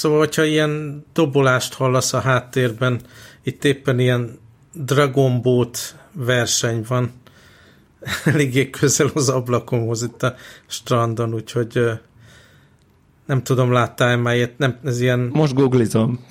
Szóval, 0.00 0.18
hogyha 0.18 0.44
ilyen 0.44 1.04
dobolást 1.12 1.74
hallasz 1.74 2.12
a 2.12 2.20
háttérben, 2.20 3.00
itt 3.42 3.64
éppen 3.64 3.98
ilyen 3.98 4.38
Dragon 4.72 5.42
Boat 5.42 5.96
verseny 6.12 6.84
van, 6.88 7.12
eléggé 8.24 8.70
közel 8.70 9.10
az 9.14 9.28
ablakomhoz 9.28 10.02
itt 10.02 10.22
a 10.22 10.34
strandon, 10.66 11.34
úgyhogy 11.34 11.80
nem 13.26 13.42
tudom, 13.42 13.72
láttál 13.72 14.16
már 14.16 14.34
ilyet, 14.34 14.58
nem, 14.58 14.78
ez 14.84 15.00
ilyen... 15.00 15.30
Most 15.32 15.54
googlizom. 15.54 16.26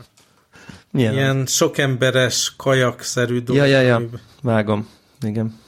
Milyen 0.92 1.12
ilyen 1.12 1.40
az? 1.40 1.52
sok 1.52 1.78
emberes, 1.78 2.54
kajakszerű 2.56 3.40
dolog. 3.40 3.62
Ja, 3.62 3.68
ja, 3.68 3.80
ja, 3.80 4.02
vágom. 4.42 4.88
Igen. 5.20 5.58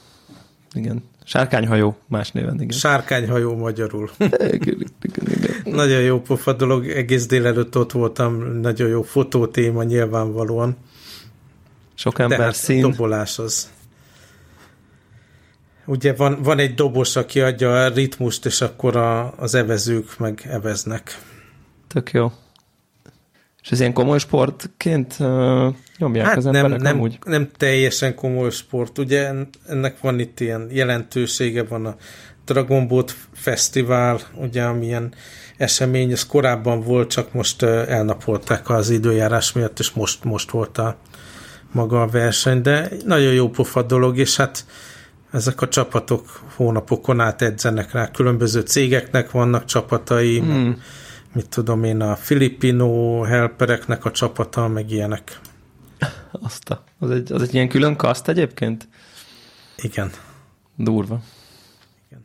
Igen. 0.73 1.03
Sárkányhajó, 1.23 1.97
más 2.07 2.31
néven, 2.31 2.55
igen. 2.55 2.77
Sárkányhajó 2.77 3.55
magyarul. 3.55 4.09
nagyon 5.63 6.01
jó 6.01 6.21
pofa 6.21 6.53
dolog, 6.53 6.89
egész 6.89 7.25
délelőtt 7.25 7.77
ott 7.77 7.91
voltam, 7.91 8.59
nagyon 8.59 8.89
jó 8.89 9.01
fotótéma 9.01 9.83
nyilvánvalóan. 9.83 10.77
Sok 11.93 12.19
ember 12.19 12.37
Tehát 12.37 12.55
szín. 12.55 12.81
dobolás 12.81 13.39
az. 13.39 13.71
Ugye 15.85 16.13
van, 16.13 16.41
van 16.41 16.59
egy 16.59 16.73
dobos, 16.73 17.15
aki 17.15 17.41
adja 17.41 17.83
a 17.83 17.87
ritmust, 17.87 18.45
és 18.45 18.61
akkor 18.61 18.95
a, 18.95 19.33
az 19.37 19.55
evezők 19.55 20.17
meg 20.17 20.41
eveznek. 20.49 21.21
Tök 21.87 22.11
jó. 22.11 22.31
És 23.61 23.71
ez 23.71 23.79
ilyen 23.79 23.93
komoly 23.93 24.19
sportként 24.19 25.15
uh, 25.19 25.75
nyomják 25.97 26.25
hát 26.25 26.37
az 26.37 26.43
nem, 26.43 26.55
emberek 26.55 26.81
nem, 26.81 26.95
amúgy? 26.95 27.19
nem 27.25 27.49
teljesen 27.57 28.15
komoly 28.15 28.49
sport. 28.49 28.97
Ugye 28.97 29.31
ennek 29.67 29.99
van 29.99 30.19
itt 30.19 30.39
ilyen 30.39 30.67
jelentősége, 30.71 31.63
van 31.63 31.85
a 31.85 31.95
Dragon 32.45 32.87
Boat 32.87 33.15
Fesztivál, 33.33 34.19
ugye 34.35 34.63
amilyen 34.63 35.13
esemény, 35.57 36.11
ez 36.11 36.25
korábban 36.25 36.81
volt, 36.81 37.09
csak 37.09 37.33
most 37.33 37.63
elnapolták 37.63 38.69
az 38.69 38.89
időjárás 38.89 39.51
miatt, 39.51 39.79
és 39.79 39.91
most, 39.91 40.23
most 40.23 40.51
volt 40.51 40.77
a 40.77 40.97
maga 41.71 42.01
a 42.01 42.07
verseny, 42.07 42.61
de 42.61 42.89
nagyon 43.05 43.33
jó 43.33 43.49
pofa 43.49 43.81
dolog, 43.81 44.17
és 44.17 44.35
hát 44.35 44.65
ezek 45.31 45.61
a 45.61 45.67
csapatok 45.67 46.43
hónapokon 46.55 47.19
át 47.19 47.41
edzenek 47.41 47.91
rá, 47.91 48.11
különböző 48.11 48.61
cégeknek 48.61 49.31
vannak 49.31 49.65
csapatai, 49.65 50.39
hmm. 50.39 50.81
mit 51.33 51.49
tudom 51.49 51.83
én, 51.83 52.01
a 52.01 52.15
filipino 52.15 53.21
helpereknek 53.21 54.05
a 54.05 54.11
csapata, 54.11 54.67
meg 54.67 54.91
ilyenek. 54.91 55.39
Azt 56.31 56.69
a, 56.69 56.83
az, 56.99 57.09
egy, 57.09 57.31
az 57.31 57.41
egy 57.41 57.53
ilyen 57.53 57.69
külön 57.69 57.95
kaszt 57.95 58.27
egyébként? 58.27 58.87
Igen. 59.77 60.11
Durva. 60.75 61.21
Igen. 62.09 62.23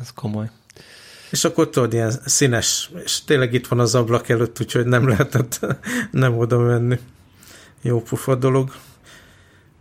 Ez 0.00 0.10
komoly. 0.12 0.50
És 1.30 1.44
akkor 1.44 1.70
tudod, 1.70 1.92
ilyen 1.92 2.10
színes, 2.24 2.90
és 3.04 3.24
tényleg 3.24 3.52
itt 3.52 3.66
van 3.66 3.80
az 3.80 3.94
ablak 3.94 4.28
előtt, 4.28 4.60
úgyhogy 4.60 4.86
nem 4.86 5.08
lehetett 5.08 5.60
nem 6.10 6.38
oda 6.38 6.58
menni. 6.58 6.98
Jó 7.82 8.02
pufa 8.02 8.34
dolog. 8.34 8.70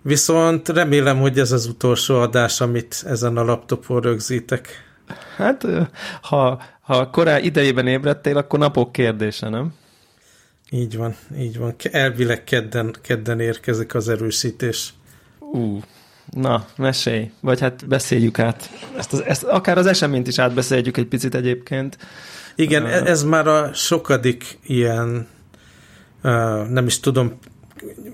Viszont 0.01 0.69
remélem, 0.69 1.19
hogy 1.19 1.39
ez 1.39 1.51
az 1.51 1.65
utolsó 1.65 2.19
adás, 2.19 2.61
amit 2.61 3.03
ezen 3.05 3.37
a 3.37 3.43
laptopon 3.43 4.01
rögzítek. 4.01 4.85
Hát, 5.35 5.65
ha, 6.21 6.61
ha 6.81 7.09
korán 7.09 7.43
idejében 7.43 7.87
ébredtél, 7.87 8.37
akkor 8.37 8.59
napok 8.59 8.91
kérdése, 8.91 9.49
nem? 9.49 9.73
Így 10.69 10.97
van, 10.97 11.15
így 11.37 11.57
van. 11.57 11.75
Elvileg 11.91 12.43
kedden, 12.43 12.95
kedden 13.01 13.39
érkezik 13.39 13.95
az 13.95 14.09
erősítés. 14.09 14.93
Ú, 15.39 15.59
uh, 15.59 15.83
na, 16.31 16.65
mesélj. 16.75 17.31
Vagy 17.41 17.59
hát 17.59 17.87
beszéljük 17.87 18.39
át. 18.39 18.69
Ezt, 18.97 19.13
az, 19.13 19.23
ezt 19.23 19.43
akár 19.43 19.77
az 19.77 19.85
eseményt 19.85 20.27
is 20.27 20.39
átbeszéljük 20.39 20.97
egy 20.97 21.07
picit 21.07 21.35
egyébként. 21.35 21.97
Igen, 22.55 22.83
uh, 22.83 23.09
ez 23.09 23.23
már 23.23 23.47
a 23.47 23.73
sokadik 23.73 24.59
ilyen, 24.65 25.27
uh, 26.23 26.67
nem 26.67 26.85
is 26.85 26.99
tudom, 26.99 27.39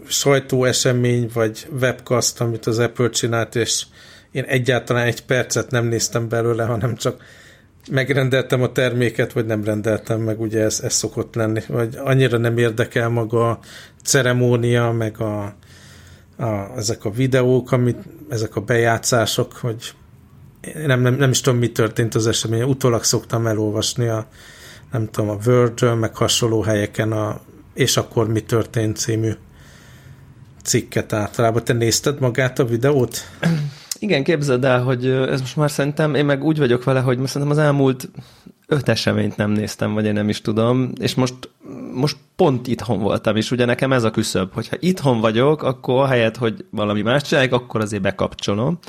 sajtóesemény, 0.08 1.30
vagy 1.34 1.68
webcast, 1.80 2.42
amit 2.42 2.66
az 2.66 2.80
Apple 2.80 3.10
csinált, 3.10 3.56
és 3.56 3.86
én 4.32 4.44
egyáltalán 4.44 5.06
egy 5.06 5.26
percet 5.26 5.72
nem 5.72 5.86
néztem 5.86 6.30
belőle, 6.30 6.64
hanem 6.64 6.96
csak 6.96 7.24
megrendeltem 7.92 8.62
a 8.62 8.72
terméket, 8.72 9.34
vagy 9.34 9.46
nem 9.46 9.64
rendeltem 9.64 10.22
meg, 10.22 10.42
ugye 10.42 10.62
ez, 10.62 10.80
ez 10.84 10.94
szokott 10.94 11.36
lenni, 11.36 11.62
vagy 11.68 11.96
annyira 11.98 12.38
nem 12.38 12.58
érdekel 12.58 13.10
maga 13.10 13.50
a 13.50 13.60
ceremónia, 14.04 14.92
meg 14.92 15.20
a, 15.20 15.56
a, 16.38 16.78
ezek 16.78 17.06
a 17.06 17.12
videók, 17.12 17.72
amit, 17.72 17.98
ezek 18.30 18.56
a 18.56 18.62
bejátszások, 18.62 19.54
hogy 19.54 19.94
nem, 20.86 21.02
nem, 21.02 21.16
nem 21.16 21.30
is 21.30 21.42
tudom, 21.42 21.60
mi 21.60 21.72
történt 21.72 22.16
az 22.16 22.28
esemény. 22.28 22.62
Utólag 22.62 23.04
szoktam 23.04 23.48
elolvasni 23.48 24.08
a, 24.08 24.28
nem 24.92 25.10
tudom, 25.12 25.30
a 25.30 25.38
Verge, 25.44 25.94
meg 25.94 26.16
hasonló 26.16 26.62
helyeken 26.62 27.12
a 27.12 27.42
és 27.74 27.98
akkor 27.98 28.28
mi 28.28 28.42
történt 28.42 28.98
című 28.98 29.32
cikket 30.64 31.14
általában. 31.14 31.64
Te 31.64 31.74
nézted 31.74 32.20
magát 32.20 32.60
a 32.60 32.66
videót? 32.66 33.18
Igen, 34.00 34.24
képzeld 34.24 34.64
el, 34.64 34.84
hogy 34.84 35.06
ez 35.06 35.40
most 35.40 35.56
már 35.56 35.72
szerintem, 35.72 36.16
én 36.16 36.26
meg 36.26 36.44
úgy 36.44 36.58
vagyok 36.58 36.84
vele, 36.84 37.00
hogy 37.00 37.18
szerintem 37.26 37.50
az 37.50 37.58
elmúlt 37.58 38.10
öt 38.74 38.90
eseményt 38.90 39.36
nem 39.36 39.52
néztem, 39.52 39.94
vagy 39.94 40.06
én 40.06 40.14
nem 40.14 40.30
is 40.30 40.42
tudom, 40.42 40.92
és 41.00 41.16
most, 41.16 41.50
most 41.94 42.18
pont 42.36 42.68
itthon 42.68 43.00
voltam, 43.00 43.36
és 43.36 43.52
ugye 43.52 43.66
nekem 43.66 43.94
ez 43.94 44.04
a 44.04 44.12
küszöb, 44.12 44.54
hogyha 44.54 44.76
itthon 44.80 45.20
vagyok, 45.20 45.64
akkor 45.64 46.08
helyett, 46.08 46.38
hogy 46.38 46.66
valami 46.70 47.02
más 47.02 47.22
csinálják, 47.22 47.54
akkor 47.54 47.82
azért 47.82 48.02
bekapcsolom. 48.02 48.80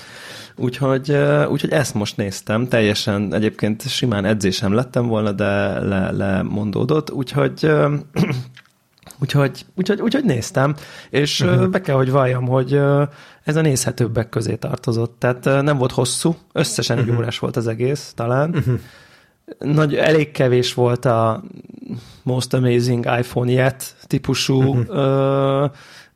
Úgyhogy, 0.56 1.17
úgyhogy 1.49 1.71
ezt 1.71 1.95
most 1.95 2.17
néztem, 2.17 2.69
teljesen 2.69 3.34
egyébként 3.34 3.89
simán 3.89 4.25
edzésem 4.25 4.72
lettem 4.72 5.06
volna, 5.06 5.33
de 5.33 5.81
le, 5.81 6.11
lemondódott, 6.11 7.11
úgyhogy 7.11 7.66
Úgyhogy, 9.21 9.65
úgyhogy, 9.75 10.01
úgyhogy 10.01 10.25
néztem, 10.25 10.75
és 11.11 11.41
uh-huh. 11.41 11.69
be 11.69 11.81
kell, 11.81 11.97
hogy 11.97 12.11
valljam, 12.11 12.47
hogy 12.47 12.81
ez 13.45 13.56
a 13.56 13.61
nézhetőbbek 13.61 14.28
közé 14.28 14.55
tartozott. 14.55 15.16
Tehát 15.19 15.45
nem 15.45 15.77
volt 15.77 15.93
hosszú, 15.93 16.37
összesen 16.53 16.99
uh-huh. 16.99 17.12
egy 17.12 17.19
órás 17.19 17.39
volt 17.39 17.56
az 17.56 17.66
egész, 17.66 18.12
talán. 18.16 18.51
Uh-huh. 18.51 18.81
Nagy, 19.59 19.94
elég 19.94 20.31
kevés 20.31 20.75
volt 20.75 21.05
a 21.05 21.43
Most 22.22 22.55
Amazing 22.55 23.05
iPhone 23.19 23.50
Yet 23.50 23.97
típusú 24.06 24.62
uh-huh. 24.62 24.97
ö, 24.97 25.66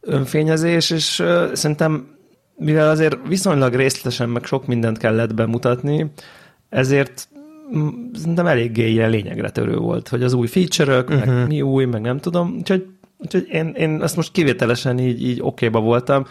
önfényezés, 0.00 0.91
és 0.91 1.19
ö, 1.19 1.50
szerintem 1.53 2.17
mivel 2.56 2.91
azért 2.91 3.17
viszonylag 3.27 3.75
részletesen 3.75 4.28
meg 4.28 4.44
sok 4.44 4.67
mindent 4.67 4.99
kellett 4.99 5.34
bemutatni, 5.34 6.12
ezért 6.69 7.28
szerintem 8.15 8.47
eléggé 8.47 8.91
ilyen 8.91 9.11
lényegre 9.11 9.50
törő 9.50 9.77
volt, 9.77 10.09
hogy 10.09 10.22
az 10.22 10.33
új 10.33 10.47
feature-ök, 10.47 11.09
uh-huh. 11.09 11.27
meg 11.27 11.37
mhm. 11.37 11.47
mi 11.47 11.62
új, 11.62 11.84
meg 11.84 12.00
nem 12.00 12.19
tudom, 12.19 12.55
úgyhogy, 12.56 12.87
úgyhogy 13.19 13.49
én, 13.50 13.69
én 13.69 14.03
ezt 14.03 14.17
most 14.17 14.33
kivételesen 14.33 14.99
így, 14.99 15.22
így 15.22 15.38
okéba 15.43 15.81
voltam. 15.81 16.27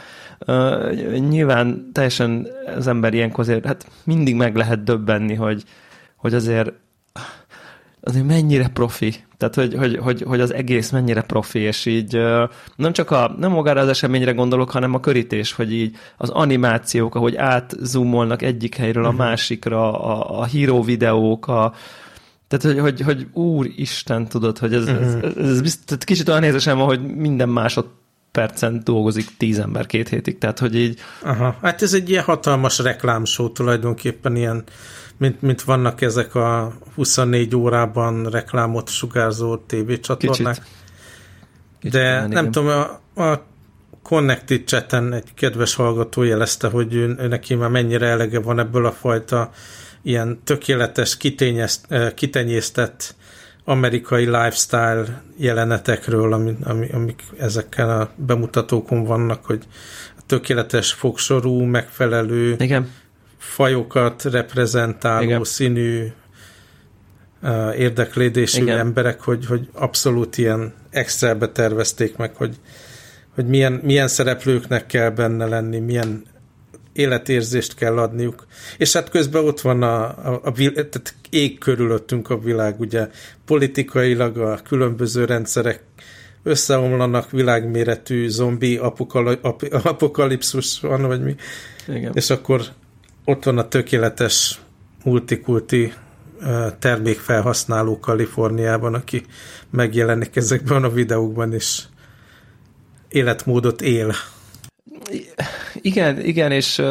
Uh, 0.47 1.17
nyilván 1.29 1.89
teljesen 1.93 2.47
az 2.75 2.87
ember 2.87 3.13
ilyenkor 3.13 3.39
azért, 3.39 3.65
hát 3.65 3.87
mindig 4.03 4.35
meg 4.35 4.55
lehet 4.55 4.83
döbbenni, 4.83 5.33
hogy, 5.33 5.63
hogy 6.15 6.33
azért 6.33 6.73
azért 8.07 8.25
mennyire 8.25 8.67
profi 8.67 9.25
tehát, 9.37 9.55
hogy, 9.55 9.73
hogy, 9.73 9.97
hogy, 9.97 10.23
hogy 10.27 10.39
az 10.39 10.53
egész 10.53 10.89
mennyire 10.89 11.21
profi, 11.21 11.59
és 11.59 11.85
így 11.85 12.21
nem 12.75 12.91
csak 12.91 13.11
a, 13.11 13.35
nem 13.39 13.51
magára 13.51 13.81
az 13.81 13.87
eseményre 13.87 14.31
gondolok, 14.31 14.69
hanem 14.69 14.93
a 14.93 14.99
körítés, 14.99 15.53
hogy 15.53 15.73
így 15.73 15.95
az 16.17 16.29
animációk, 16.29 17.15
ahogy 17.15 17.35
átzoomolnak 17.35 18.41
egyik 18.41 18.75
helyről 18.75 19.05
a 19.05 19.09
mhm. 19.09 19.17
másikra, 19.17 20.01
a, 20.01 20.39
a 20.39 20.45
híró 20.45 20.83
videók, 20.83 21.47
a, 21.47 21.73
tehát, 22.47 22.65
hogy, 22.65 22.79
hogy, 22.79 23.01
hogy 23.01 23.27
úristen, 23.33 24.27
tudod, 24.27 24.57
hogy 24.57 24.73
ez, 24.73 24.83
uh-huh. 24.83 25.05
ez, 25.05 25.13
ez, 25.13 25.49
ez 25.49 25.61
bizt, 25.61 25.85
tehát 25.85 26.03
kicsit 26.03 26.27
olyan 26.27 26.41
nézesem 26.41 26.79
hogy 26.79 27.15
minden 27.15 27.49
másodpercen 28.37 28.81
dolgozik 28.83 29.37
tíz 29.37 29.59
ember 29.59 29.85
két 29.85 30.09
hétig, 30.09 30.37
tehát, 30.37 30.59
hogy 30.59 30.75
így... 30.75 30.99
Aha, 31.21 31.55
hát 31.61 31.81
ez 31.81 31.93
egy 31.93 32.09
ilyen 32.09 32.23
hatalmas 32.23 32.79
reklámsó 32.79 33.49
tulajdonképpen, 33.49 34.35
ilyen 34.35 34.63
mint, 35.17 35.41
mint 35.41 35.61
vannak 35.61 36.01
ezek 36.01 36.35
a 36.35 36.73
24 36.95 37.55
órában 37.55 38.29
reklámot 38.29 38.89
sugárzó 38.89 39.57
tévécsatornák. 39.57 40.53
Kicsit. 40.53 40.69
Kicsit 41.79 41.99
De 41.99 42.19
nem 42.19 42.31
igen. 42.31 42.51
tudom, 42.51 42.67
a, 43.13 43.21
a 43.23 43.45
Connected 44.01 44.63
chaten 44.65 45.13
egy 45.13 45.33
kedves 45.33 45.75
hallgató 45.75 46.23
jelezte, 46.23 46.67
hogy 46.67 46.93
ő, 46.93 47.15
ő 47.19 47.27
neki 47.27 47.55
már 47.55 47.69
mennyire 47.69 48.07
elege 48.07 48.39
van 48.39 48.59
ebből 48.59 48.85
a 48.85 48.91
fajta 48.91 49.51
ilyen 50.01 50.39
tökéletes, 50.43 51.17
kitenyésztett 52.15 53.15
amerikai 53.69 54.25
lifestyle 54.25 55.23
jelenetekről, 55.37 56.33
amik, 56.33 56.93
amik 56.93 57.23
ezekkel 57.37 57.89
a 57.89 58.09
bemutatókon 58.15 59.03
vannak, 59.03 59.45
hogy 59.45 59.63
a 60.17 60.21
tökéletes 60.25 60.91
fogsorú, 60.91 61.61
megfelelő 61.61 62.55
Igen 62.59 62.89
fajokat 63.37 64.23
reprezentáló 64.23 65.23
Igen. 65.23 65.43
színű 65.43 66.07
uh, 67.41 67.79
érdeklődésű 67.79 68.61
Igen. 68.61 68.77
emberek, 68.77 69.21
hogy, 69.21 69.45
hogy 69.45 69.69
abszolút 69.73 70.37
ilyen 70.37 70.73
extra 70.89 71.51
tervezték 71.51 72.15
meg, 72.15 72.35
hogy, 72.35 72.55
hogy 73.35 73.47
milyen, 73.47 73.73
milyen 73.83 74.07
szereplőknek 74.07 74.85
kell 74.85 75.09
benne 75.09 75.45
lenni, 75.45 75.79
milyen 75.79 76.23
életérzést 76.97 77.75
kell 77.75 77.97
adniuk. 77.97 78.45
És 78.77 78.93
hát 78.93 79.09
közben 79.09 79.45
ott 79.45 79.61
van 79.61 79.83
a, 79.83 80.03
a, 80.03 80.41
a 80.43 80.51
tehát 80.51 81.13
ég 81.29 81.57
körülöttünk 81.57 82.29
a 82.29 82.39
világ, 82.39 82.79
ugye 82.79 83.07
politikailag 83.45 84.37
a 84.37 84.59
különböző 84.67 85.25
rendszerek 85.25 85.83
összeomlanak, 86.43 87.31
világméretű 87.31 88.27
zombi 88.27 88.77
apokali, 88.77 89.37
ap, 89.41 89.63
apokalipszus 89.83 90.79
van, 90.79 91.01
vagy 91.01 91.23
mi. 91.23 91.35
Igen. 91.87 92.11
És 92.13 92.29
akkor 92.29 92.61
ott 93.25 93.43
van 93.43 93.57
a 93.57 93.67
tökéletes 93.67 94.61
multikulti 95.03 95.93
termékfelhasználó 96.79 97.99
Kaliforniában, 97.99 98.93
aki 98.93 99.25
megjelenik 99.69 100.35
ezekben 100.35 100.83
a 100.83 100.89
videókban, 100.89 101.53
és 101.53 101.83
életmódot 103.09 103.81
él. 103.81 104.13
Igen, 105.73 106.19
igen, 106.21 106.51
és, 106.51 106.83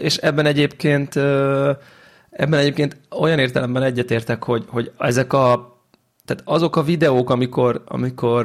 és 0.00 0.16
ebben 0.16 0.46
egyébként 0.46 1.16
ebben 2.30 2.60
egyébként 2.60 2.96
olyan 3.10 3.38
értelemben 3.38 3.82
egyetértek, 3.82 4.44
hogy, 4.44 4.64
hogy 4.68 4.92
ezek 4.98 5.32
a 5.32 5.76
tehát 6.24 6.42
azok 6.44 6.76
a 6.76 6.82
videók, 6.82 7.30
amikor, 7.30 7.82
amikor 7.86 8.44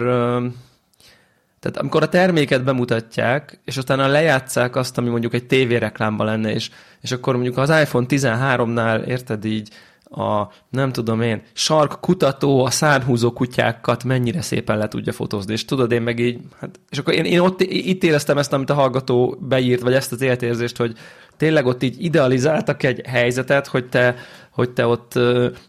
tehát 1.60 1.78
amikor 1.78 2.04
a 2.04 2.10
terméket 2.10 2.64
bemutatják, 2.64 3.60
és 3.66 3.78
utána 3.78 4.08
lejátszák 4.08 4.76
azt, 4.76 4.98
ami 4.98 5.10
mondjuk 5.10 5.34
egy 5.34 5.46
tévéreklámban 5.46 6.26
lenne, 6.26 6.54
és, 6.54 6.70
és 7.02 7.12
akkor 7.12 7.34
mondjuk 7.34 7.58
az 7.58 7.70
iPhone 7.70 8.06
13-nál, 8.10 9.06
érted 9.06 9.46
így, 9.46 9.70
a, 10.14 10.52
nem 10.70 10.92
tudom 10.92 11.22
én, 11.22 11.42
sark 11.54 12.00
kutató 12.00 12.66
a 12.66 12.70
szárhúzó 12.70 13.32
kutyákat 13.32 14.04
mennyire 14.04 14.42
szépen 14.42 14.78
le 14.78 14.88
tudja 14.88 15.14
fotózni, 15.14 15.54
és 15.54 15.66
tudod, 15.66 15.92
én 15.92 16.02
meg 16.02 16.20
így, 16.20 16.40
hát, 16.60 16.80
és 16.90 16.98
akkor 16.98 17.14
én, 17.14 17.26
én 17.26 17.40
ott 17.40 17.62
itt 17.62 18.04
éreztem 18.04 18.38
ezt, 18.38 18.54
amit 18.54 18.70
a 18.70 18.74
hallgató 18.74 19.38
beírt, 19.40 19.82
vagy 19.82 19.94
ezt 19.94 20.12
az 20.12 20.22
életérzést, 20.22 20.78
hogy 20.78 20.98
tényleg 21.38 21.66
ott 21.66 21.84
így 21.84 22.04
idealizáltak 22.04 22.84
egy 22.84 23.02
helyzetet, 23.06 23.68
hogy 23.68 23.86
te, 23.86 24.16
hogy 24.52 24.70
te 24.70 24.86
ott 24.86 25.14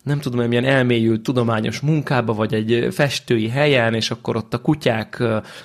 nem 0.02 0.20
tudom, 0.20 0.48
milyen 0.48 0.64
elmélyült 0.64 1.22
tudományos 1.22 1.80
munkába, 1.80 2.32
vagy 2.32 2.54
egy 2.54 2.88
festői 2.90 3.48
helyen, 3.48 3.94
és 3.94 4.10
akkor 4.10 4.36
ott 4.36 4.54
a 4.54 4.58
kutyák 4.58 5.22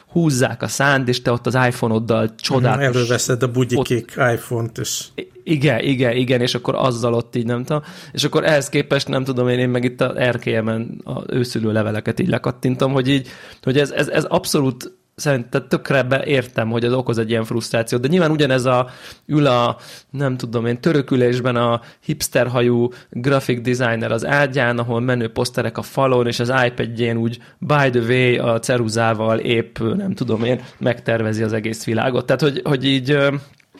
húzzák 0.07 0.61
a 0.61 0.67
szánt, 0.67 1.07
és 1.07 1.21
te 1.21 1.31
ott 1.31 1.45
az 1.45 1.53
iPhone-oddal 1.53 2.35
csodálatos... 2.35 2.95
Előveszed 2.95 3.43
a 3.43 3.51
bugyikék 3.51 4.13
iPhone-t, 4.33 4.77
és... 4.77 5.03
Igen, 5.43 5.79
igen, 5.79 6.15
igen, 6.15 6.41
és 6.41 6.55
akkor 6.55 6.75
azzal 6.75 7.13
ott 7.13 7.35
így 7.35 7.45
nem 7.45 7.63
tudom. 7.63 7.83
És 8.11 8.23
akkor 8.23 8.45
ehhez 8.45 8.69
képest 8.69 9.07
nem 9.07 9.23
tudom 9.23 9.47
én, 9.47 9.59
én 9.59 9.69
meg 9.69 9.83
itt 9.83 10.01
az 10.01 10.15
erkélyemen 10.15 11.01
a 11.03 11.33
őszülő 11.33 11.71
leveleket 11.71 12.19
így 12.19 12.27
lekattintom, 12.27 12.91
hogy 12.91 13.07
így, 13.07 13.27
hogy 13.61 13.77
ez, 13.77 13.91
ez, 13.91 14.07
ez 14.07 14.23
abszolút 14.23 14.98
szerintem 15.19 15.67
tökre 15.67 16.23
értem, 16.25 16.69
hogy 16.69 16.83
ez 16.83 16.93
okoz 16.93 17.17
egy 17.17 17.29
ilyen 17.29 17.43
frusztrációt, 17.43 18.01
de 18.01 18.07
nyilván 18.07 18.31
ugyanez 18.31 18.65
a 18.65 18.89
ül 19.25 19.45
a, 19.45 19.77
nem 20.09 20.37
tudom 20.37 20.65
én, 20.65 20.81
törökülésben 20.81 21.55
a 21.55 21.81
hipsterhajú 21.99 22.89
graphic 23.09 23.61
designer 23.61 24.11
az 24.11 24.25
ágyán, 24.25 24.77
ahol 24.77 24.99
menő 24.99 25.31
poszterek 25.31 25.77
a 25.77 25.81
falon, 25.81 26.27
és 26.27 26.39
az 26.39 26.53
iPad-jén 26.65 27.17
úgy 27.17 27.39
by 27.57 27.89
the 27.89 28.01
way 28.07 28.37
a 28.37 28.59
ceruzával 28.59 29.39
épp, 29.39 29.79
nem 29.79 30.13
tudom 30.13 30.43
én, 30.43 30.61
megtervezi 30.77 31.43
az 31.43 31.53
egész 31.53 31.83
világot. 31.83 32.25
Tehát, 32.25 32.41
hogy, 32.41 32.61
hogy 32.63 32.85
így 32.85 33.17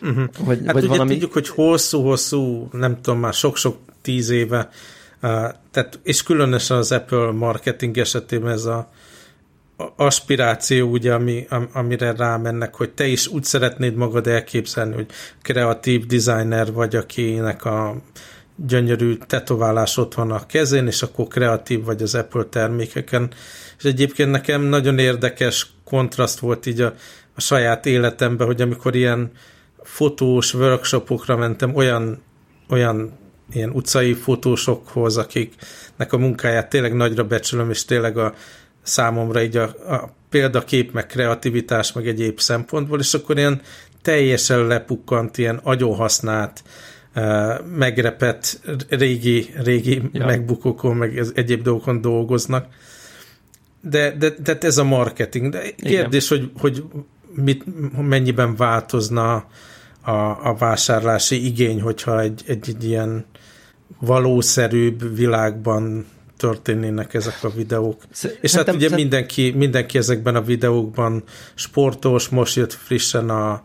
Uh-huh. 0.01 0.23
Vagy, 0.45 0.61
hát 0.65 0.73
vagy 0.73 0.83
ugye 0.83 0.91
valami... 0.91 1.11
tudjuk, 1.11 1.33
hogy 1.33 1.47
hosszú-hosszú, 1.47 2.69
nem 2.71 3.01
tudom, 3.01 3.19
már 3.19 3.33
sok-sok 3.33 3.77
tíz 4.01 4.29
éve, 4.29 4.69
uh, 5.21 5.49
tehát, 5.71 5.99
és 6.03 6.23
különösen 6.23 6.77
az 6.77 6.91
Apple 6.91 7.31
marketing 7.31 7.97
esetében 7.97 8.51
ez 8.51 8.65
a 8.65 8.89
aspiráció, 9.95 10.89
ugye, 10.89 11.13
ami, 11.13 11.45
am, 11.49 11.69
amire 11.73 12.11
rámennek, 12.11 12.75
hogy 12.75 12.89
te 12.89 13.07
is 13.07 13.27
úgy 13.27 13.43
szeretnéd 13.43 13.95
magad 13.95 14.27
elképzelni, 14.27 14.93
hogy 14.93 15.07
kreatív 15.41 16.05
designer 16.05 16.71
vagy, 16.73 16.95
akinek 16.95 17.65
a 17.65 18.01
gyönyörű 18.55 19.17
tetoválás 19.27 19.97
ott 19.97 20.13
van 20.13 20.31
a 20.31 20.45
kezén, 20.45 20.87
és 20.87 21.01
akkor 21.01 21.27
kreatív 21.27 21.83
vagy 21.83 22.01
az 22.01 22.15
Apple 22.15 22.43
termékeken. 22.43 23.31
És 23.77 23.83
egyébként 23.83 24.31
nekem 24.31 24.61
nagyon 24.61 24.99
érdekes 24.99 25.67
kontraszt 25.83 26.39
volt 26.39 26.65
így 26.65 26.81
a, 26.81 26.93
a 27.35 27.41
saját 27.41 27.85
életemben, 27.85 28.47
hogy 28.47 28.61
amikor 28.61 28.95
ilyen 28.95 29.31
fotós 29.83 30.53
workshopokra 30.53 31.37
mentem, 31.37 31.75
olyan, 31.75 32.21
olyan 32.69 33.17
ilyen 33.53 33.69
utcai 33.69 34.13
fotósokhoz, 34.13 35.17
akiknek 35.17 36.13
a 36.13 36.17
munkáját 36.17 36.69
tényleg 36.69 36.93
nagyra 36.93 37.23
becsülöm, 37.23 37.69
és 37.69 37.85
tényleg 37.85 38.17
a 38.17 38.33
számomra 38.81 39.41
így 39.41 39.57
a, 39.57 39.63
a 39.63 40.13
példakép, 40.29 40.91
meg 40.91 41.05
kreativitás, 41.05 41.93
meg 41.93 42.07
egyéb 42.07 42.39
szempontból, 42.39 42.99
és 42.99 43.13
akkor 43.13 43.37
ilyen 43.37 43.61
teljesen 44.01 44.67
lepukkant, 44.67 45.37
ilyen 45.37 45.59
agyonhasznált, 45.63 46.63
megrepett 47.75 48.59
régi, 48.89 49.53
régi 49.63 50.01
ja. 50.11 50.25
megbukókon, 50.25 50.95
meg 50.95 51.23
egyéb 51.33 51.61
dolgokon 51.61 52.01
dolgoznak. 52.01 52.67
De, 53.81 54.15
de, 54.17 54.29
de 54.43 54.57
ez 54.61 54.77
a 54.77 54.83
marketing. 54.83 55.51
De 55.51 55.61
kérdés, 55.75 56.31
Igen. 56.31 56.51
hogy, 56.57 56.61
hogy 56.61 56.83
mit, 57.33 57.63
mennyiben 58.01 58.55
változna 58.55 59.33
a, 60.01 60.11
a 60.49 60.55
vásárlási 60.57 61.45
igény, 61.45 61.81
hogyha 61.81 62.21
egy, 62.21 62.43
egy, 62.47 62.69
egy 62.69 62.83
ilyen 62.83 63.25
valószerűbb 63.99 65.15
világban 65.15 66.05
történnének 66.39 67.13
ezek 67.13 67.43
a 67.43 67.49
videók. 67.49 68.01
És 68.41 68.55
hát 68.55 68.73
ugye 68.73 68.89
mindenki, 68.89 69.51
mindenki 69.51 69.97
ezekben 69.97 70.35
a 70.35 70.41
videókban 70.41 71.23
sportos, 71.55 72.29
most 72.29 72.55
jött 72.55 72.73
frissen 72.73 73.29
a 73.29 73.63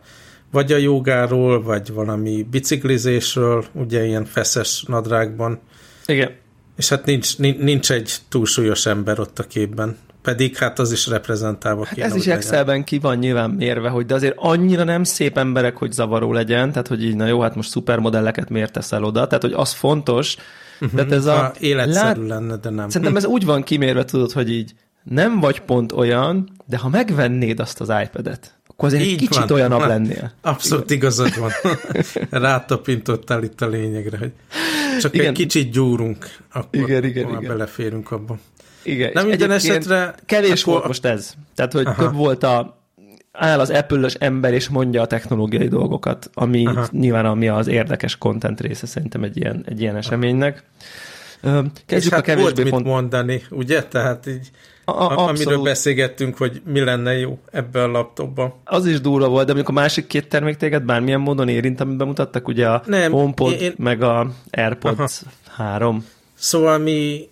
vagy 0.51 0.73
a 0.73 0.77
jogáról, 0.77 1.63
vagy 1.63 1.93
valami 1.93 2.47
biciklizésről, 2.51 3.65
ugye 3.73 4.05
ilyen 4.05 4.25
feszes 4.25 4.83
nadrágban. 4.87 5.61
Igen. 6.07 6.31
És 6.77 6.89
hát 6.89 7.05
nincs, 7.05 7.39
nincs 7.39 7.93
egy 7.93 8.17
túlsúlyos 8.29 8.87
ember 8.87 9.21
ott 9.21 9.39
a 9.39 9.43
képben. 9.43 9.99
Pedig 10.25 10.57
hát 10.57 10.79
az 10.79 10.93
is 10.93 11.07
reprezentálva 11.07 11.85
hát 11.85 11.99
Ez 11.99 12.15
is 12.15 12.27
Excelben 12.27 12.85
ki 12.85 12.99
van 12.99 13.19
nyilván 13.19 13.51
mérve, 13.51 13.89
hogy 13.89 14.07
de 14.07 14.15
azért 14.15 14.35
annyira 14.37 14.85
nem 14.85 15.05
szép 15.05 15.39
emberek, 15.39 15.77
hogy 15.77 15.93
zavaró 15.93 16.33
legyen, 16.33 16.71
tehát 16.71 16.89
hogy 16.89 17.05
így, 17.05 17.17
na 17.17 17.27
jó, 17.27 17.41
hát 17.41 17.55
most 17.55 17.71
szupermodelleket 17.71 18.49
miért 18.49 18.73
teszel 18.73 19.05
oda, 19.05 19.27
tehát 19.27 19.43
hogy 19.43 19.53
az 19.53 19.73
fontos, 19.73 20.37
Uh-huh. 20.81 20.99
Tehát 20.99 21.13
ez 21.13 21.27
a... 21.27 21.53
életszerű 21.61 22.27
lát... 22.27 22.29
lenne, 22.29 22.57
de 22.57 22.71
nem. 22.71 22.89
Szerintem 22.89 23.17
ez 23.17 23.25
úgy 23.25 23.45
van 23.45 23.63
kimérve, 23.63 24.05
tudod, 24.05 24.33
hogy 24.33 24.51
így 24.51 24.75
nem 25.03 25.41
vagy 25.41 25.61
pont 25.61 25.93
olyan, 25.93 26.51
de 26.67 26.79
ha 26.79 26.89
megvennéd 26.89 27.61
azt 27.61 27.81
az 27.81 27.93
iPad-et, 28.05 28.55
akkor 28.67 28.89
azért 28.89 29.03
egy 29.03 29.17
kicsit 29.17 29.35
van. 29.35 29.51
olyanabb 29.51 29.81
ha, 29.81 29.87
lennél. 29.87 30.33
Abszolút 30.41 30.85
Igen. 30.85 30.97
igazad 30.97 31.39
van. 31.39 31.51
Rátapintottál 32.43 33.43
itt 33.43 33.61
a 33.61 33.69
lényegre, 33.69 34.19
hogy 34.19 34.33
csak 35.01 35.15
igen. 35.15 35.27
egy 35.27 35.33
kicsit 35.33 35.71
gyúrunk, 35.71 36.27
akkor 36.53 36.81
igen, 36.81 37.05
igen, 37.05 37.29
igen. 37.29 37.43
beleférünk 37.47 38.11
abba. 38.11 38.39
Igen, 38.85 39.11
Nem 39.15 39.27
minden 39.27 39.51
esetre... 39.51 40.15
Kevés 40.27 40.63
akkor... 40.63 40.73
volt 40.73 40.87
most 40.87 41.05
ez. 41.05 41.35
Tehát, 41.55 41.73
hogy 41.73 41.87
Aha. 41.87 42.03
több 42.03 42.15
volt 42.15 42.43
a 42.43 42.83
áll 43.33 43.61
az 43.61 43.71
apple 43.71 44.09
ember 44.19 44.53
és 44.53 44.69
mondja 44.69 45.03
a 45.03 45.07
technológiai 45.07 45.69
dolgokat, 45.69 46.31
ami 46.35 46.67
Aha. 46.67 46.87
nyilván 46.91 47.27
ami 47.27 47.49
az 47.49 47.67
érdekes 47.67 48.19
content 48.19 48.61
része 48.61 48.87
szerintem 48.87 49.23
egy 49.23 49.37
ilyen, 49.37 49.65
egy 49.69 49.81
ilyen 49.81 49.97
eseménynek. 49.97 50.63
Kezdjük 51.43 51.73
és 51.87 52.09
hát 52.09 52.21
a 52.21 52.23
kevésbé 52.23 52.43
volt 52.43 52.63
mit 52.63 52.73
pont... 52.73 52.87
mondani, 52.87 53.43
ugye? 53.51 53.83
Tehát 53.85 54.27
így 54.27 54.51
a, 54.85 54.91
a, 54.91 55.29
amiről 55.29 55.63
beszélgettünk, 55.63 56.37
hogy 56.37 56.63
mi 56.65 56.81
lenne 56.81 57.19
jó 57.19 57.39
ebben 57.51 57.83
a 57.83 57.93
laptopban. 57.93 58.55
Az 58.65 58.87
is 58.87 59.01
durva 59.01 59.29
volt, 59.29 59.47
de 59.47 59.53
mondjuk 59.53 59.77
a 59.77 59.81
másik 59.81 60.07
két 60.07 60.29
termék 60.29 60.57
téged 60.57 60.83
bármilyen 60.83 61.21
módon 61.21 61.49
érint, 61.49 61.81
amit 61.81 61.97
bemutattak, 61.97 62.49
ugye 62.49 62.69
a 62.69 62.83
Nem, 62.87 63.13
HomePod 63.13 63.61
én... 63.61 63.75
meg 63.77 64.03
a 64.03 64.31
AirPods 64.51 65.23
Aha. 65.57 65.73
3. 65.73 66.07
Szóval 66.35 66.79
mi 66.79 67.29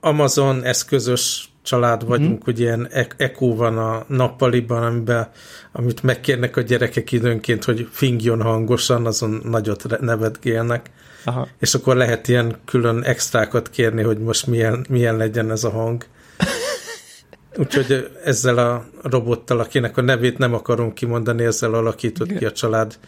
Amazon 0.00 0.62
eszközös 0.62 1.48
család 1.62 2.06
vagyunk, 2.06 2.30
mm-hmm. 2.30 2.44
hogy 2.44 2.60
ilyen 2.60 2.88
eko 3.16 3.54
van 3.54 3.78
a 3.78 4.04
nappaliban, 4.08 4.82
amiben, 4.82 5.30
amit 5.72 6.02
megkérnek 6.02 6.56
a 6.56 6.60
gyerekek 6.60 7.12
időnként, 7.12 7.64
hogy 7.64 7.88
fingjon 7.90 8.42
hangosan, 8.42 9.06
azon 9.06 9.40
nagyot 9.44 10.00
nevetgélnek. 10.00 10.90
Aha. 11.24 11.48
És 11.58 11.74
akkor 11.74 11.96
lehet 11.96 12.28
ilyen 12.28 12.56
külön 12.64 13.02
extrákat 13.02 13.70
kérni, 13.70 14.02
hogy 14.02 14.18
most 14.18 14.46
milyen, 14.46 14.86
milyen 14.88 15.16
legyen 15.16 15.50
ez 15.50 15.64
a 15.64 15.70
hang. 15.70 16.04
Úgyhogy 17.58 18.10
ezzel 18.24 18.58
a 18.58 18.86
robottal, 19.02 19.60
akinek 19.60 19.96
a 19.96 20.00
nevét 20.00 20.38
nem 20.38 20.54
akarom 20.54 20.92
kimondani, 20.92 21.44
ezzel 21.44 21.74
alakított 21.74 22.26
Igen. 22.26 22.38
ki 22.38 22.44
a 22.44 22.52
család 22.52 22.98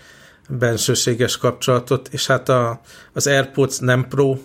bensőséges 0.49 1.37
kapcsolatot, 1.37 2.09
és 2.13 2.27
hát 2.27 2.49
a, 2.49 2.81
az 3.13 3.27
AirPods 3.27 3.79
nem 3.79 4.09
Pro, 4.09 4.37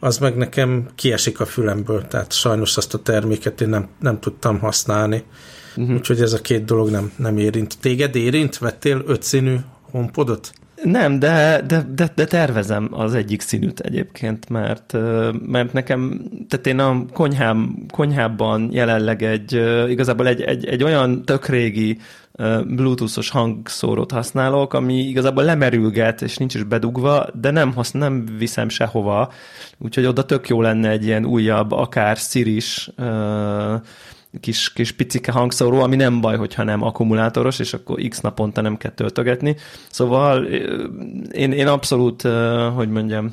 az 0.00 0.18
meg 0.18 0.36
nekem 0.36 0.88
kiesik 0.94 1.40
a 1.40 1.46
fülemből, 1.46 2.06
tehát 2.06 2.32
sajnos 2.32 2.76
azt 2.76 2.94
a 2.94 2.98
terméket 2.98 3.60
én 3.60 3.68
nem, 3.68 3.88
nem 4.00 4.20
tudtam 4.20 4.58
használni. 4.58 5.22
Uh-huh. 5.76 5.94
Úgyhogy 5.94 6.20
ez 6.20 6.32
a 6.32 6.40
két 6.40 6.64
dolog 6.64 6.90
nem, 6.90 7.12
nem 7.16 7.38
érint. 7.38 7.78
Téged 7.80 8.16
érint? 8.16 8.58
Vettél 8.58 9.02
ötszínű 9.06 9.56
honpodot? 9.90 10.52
Nem, 10.82 11.18
de, 11.18 11.62
de, 11.66 11.86
de, 11.94 12.12
de 12.14 12.24
tervezem 12.24 12.88
az 12.90 13.14
egyik 13.14 13.40
színűt 13.40 13.80
egyébként, 13.80 14.48
mert, 14.48 14.92
mert 15.46 15.72
nekem, 15.72 16.22
tehát 16.48 16.66
én 16.66 16.78
a 16.78 17.04
konyhám, 17.12 17.76
konyhában 17.92 18.68
jelenleg 18.72 19.22
egy, 19.22 19.52
igazából 19.88 20.26
egy, 20.26 20.40
egy, 20.40 20.64
egy 20.64 20.82
olyan 20.82 21.24
tök 21.24 21.46
régi 21.46 21.98
bluetoothos 22.66 23.30
hangszórót 23.30 24.10
használok, 24.10 24.74
ami 24.74 24.94
igazából 24.94 25.44
lemerülget, 25.44 26.22
és 26.22 26.36
nincs 26.36 26.54
is 26.54 26.62
bedugva, 26.62 27.26
de 27.34 27.50
nem, 27.50 27.72
hasz, 27.72 27.90
nem 27.90 28.24
viszem 28.38 28.68
sehova, 28.68 29.32
úgyhogy 29.78 30.06
oda 30.06 30.24
tök 30.24 30.48
jó 30.48 30.60
lenne 30.60 30.88
egy 30.90 31.04
ilyen 31.04 31.24
újabb, 31.24 31.72
akár 31.72 32.18
Sziris 32.18 32.90
kis, 34.40 34.72
kis 34.72 34.92
picike 34.92 35.32
hangszóró, 35.32 35.80
ami 35.80 35.96
nem 35.96 36.20
baj, 36.20 36.36
hogyha 36.36 36.62
nem 36.62 36.82
akkumulátoros, 36.82 37.58
és 37.58 37.74
akkor 37.74 38.00
x 38.08 38.20
naponta 38.20 38.60
nem 38.60 38.76
kell 38.76 38.90
töltögetni. 38.90 39.56
Szóval 39.90 40.44
én, 41.32 41.52
én 41.52 41.66
abszolút, 41.66 42.22
hogy 42.74 42.88
mondjam, 42.88 43.32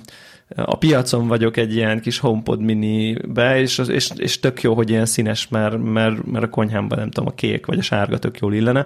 a 0.55 0.77
piacon 0.77 1.27
vagyok 1.27 1.57
egy 1.57 1.75
ilyen 1.75 2.01
kis 2.01 2.19
HomePod 2.19 2.61
mini-be, 2.61 3.59
és, 3.59 3.77
és, 3.77 4.11
és 4.15 4.39
tök 4.39 4.61
jó, 4.61 4.73
hogy 4.73 4.89
ilyen 4.89 5.05
színes, 5.05 5.47
mert, 5.47 5.77
mert, 5.83 6.25
mert 6.25 6.43
a 6.43 6.49
konyhámban 6.49 6.97
nem 6.97 7.09
tudom, 7.09 7.29
a 7.29 7.35
kék 7.35 7.65
vagy 7.65 7.77
a 7.77 7.81
sárga 7.81 8.17
tök 8.17 8.39
jól 8.39 8.53
illene. 8.53 8.85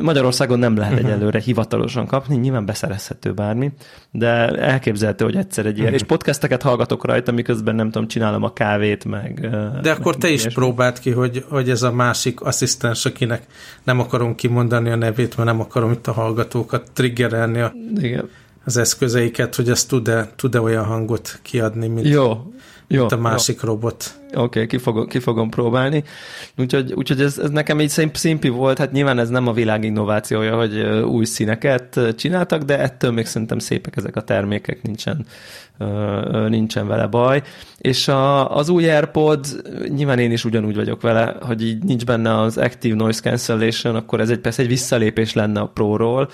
Magyarországon 0.00 0.58
nem 0.58 0.76
lehet 0.76 0.92
uh-huh. 0.92 1.08
egyelőre 1.10 1.38
hivatalosan 1.38 2.06
kapni, 2.06 2.36
nyilván 2.36 2.66
beszerezhető 2.66 3.32
bármi, 3.32 3.72
de 4.10 4.48
elképzelhető, 4.48 5.24
hogy 5.24 5.36
egyszer 5.36 5.66
egy 5.66 5.78
ilyen, 5.78 5.86
uh-huh. 5.86 6.00
és 6.00 6.06
podcasteket 6.06 6.62
hallgatok 6.62 7.04
rajta, 7.04 7.32
miközben 7.32 7.74
nem 7.74 7.90
tudom, 7.90 8.08
csinálom 8.08 8.42
a 8.42 8.52
kávét, 8.52 9.04
meg... 9.04 9.40
De 9.82 9.90
akkor 9.90 10.12
meg 10.12 10.20
te 10.20 10.28
is 10.28 10.46
próbáld 10.46 10.98
ki, 10.98 11.10
hogy, 11.10 11.44
hogy 11.48 11.70
ez 11.70 11.82
a 11.82 11.92
másik 11.92 12.40
asszisztens, 12.40 13.04
akinek 13.04 13.42
nem 13.84 14.00
akarom 14.00 14.34
kimondani 14.34 14.90
a 14.90 14.96
nevét, 14.96 15.36
mert 15.36 15.48
nem 15.48 15.60
akarom 15.60 15.92
itt 15.92 16.06
a 16.06 16.12
hallgatókat 16.12 16.90
triggerelni 16.92 17.60
a... 17.60 17.72
Igen 18.00 18.28
az 18.66 18.76
eszközeiket, 18.76 19.54
hogy 19.54 19.68
ez 19.68 19.84
tud-e, 19.84 20.28
tud-e 20.36 20.60
olyan 20.60 20.84
hangot 20.84 21.38
kiadni, 21.42 21.86
mint, 21.86 22.06
jó, 22.06 22.52
jó, 22.88 23.00
mint 23.00 23.12
a 23.12 23.16
másik 23.16 23.60
jó. 23.62 23.68
robot. 23.68 24.14
Oké, 24.26 24.38
okay, 24.38 24.66
ki, 24.66 24.78
fogom, 24.78 25.06
ki 25.06 25.18
fogom 25.18 25.50
próbálni. 25.50 26.04
Úgyhogy, 26.56 26.92
úgyhogy 26.92 27.20
ez, 27.20 27.38
ez 27.38 27.50
nekem 27.50 27.80
így 27.80 28.10
szimpi 28.12 28.48
volt, 28.48 28.78
hát 28.78 28.92
nyilván 28.92 29.18
ez 29.18 29.28
nem 29.28 29.46
a 29.46 29.52
világ 29.52 29.84
innovációja, 29.84 30.56
hogy 30.56 30.78
új 31.04 31.24
színeket 31.24 32.00
csináltak, 32.16 32.62
de 32.62 32.78
ettől 32.78 33.10
még 33.10 33.26
szerintem 33.26 33.58
szépek 33.58 33.96
ezek 33.96 34.16
a 34.16 34.20
termékek, 34.20 34.82
nincsen, 34.82 35.26
nincsen 36.48 36.86
vele 36.86 37.06
baj. 37.06 37.42
És 37.78 38.08
a, 38.08 38.56
az 38.56 38.68
új 38.68 38.90
AirPod, 38.90 39.46
nyilván 39.88 40.18
én 40.18 40.32
is 40.32 40.44
ugyanúgy 40.44 40.76
vagyok 40.76 41.02
vele, 41.02 41.36
hogy 41.40 41.62
így 41.62 41.84
nincs 41.84 42.04
benne 42.04 42.40
az 42.40 42.58
Active 42.58 42.96
Noise 42.96 43.20
Cancellation, 43.20 43.94
akkor 43.94 44.20
ez 44.20 44.30
egy 44.30 44.38
persze 44.38 44.62
egy 44.62 44.68
visszalépés 44.68 45.32
lenne 45.32 45.60
a 45.60 45.66
Pro-ról, 45.66 46.28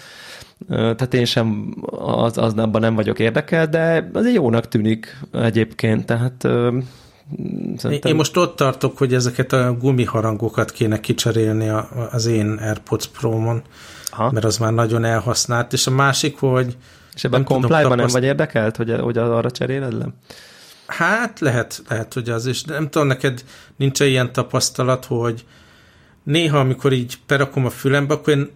tehát 0.68 1.14
én 1.14 1.24
sem 1.24 1.74
az, 1.90 2.38
az 2.38 2.54
abban 2.56 2.80
nem 2.80 2.94
vagyok 2.94 3.18
érdekelt, 3.18 3.70
de 3.70 4.10
azért 4.12 4.34
jónak 4.34 4.68
tűnik 4.68 5.18
egyébként, 5.32 6.06
tehát 6.06 6.48
Szerintem... 7.76 8.10
Én 8.10 8.14
most 8.14 8.36
ott 8.36 8.56
tartok, 8.56 8.98
hogy 8.98 9.14
ezeket 9.14 9.52
a 9.52 9.76
gumiharangokat 9.80 10.70
kéne 10.70 11.00
kicserélni 11.00 11.70
az 12.10 12.26
én 12.26 12.50
AirPods 12.50 13.06
Pro-mon, 13.06 13.62
mert 14.30 14.44
az 14.44 14.58
már 14.58 14.72
nagyon 14.72 15.04
elhasznált, 15.04 15.72
és 15.72 15.86
a 15.86 15.90
másik, 15.90 16.38
hogy 16.38 16.76
és 17.14 17.24
ebben 17.24 17.44
comply 17.44 17.82
nem 17.94 18.06
vagy 18.06 18.24
érdekelt, 18.24 18.76
hogy, 18.76 18.94
hogy 19.00 19.18
arra 19.18 19.50
cseréled 19.50 19.98
le? 19.98 20.06
Hát 20.86 21.40
lehet, 21.40 21.82
lehet, 21.88 22.14
hogy 22.14 22.28
az 22.28 22.46
is. 22.46 22.62
Nem 22.64 22.90
tudom, 22.90 23.06
neked 23.06 23.44
nincs 23.76 24.00
-e 24.00 24.06
ilyen 24.06 24.32
tapasztalat, 24.32 25.04
hogy 25.04 25.44
néha, 26.22 26.58
amikor 26.58 26.92
így 26.92 27.18
berakom 27.26 27.64
a 27.64 27.70
fülembe, 27.70 28.14
akkor 28.14 28.32
én 28.32 28.50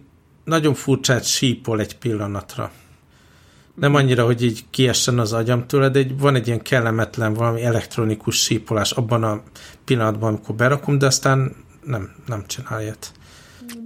nagyon 0.47 0.73
furcsát 0.73 1.23
sípol 1.23 1.79
egy 1.79 1.97
pillanatra. 1.97 2.71
Nem 3.75 3.95
annyira, 3.95 4.25
hogy 4.25 4.43
így 4.43 4.65
kiessen 4.69 5.19
az 5.19 5.33
agyam 5.33 5.67
tőle, 5.67 5.89
de 5.89 6.05
van 6.19 6.35
egy 6.35 6.47
ilyen 6.47 6.61
kellemetlen 6.61 7.33
valami 7.33 7.63
elektronikus 7.63 8.35
sípolás 8.35 8.91
abban 8.91 9.23
a 9.23 9.41
pillanatban, 9.85 10.29
amikor 10.29 10.55
berakom, 10.55 10.97
de 10.97 11.05
aztán 11.05 11.55
nem, 11.83 12.11
nem 12.25 12.43
csinál 12.47 12.81
ilyet. 12.81 13.11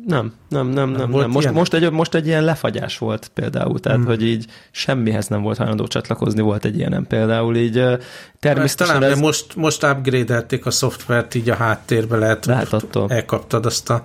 Nem, 0.06 0.34
nem, 0.50 0.68
nem, 0.68 0.90
nem. 0.90 1.10
nem. 1.12 1.30
Most, 1.30 1.52
most, 1.52 1.74
egy, 1.74 1.92
most 1.92 2.16
egy 2.16 2.28
ilyen 2.28 2.44
lefagyás 2.44 2.98
volt 2.98 3.32
például, 3.34 3.80
tehát 3.80 3.98
hmm. 3.98 4.08
hogy 4.08 4.24
így 4.24 4.46
semmihez 4.72 5.28
nem 5.28 5.42
volt 5.42 5.58
hajlandó 5.58 5.88
csatlakozni, 5.88 6.42
volt 6.42 6.66
egy 6.66 6.78
ilyenem 6.78 7.08
például, 7.08 7.56
így 7.56 7.84
természetesen 8.40 8.96
talán, 8.96 9.12
ez... 9.12 9.20
most, 9.20 9.56
most 9.56 9.84
upgrade-elték 9.84 10.66
a 10.66 10.72
szoftvert 10.72 11.36
így 11.36 11.50
a 11.50 11.56
háttérbe, 11.56 12.18
lehet, 12.18 12.46
lehet 12.46 12.74
attól. 12.74 13.10
elkaptad 13.10 13.66
azt 13.66 13.90
a 13.90 14.04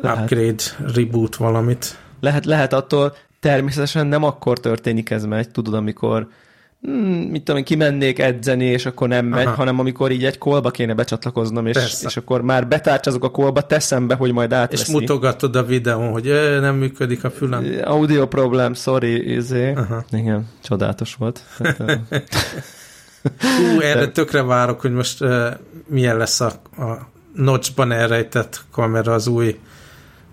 lehet. 0.00 0.18
upgrade, 0.18 0.62
reboot 0.94 1.36
valamit. 1.36 1.98
Lehet, 2.20 2.44
lehet 2.44 2.72
attól, 2.72 3.14
természetesen 3.40 4.06
nem 4.06 4.24
akkor 4.24 4.60
történik 4.60 5.10
ez 5.10 5.24
megy, 5.24 5.50
tudod, 5.50 5.74
amikor 5.74 6.28
hmm, 6.82 7.28
mit 7.30 7.42
tudom, 7.42 7.62
kimennék 7.62 8.18
edzeni, 8.18 8.64
és 8.64 8.86
akkor 8.86 9.08
nem 9.08 9.26
megy, 9.26 9.46
Aha. 9.46 9.54
hanem 9.54 9.78
amikor 9.78 10.10
így 10.10 10.24
egy 10.24 10.38
kolba 10.38 10.70
kéne 10.70 10.94
becsatlakoznom, 10.94 11.66
és, 11.66 11.76
és 12.04 12.16
akkor 12.16 12.42
már 12.42 12.68
betárcsazok 12.68 13.24
a 13.24 13.30
kolba, 13.30 13.66
teszem 13.66 14.06
be, 14.06 14.14
hogy 14.14 14.32
majd 14.32 14.52
átveszi. 14.52 14.82
És 14.82 14.98
mutogatod 14.98 15.56
a 15.56 15.64
videón, 15.64 16.12
hogy 16.12 16.24
nem 16.60 16.76
működik 16.76 17.24
a 17.24 17.30
fülem. 17.30 17.66
Audio 17.84 18.26
problem, 18.26 18.74
sorry, 18.74 19.34
izé. 19.34 19.72
Aha. 19.72 20.04
Igen, 20.10 20.48
csodálatos 20.62 21.14
volt. 21.14 21.42
Hú, 23.22 23.80
erre 23.80 24.08
tökre 24.08 24.42
várok, 24.42 24.80
hogy 24.80 24.92
most 24.92 25.22
uh, 25.22 25.46
milyen 25.86 26.16
lesz 26.16 26.40
a, 26.40 26.52
a 26.76 27.08
notchban 27.34 27.92
elrejtett 27.92 28.64
kamera 28.72 29.12
az 29.12 29.26
új 29.26 29.58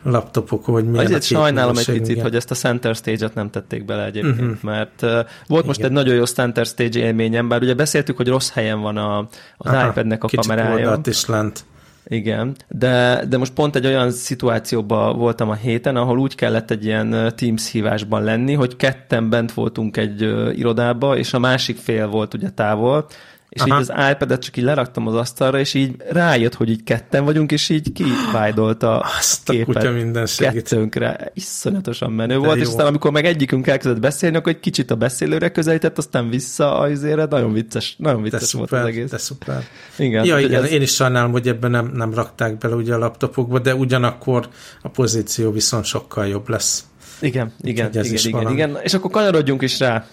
laptopok, 0.05 0.65
hogy 0.65 0.85
milyen 0.85 1.05
Azért 1.05 1.23
sajnálom 1.23 1.77
egy 1.77 1.85
picit, 1.85 2.07
igen. 2.07 2.23
hogy 2.23 2.35
ezt 2.35 2.51
a 2.51 2.55
Center 2.55 2.95
Stage-et 2.95 3.33
nem 3.33 3.49
tették 3.49 3.85
bele 3.85 4.05
egyébként, 4.05 4.39
uh-huh. 4.39 4.61
mert 4.61 5.01
uh, 5.01 5.09
volt 5.11 5.25
igen. 5.47 5.65
most 5.65 5.83
egy 5.83 5.91
nagyon 5.91 6.15
jó 6.15 6.25
Center 6.25 6.65
Stage 6.65 6.99
élményem, 6.99 7.47
bár 7.47 7.61
ugye 7.61 7.73
beszéltük, 7.73 8.17
hogy 8.17 8.27
rossz 8.27 8.51
helyen 8.51 8.81
van 8.81 8.97
a, 8.97 9.17
az 9.57 9.71
Aha, 9.71 9.87
iPad-nek 9.87 10.23
a 10.23 10.27
kamerája. 10.27 10.99
is 11.03 11.25
lent. 11.25 11.65
Igen, 12.07 12.55
de, 12.67 13.25
de 13.29 13.37
most 13.37 13.53
pont 13.53 13.75
egy 13.75 13.85
olyan 13.85 14.11
szituációban 14.11 15.17
voltam 15.17 15.49
a 15.49 15.53
héten, 15.53 15.95
ahol 15.95 16.19
úgy 16.19 16.35
kellett 16.35 16.71
egy 16.71 16.85
ilyen 16.85 17.33
Teams 17.35 17.71
hívásban 17.71 18.23
lenni, 18.23 18.53
hogy 18.53 18.75
ketten 18.75 19.29
bent 19.29 19.53
voltunk 19.53 19.97
egy 19.97 20.21
irodába, 20.57 21.17
és 21.17 21.33
a 21.33 21.39
másik 21.39 21.77
fél 21.77 22.07
volt 22.07 22.33
ugye 22.33 22.49
távol, 22.49 23.05
és 23.49 23.61
Aha. 23.61 23.79
így 23.79 23.89
az 23.89 24.11
iPad-et 24.11 24.41
csak 24.41 24.57
így 24.57 24.63
leraktam 24.63 25.07
az 25.07 25.15
asztalra, 25.15 25.59
és 25.59 25.73
így 25.73 25.95
rájött, 26.09 26.53
hogy 26.53 26.69
így 26.69 26.83
ketten 26.83 27.25
vagyunk, 27.25 27.51
és 27.51 27.69
így 27.69 27.91
kivájdolt 27.91 28.83
a 28.83 29.05
Azt 29.17 29.49
képet 29.49 29.83
a 29.83 29.91
minden 29.91 30.27
kettőnkre. 30.37 31.31
Iszonyatosan 31.33 32.11
menő 32.11 32.33
De 32.33 32.39
volt, 32.39 32.55
jó. 32.55 32.61
és 32.61 32.67
aztán 32.67 32.85
amikor 32.85 33.11
meg 33.11 33.25
egyikünk 33.25 33.67
elkezdett 33.67 34.01
beszélni, 34.01 34.37
akkor 34.37 34.51
egy 34.51 34.59
kicsit 34.59 34.91
a 34.91 34.95
beszélőre 34.95 35.51
közelített, 35.51 35.97
aztán 35.97 36.29
vissza 36.29 36.79
a 36.79 36.89
izére, 36.89 37.25
nagyon 37.25 37.53
vicces, 37.53 37.95
nagyon 37.97 38.21
vicces 38.21 38.51
de 38.51 38.57
volt 38.57 38.69
szuper, 38.69 38.83
az 38.83 38.87
egész. 38.87 39.09
De 39.09 39.17
szuper. 39.17 39.63
Igen, 39.97 40.25
ja, 40.25 40.39
igen, 40.39 40.63
ez... 40.63 40.71
én 40.71 40.81
is 40.81 40.93
sajnálom, 40.93 41.31
hogy 41.31 41.47
ebben 41.47 41.71
nem, 41.71 41.91
nem 41.93 42.13
rakták 42.13 42.57
bele 42.57 42.75
ugye 42.75 42.93
a 42.93 42.97
laptopokba, 42.97 43.59
de 43.59 43.75
ugyanakkor 43.75 44.49
a 44.81 44.89
pozíció 44.89 45.51
viszont 45.51 45.85
sokkal 45.85 46.27
jobb 46.27 46.49
lesz. 46.49 46.85
Igen, 47.19 47.53
igen, 47.61 47.89
igen, 47.93 48.13
igen, 48.23 48.51
igen, 48.51 48.77
és 48.83 48.93
akkor 48.93 49.11
kanyarodjunk 49.11 49.61
is 49.61 49.79
rá 49.79 50.05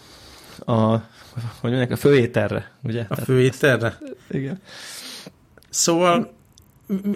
a 0.66 1.10
hogy 1.60 1.70
mondják, 1.70 1.90
a 1.90 1.96
főételre, 1.96 2.70
ugye? 2.82 3.06
A 3.08 3.16
főételre? 3.16 3.98
Igen. 4.30 4.60
Szóval 5.70 6.32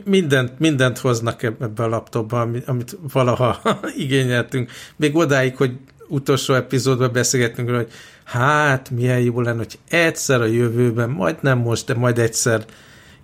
mindent, 0.04 0.58
mindent 0.58 0.99
hoznak 0.99 1.42
ebbe 1.42 1.82
a 1.82 1.88
laptopba, 1.88 2.49
amit 2.66 2.96
valaha 3.12 3.61
igényeltünk. 3.96 4.70
Még 4.96 5.16
odáig, 5.16 5.56
hogy 5.56 5.73
utolsó 6.08 6.54
epizódban 6.54 7.12
beszélgettünk 7.12 7.70
hogy 7.70 7.92
hát 8.25 8.90
milyen 8.90 9.20
jó 9.20 9.40
lenne, 9.40 9.58
hogy 9.58 9.78
egyszer 9.88 10.40
a 10.40 10.44
jövőben, 10.44 11.11
majd 11.11 11.37
nem 11.40 11.58
most, 11.58 11.87
de 11.87 11.94
majd 11.94 12.18
egyszer 12.18 12.64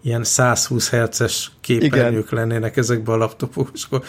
ilyen 0.02 0.24
120 0.24 0.90
Hz-es 0.90 1.50
képernyők 1.60 2.30
Igen. 2.32 2.48
lennének 2.48 2.76
ezekben 2.76 3.14
a 3.14 3.18
laptopok, 3.18 3.70
és 3.74 3.84
akkor 3.84 4.02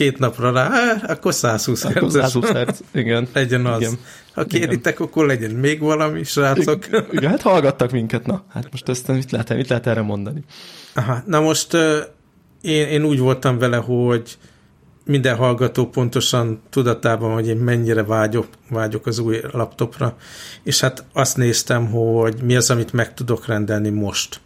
két 0.00 0.18
napra 0.18 0.52
rá, 0.52 0.94
akkor 1.06 1.34
120 1.34 1.84
Hz. 1.84 1.96
Akkor 1.96 2.10
120 2.10 2.50
Hz, 2.50 2.80
igen. 2.92 3.28
Legyen 3.34 3.66
az. 3.66 3.80
Igen. 3.80 3.98
Ha 4.34 4.44
kéritek, 4.44 4.94
igen. 4.94 5.06
akkor 5.06 5.26
legyen 5.26 5.50
még 5.50 5.80
valami, 5.80 6.24
srácok. 6.24 6.86
Igen, 7.10 7.30
hát 7.30 7.42
hallgattak 7.42 7.90
minket, 7.90 8.26
na. 8.26 8.44
Hát 8.48 8.66
most 8.70 8.88
ezt 8.88 9.08
mit 9.08 9.30
lehet, 9.30 9.54
mit 9.54 9.68
lehet 9.68 9.86
erre 9.86 10.02
mondani? 10.02 10.44
Aha, 10.94 11.22
na 11.26 11.40
most 11.40 11.74
én, 12.60 12.86
én 12.86 13.04
úgy 13.04 13.18
voltam 13.18 13.58
vele, 13.58 13.76
hogy 13.76 14.38
minden 15.04 15.36
hallgató 15.36 15.86
pontosan 15.86 16.60
tudatában, 16.70 17.32
hogy 17.32 17.48
én 17.48 17.56
mennyire 17.56 18.02
vágyok, 18.02 18.46
vágyok 18.70 19.06
az 19.06 19.18
új 19.18 19.40
laptopra, 19.52 20.16
és 20.62 20.80
hát 20.80 21.04
azt 21.12 21.36
néztem, 21.36 21.86
hogy 21.86 22.42
mi 22.42 22.56
az, 22.56 22.70
amit 22.70 22.92
meg 22.92 23.14
tudok 23.14 23.46
rendelni 23.46 23.88
most. 23.88 24.40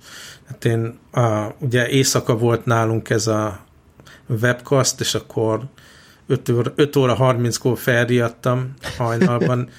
Hát 0.46 0.64
én, 0.64 0.98
a, 1.12 1.46
ugye 1.58 1.88
éjszaka 1.88 2.36
volt 2.36 2.64
nálunk 2.64 3.10
ez 3.10 3.26
a 3.26 3.63
webcast, 4.28 5.00
és 5.00 5.14
akkor 5.14 5.60
5 6.26 6.48
óra, 6.48 6.72
5 6.74 6.96
óra 6.96 7.16
30-kor 7.20 7.78
felriadtam 7.78 8.74
hajnalban, 8.96 9.68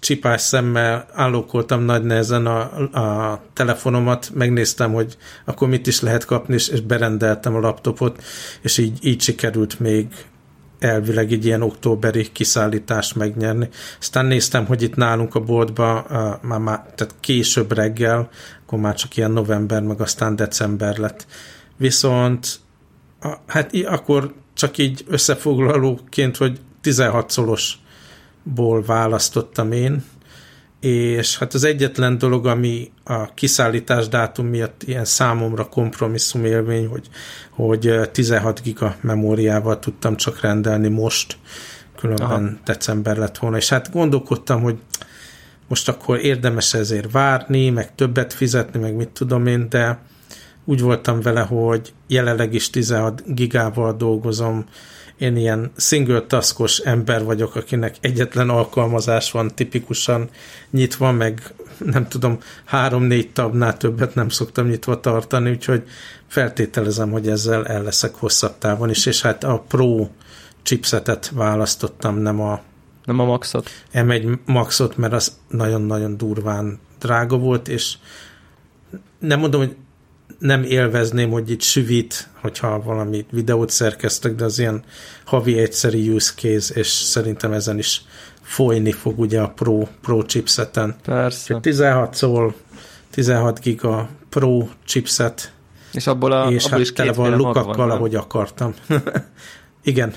csipás 0.00 0.40
szemmel 0.40 1.06
állókoltam 1.12 1.82
nagy 1.82 2.02
nehezen 2.02 2.46
a, 2.46 2.60
a 2.98 3.42
telefonomat, 3.52 4.30
megnéztem, 4.34 4.92
hogy 4.92 5.16
akkor 5.44 5.68
mit 5.68 5.86
is 5.86 6.00
lehet 6.00 6.24
kapni, 6.24 6.54
és, 6.54 6.68
és 6.68 6.80
berendeltem 6.80 7.54
a 7.54 7.60
laptopot, 7.60 8.22
és 8.60 8.78
így, 8.78 8.98
így 9.02 9.20
sikerült 9.20 9.80
még 9.80 10.06
elvileg 10.78 11.32
egy 11.32 11.44
ilyen 11.44 11.62
októberi 11.62 12.32
kiszállítást 12.32 13.14
megnyerni. 13.14 13.68
Aztán 13.98 14.26
néztem, 14.26 14.66
hogy 14.66 14.82
itt 14.82 14.94
nálunk 14.94 15.34
a 15.34 15.40
boltban 15.40 16.04
uh, 16.10 16.42
már, 16.42 16.58
már 16.58 16.78
tehát 16.94 17.14
később 17.20 17.72
reggel, 17.72 18.28
akkor 18.66 18.78
már 18.78 18.94
csak 18.94 19.16
ilyen 19.16 19.30
november, 19.30 19.82
meg 19.82 20.00
aztán 20.00 20.36
december 20.36 20.96
lett. 20.96 21.26
Viszont 21.76 22.60
hát 23.46 23.74
akkor 23.84 24.34
csak 24.54 24.78
így 24.78 25.04
összefoglalóként, 25.08 26.36
hogy 26.36 26.60
16 26.80 27.30
szolosból 27.30 28.82
választottam 28.82 29.72
én, 29.72 30.04
és 30.80 31.38
hát 31.38 31.54
az 31.54 31.64
egyetlen 31.64 32.18
dolog, 32.18 32.46
ami 32.46 32.90
a 33.04 33.34
kiszállítás 33.34 34.08
dátum 34.08 34.46
miatt 34.46 34.82
ilyen 34.82 35.04
számomra 35.04 35.68
kompromisszum 35.68 36.44
élmény, 36.44 36.86
hogy, 36.86 37.08
hogy 37.50 38.10
16 38.12 38.62
giga 38.62 38.96
memóriával 39.00 39.78
tudtam 39.78 40.16
csak 40.16 40.40
rendelni 40.40 40.88
most, 40.88 41.36
különben 41.96 42.44
Aha. 42.44 42.58
december 42.64 43.16
lett 43.16 43.38
volna, 43.38 43.56
és 43.56 43.68
hát 43.68 43.92
gondolkodtam, 43.92 44.62
hogy 44.62 44.78
most 45.68 45.88
akkor 45.88 46.18
érdemes 46.18 46.74
ezért 46.74 47.12
várni, 47.12 47.70
meg 47.70 47.94
többet 47.94 48.32
fizetni, 48.32 48.80
meg 48.80 48.94
mit 48.94 49.08
tudom 49.08 49.46
én, 49.46 49.68
de 49.68 49.98
úgy 50.64 50.80
voltam 50.80 51.20
vele, 51.20 51.40
hogy 51.40 51.92
jelenleg 52.06 52.54
is 52.54 52.70
16 52.70 53.34
gigával 53.34 53.92
dolgozom, 53.92 54.64
én 55.20 55.36
ilyen 55.36 55.72
single 55.76 56.20
taskos 56.20 56.78
ember 56.78 57.24
vagyok, 57.24 57.56
akinek 57.56 57.96
egyetlen 58.00 58.48
alkalmazás 58.48 59.30
van 59.30 59.54
tipikusan 59.54 60.28
nyitva, 60.70 61.12
meg 61.12 61.54
nem 61.78 62.08
tudom, 62.08 62.38
három-négy 62.64 63.32
tabnál 63.32 63.76
többet 63.76 64.14
nem 64.14 64.28
szoktam 64.28 64.66
nyitva 64.66 65.00
tartani, 65.00 65.50
úgyhogy 65.50 65.82
feltételezem, 66.26 67.10
hogy 67.10 67.28
ezzel 67.28 67.66
el 67.66 67.82
leszek 67.82 68.14
hosszabb 68.14 68.58
távon 68.58 68.90
is, 68.90 69.06
és 69.06 69.22
hát 69.22 69.44
a 69.44 69.64
Pro 69.68 70.08
chipsetet 70.62 71.30
választottam, 71.34 72.16
nem 72.16 72.40
a 72.40 72.60
nem 73.04 73.18
a 73.18 73.24
Maxot. 73.24 73.70
M1 73.92 74.38
Maxot, 74.44 74.96
mert 74.96 75.12
az 75.12 75.36
nagyon-nagyon 75.48 76.16
durván 76.16 76.78
drága 76.98 77.38
volt, 77.38 77.68
és 77.68 77.96
nem 79.18 79.38
mondom, 79.38 79.60
hogy 79.60 79.76
nem 80.40 80.62
élvezném, 80.62 81.30
hogy 81.30 81.50
itt 81.50 81.60
süvít, 81.60 82.28
hogyha 82.40 82.82
valami 82.82 83.26
videót 83.30 83.70
szerkeztek, 83.70 84.34
de 84.34 84.44
az 84.44 84.58
ilyen 84.58 84.82
havi 85.24 85.58
egyszeri 85.58 86.10
use 86.10 86.32
case, 86.34 86.74
és 86.74 86.86
szerintem 86.86 87.52
ezen 87.52 87.78
is 87.78 88.02
folyni 88.42 88.92
fog 88.92 89.18
ugye 89.18 89.40
a 89.40 89.48
Pro, 89.48 89.86
Pro 90.00 90.22
chipseten. 90.22 90.96
Persze. 91.04 91.58
16 91.60 92.14
szól, 92.14 92.54
16 93.10 93.60
giga 93.60 94.08
Pro 94.28 94.68
chipset, 94.84 95.52
és 95.92 96.06
abból, 96.06 96.32
a, 96.32 96.50
és 96.50 96.64
abból 96.64 96.70
hát 96.70 96.80
is 96.80 96.92
tele 96.92 97.12
van 97.12 97.36
lukakkal, 97.36 97.90
ahogy 97.90 98.14
akartam. 98.14 98.74
Igen. 99.82 100.14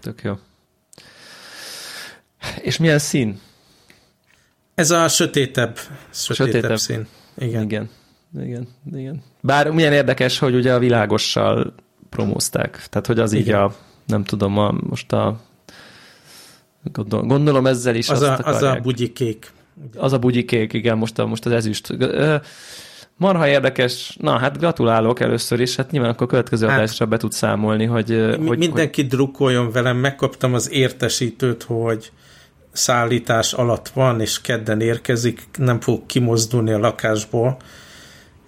Tök 0.00 0.22
jó. 0.22 0.38
És 2.60 2.78
milyen 2.78 2.98
szín? 2.98 3.40
Ez 4.74 4.90
a 4.90 5.08
sötétebb, 5.08 5.78
sötétebb, 6.10 6.52
sötétebb. 6.52 6.78
szín. 6.78 7.06
Igen. 7.38 7.62
Igen. 7.62 7.90
Igen, 8.38 8.68
igen. 8.94 9.22
Bár 9.40 9.70
milyen 9.70 9.92
érdekes, 9.92 10.38
hogy 10.38 10.54
ugye 10.54 10.74
a 10.74 10.78
világossal 10.78 11.74
promózták. 12.08 12.86
Tehát, 12.90 13.06
hogy 13.06 13.18
az 13.18 13.32
igen. 13.32 13.46
így 13.46 13.52
a, 13.52 13.74
nem 14.06 14.24
tudom, 14.24 14.58
a, 14.58 14.74
most 14.88 15.12
a 15.12 15.40
gondolom, 16.92 17.26
gondolom 17.26 17.66
ezzel 17.66 17.94
is 17.94 18.08
az, 18.08 18.22
a, 18.22 18.38
az 18.38 18.62
a 18.62 18.78
bugyikék. 18.82 19.52
Az 19.96 20.12
a 20.12 20.18
bugyikék, 20.18 20.72
igen, 20.72 20.98
most, 20.98 21.18
a, 21.18 21.26
most 21.26 21.46
az 21.46 21.52
ezüst. 21.52 21.96
Marha 23.16 23.48
érdekes. 23.48 24.16
Na, 24.20 24.38
hát 24.38 24.58
gratulálok 24.58 25.20
először 25.20 25.60
is, 25.60 25.76
hát 25.76 25.90
nyilván 25.90 26.10
akkor 26.10 26.26
a 26.26 26.30
következő 26.30 26.66
hát, 26.66 26.78
adásra 26.78 27.06
be 27.06 27.16
tud 27.16 27.32
számolni, 27.32 27.84
hogy... 27.84 28.36
hogy 28.46 28.58
mindenki 28.58 29.00
hogy... 29.00 29.10
drukkoljon 29.10 29.70
velem, 29.70 29.96
megkaptam 29.96 30.54
az 30.54 30.70
értesítőt, 30.70 31.62
hogy 31.62 32.12
szállítás 32.72 33.52
alatt 33.52 33.88
van, 33.88 34.20
és 34.20 34.40
kedden 34.40 34.80
érkezik, 34.80 35.48
nem 35.58 35.80
fog 35.80 36.06
kimozdulni 36.06 36.72
a 36.72 36.78
lakásból, 36.78 37.56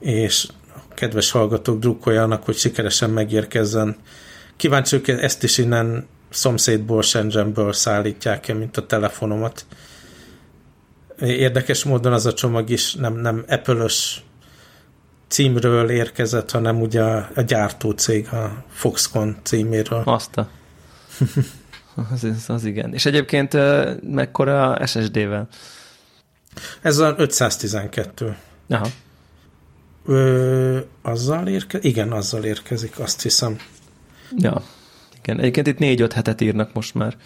és 0.03 0.49
kedves 0.95 1.31
hallgatók 1.31 1.79
drukkoljanak, 1.79 2.45
hogy 2.45 2.57
sikeresen 2.57 3.11
megérkezzen. 3.11 3.97
Kíváncsi 4.57 5.01
hogy 5.05 5.15
ezt 5.19 5.43
is 5.43 5.59
innen 5.59 6.07
szomszédból, 6.31 7.03
Shenzhenből 7.03 7.73
szállítják-e, 7.73 8.55
mint 8.55 8.77
a 8.77 8.87
telefonomat. 8.87 9.67
Érdekes 11.21 11.85
módon 11.85 12.13
az 12.13 12.27
a 12.27 12.33
csomag 12.33 12.71
is 12.71 12.95
nem, 12.95 13.15
nem 13.15 13.45
Apple-ös 13.49 14.23
címről 15.29 15.91
érkezett, 15.91 16.51
hanem 16.51 16.81
ugye 16.81 17.03
a, 17.03 17.31
a 17.35 17.41
gyártócég, 17.41 18.29
a 18.29 18.65
Foxconn 18.71 19.31
címéről. 19.43 20.03
Azt 20.05 20.37
a... 20.37 20.49
az, 22.13 22.45
az 22.49 22.65
igen. 22.65 22.95
És 22.95 23.07
egyébként 23.07 23.57
mekkora 24.03 24.87
SSD-vel? 24.87 25.49
Ez 26.81 26.99
a 26.99 27.15
512. 27.19 28.37
Aha. 28.69 28.87
Ö, 30.07 30.79
azzal 31.03 31.47
érkezik? 31.47 31.91
Igen, 31.91 32.13
azzal 32.13 32.45
érkezik, 32.45 32.99
azt 32.99 33.23
hiszem. 33.23 33.57
Ja, 34.37 34.63
igen. 35.23 35.39
Egyébként 35.39 35.67
itt 35.67 35.79
négy-öt 35.79 36.13
hetet 36.13 36.41
írnak 36.41 36.73
most 36.73 36.95
már. 36.95 37.17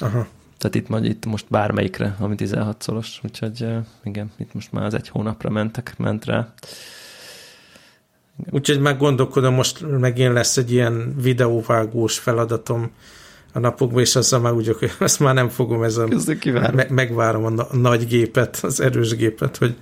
Aha. 0.00 0.26
Tehát 0.58 0.74
itt, 0.74 0.88
majd, 0.88 1.04
itt 1.04 1.26
most 1.26 1.46
bármelyikre, 1.48 2.16
ami 2.18 2.34
16 2.34 2.82
szolos, 2.82 3.20
úgyhogy 3.24 3.66
igen, 4.04 4.32
itt 4.38 4.54
most 4.54 4.72
már 4.72 4.84
az 4.84 4.94
egy 4.94 5.08
hónapra 5.08 5.50
mentek, 5.50 5.94
ment 5.98 6.24
rá. 6.24 6.54
Úgyhogy 8.50 8.80
meg 8.80 8.98
gondolkodom, 8.98 9.54
most 9.54 9.98
megint 9.98 10.32
lesz 10.32 10.56
egy 10.56 10.72
ilyen 10.72 11.14
videóvágós 11.20 12.18
feladatom 12.18 12.90
a 13.52 13.58
napokban, 13.58 14.00
és 14.00 14.16
azzal 14.16 14.40
már 14.40 14.52
úgy, 14.52 14.76
hogy 14.78 14.90
ezt 15.00 15.20
már 15.20 15.34
nem 15.34 15.48
fogom, 15.48 15.82
ezen 15.82 16.22
me- 16.52 16.88
megvárom 16.88 17.44
a 17.58 17.76
nagy 17.76 18.06
gépet, 18.06 18.58
az 18.62 18.80
erős 18.80 19.16
gépet, 19.16 19.56
hogy, 19.56 19.76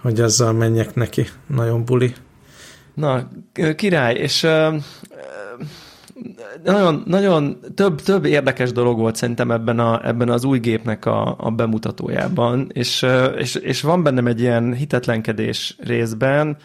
hogy 0.00 0.20
azzal 0.20 0.52
menjek 0.52 0.94
neki. 0.94 1.26
Nagyon 1.46 1.84
buli. 1.84 2.14
Na, 2.94 3.28
király, 3.76 4.14
és 4.14 4.46
nagyon, 6.64 7.02
nagyon 7.06 7.58
több, 7.74 8.00
több 8.00 8.24
érdekes 8.24 8.72
dolog 8.72 8.98
volt 8.98 9.16
szerintem 9.16 9.50
ebben, 9.50 9.78
a, 9.78 10.06
ebben 10.06 10.28
az 10.28 10.44
új 10.44 10.58
gépnek 10.58 11.06
a, 11.06 11.34
a 11.38 11.50
bemutatójában, 11.50 12.70
és, 12.72 13.06
és, 13.36 13.54
és 13.54 13.82
van 13.82 14.02
bennem 14.02 14.26
egy 14.26 14.40
ilyen 14.40 14.74
hitetlenkedés 14.74 15.76
részben, 15.80 16.56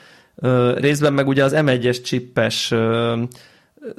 részben 0.75 1.13
meg 1.13 1.27
ugye 1.27 1.43
az 1.43 1.53
M1-es 1.55 2.03
csippes 2.03 2.73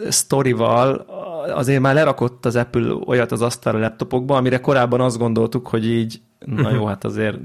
sztorival 0.09 1.07
azért 1.55 1.81
már 1.81 1.95
lerakott 1.95 2.47
az 2.47 2.57
Apple 2.57 2.95
olyat 3.07 3.33
az 3.33 3.43
asztalra 3.43 3.79
laptopokba, 3.79 4.37
amire 4.37 4.61
korábban 4.61 5.01
azt 5.01 5.19
gondoltuk, 5.19 5.67
hogy 5.67 5.87
így, 5.87 6.21
na 6.39 6.71
jó, 6.71 6.85
hát 6.85 7.05
azért 7.05 7.37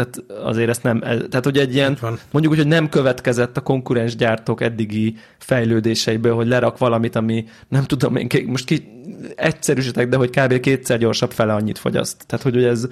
tehát 0.00 0.44
azért 0.44 0.68
ezt 0.68 0.82
nem, 0.82 1.00
tehát 1.00 1.44
hogy 1.44 1.58
egy 1.58 1.74
ilyen, 1.74 1.98
mondjuk 2.30 2.52
úgy, 2.52 2.58
hogy 2.58 2.66
nem 2.66 2.88
következett 2.88 3.56
a 3.56 3.60
konkurens 3.60 4.16
gyártók 4.16 4.60
eddigi 4.60 5.16
fejlődéseiből, 5.38 6.34
hogy 6.34 6.46
lerak 6.46 6.78
valamit, 6.78 7.16
ami 7.16 7.44
nem 7.68 7.84
tudom 7.84 8.16
én, 8.16 8.28
most 8.46 8.64
ki 8.64 8.88
egyszerűsítek, 9.36 10.08
de 10.08 10.16
hogy 10.16 10.30
kb. 10.30 10.60
kétszer 10.60 10.98
gyorsabb 10.98 11.30
fele 11.30 11.52
annyit 11.52 11.78
fogyaszt. 11.78 12.26
Tehát, 12.26 12.44
hogy 12.44 12.64
ez, 12.64 12.88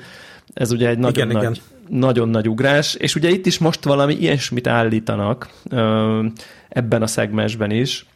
ez 0.54 0.70
ugye 0.70 0.88
egy 0.88 0.98
nagyon 0.98 1.30
igen, 1.30 1.42
nagy, 1.42 1.42
igen. 1.42 1.98
nagyon 2.00 2.28
nagy 2.28 2.48
ugrás, 2.48 2.94
és 2.94 3.14
ugye 3.14 3.28
itt 3.28 3.46
is 3.46 3.58
most 3.58 3.84
valami 3.84 4.14
ilyesmit 4.14 4.66
állítanak 4.66 5.48
ebben 6.68 7.02
a 7.02 7.06
szegmensben 7.06 7.70
is, 7.70 8.06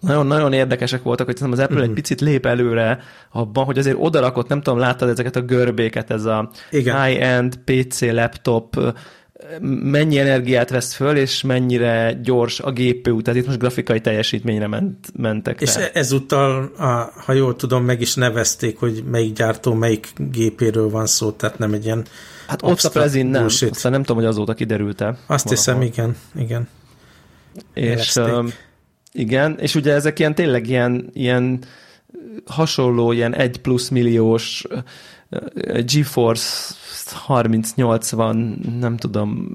nagyon-nagyon 0.00 0.52
érdekesek 0.52 1.02
voltak, 1.02 1.26
hogy 1.26 1.36
az 1.40 1.44
Apple 1.44 1.64
uh-huh. 1.64 1.80
egy 1.80 1.86
mhm. 1.86 1.94
picit 1.94 2.20
lép 2.20 2.46
előre 2.46 3.00
abban, 3.32 3.64
hogy 3.64 3.78
azért 3.78 3.96
odarakott, 4.00 4.48
nem 4.48 4.62
tudom, 4.62 4.78
láttad 4.78 5.08
ezeket 5.08 5.36
a 5.36 5.40
görbéket, 5.40 6.10
ez 6.10 6.24
a 6.24 6.50
high-end 6.70 7.58
PC 7.64 8.00
laptop, 8.00 8.94
mennyi 9.82 10.18
energiát 10.18 10.70
vesz 10.70 10.94
föl, 10.94 11.16
és 11.16 11.42
mennyire 11.42 12.18
gyors 12.22 12.60
a 12.60 12.72
GPU, 12.72 13.22
tehát 13.22 13.40
itt 13.40 13.46
most 13.46 13.58
grafikai 13.58 14.00
teljesítményre 14.00 14.66
ment, 14.66 15.12
mentek. 15.16 15.60
És 15.60 15.76
rá. 15.76 15.86
ezúttal, 15.92 16.72
a, 16.76 17.12
ha 17.24 17.32
jól 17.32 17.56
tudom, 17.56 17.84
meg 17.84 18.00
is 18.00 18.14
nevezték, 18.14 18.78
hogy 18.78 19.04
melyik 19.10 19.32
gyártó, 19.32 19.74
melyik 19.74 20.08
gépéről 20.16 20.90
van 20.90 21.06
szó, 21.06 21.30
tehát 21.30 21.58
nem 21.58 21.72
egy 21.72 21.84
ilyen 21.84 22.06
Hát 22.46 22.62
ott 22.62 22.80
a 22.80 22.90
Prezin 22.90 23.26
nem, 23.26 23.44
aztán 23.44 23.92
nem 23.92 24.00
tudom, 24.00 24.16
hogy 24.16 24.26
azóta 24.26 24.54
kiderült-e. 24.54 25.06
Azt 25.06 25.18
valahol. 25.26 25.48
hiszem, 25.48 25.82
igen, 25.82 26.16
igen. 26.34 26.68
És 27.74 28.20
igen, 29.12 29.58
és 29.58 29.74
ugye 29.74 29.92
ezek 29.92 30.18
ilyen 30.18 30.34
tényleg 30.34 30.68
ilyen, 30.68 31.10
ilyen 31.12 31.58
hasonló, 32.46 33.12
ilyen 33.12 33.34
egy 33.34 33.60
plusz 33.60 33.88
milliós 33.88 34.66
GeForce 35.84 36.74
3080, 37.26 38.58
nem 38.80 38.96
tudom, 38.96 39.48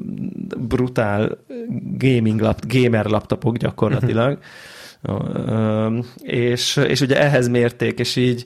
brutál 0.57 1.37
gaming 1.97 2.39
lap, 2.39 2.65
gamer 2.67 3.05
laptopok 3.05 3.57
gyakorlatilag, 3.57 4.39
és, 6.21 6.75
és 6.75 7.01
ugye 7.01 7.19
ehhez 7.19 7.47
mérték, 7.47 7.99
és 7.99 8.15
így 8.15 8.45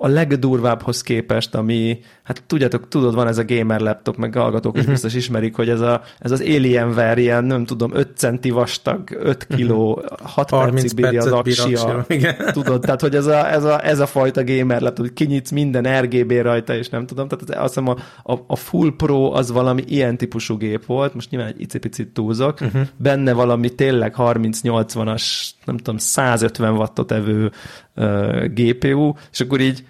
a 0.00 0.08
legdurvábbhoz 0.08 1.02
képest, 1.02 1.54
ami, 1.54 1.98
hát 2.22 2.42
tudjátok, 2.46 2.88
tudod, 2.88 3.14
van 3.14 3.26
ez 3.26 3.38
a 3.38 3.44
gamer 3.44 3.80
laptop, 3.80 4.16
meg 4.16 4.34
hallgatók 4.34 4.74
is 4.74 4.80
uh-huh. 4.80 4.94
biztos 4.94 5.14
ismerik, 5.14 5.54
hogy 5.54 5.68
ez, 5.68 5.80
a, 5.80 6.02
ez 6.18 6.30
az 6.30 6.40
Alienware 6.40 7.20
ilyen, 7.20 7.44
nem 7.44 7.64
tudom, 7.64 7.90
5 7.94 8.16
centi 8.16 8.50
vastag, 8.50 9.10
5 9.10 9.46
kiló, 9.46 9.94
uh-huh. 9.94 10.28
6 10.30 10.50
percig 10.50 10.94
bírja 10.94 11.22
az 11.22 11.32
aksia. 11.32 12.06
Tudod, 12.52 12.80
tehát, 12.80 13.00
hogy 13.00 13.14
ez 13.14 13.26
a, 13.26 13.50
ez 13.50 13.64
a, 13.64 13.84
ez 13.86 13.98
a 13.98 14.06
fajta 14.06 14.44
gamer 14.44 14.80
laptop, 14.80 15.06
hogy 15.06 15.14
kinyitsz 15.14 15.50
minden 15.50 16.00
RGB 16.00 16.32
rajta, 16.32 16.74
és 16.74 16.88
nem 16.88 17.06
tudom, 17.06 17.28
tehát 17.28 17.64
azt 17.64 17.74
hiszem 17.74 17.88
a, 17.88 17.96
a, 18.32 18.44
a 18.46 18.56
Full 18.56 18.92
Pro 18.96 19.32
az 19.32 19.52
valami 19.52 19.82
ilyen 19.86 20.16
típusú 20.16 20.56
gép 20.56 20.86
volt, 20.86 21.14
most 21.14 21.30
nyilván 21.30 21.48
egy 21.48 21.60
icipicit 21.60 22.08
túlzok, 22.08 22.60
uh-huh. 22.60 22.82
benne 22.96 23.32
valami 23.32 23.74
tényleg 23.74 24.14
30-80-as, 24.16 25.50
nem 25.64 25.76
tudom, 25.76 25.96
150 25.96 26.72
wattot 26.72 27.12
evő 27.12 27.50
uh, 27.96 28.44
GPU, 28.44 29.12
és 29.32 29.40
akkor 29.40 29.60
így 29.60 29.86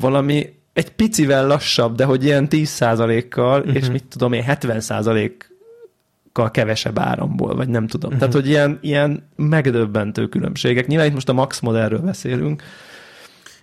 valami 0.00 0.54
egy 0.72 0.90
picivel 0.90 1.46
lassabb, 1.46 1.94
de 1.94 2.04
hogy 2.04 2.24
ilyen 2.24 2.46
10%-kal, 2.50 3.60
uh-huh. 3.60 3.74
és 3.74 3.82
mhm. 3.82 3.92
mit 3.92 4.04
tudom 4.04 4.32
én, 4.32 4.44
70%-kal 4.46 6.50
kevesebb 6.50 6.98
áramból, 6.98 7.54
vagy 7.54 7.68
nem 7.68 7.86
tudom. 7.86 8.12
Uh-huh. 8.12 8.18
Tehát, 8.18 8.34
hogy 8.34 8.48
ilyen, 8.48 8.78
ilyen 8.82 9.28
megdöbbentő 9.36 10.28
különbségek. 10.28 10.86
Nyilván 10.86 11.06
itt 11.06 11.14
most 11.14 11.28
a 11.28 11.32
Max 11.32 11.60
modellről 11.60 12.00
beszélünk. 12.00 12.62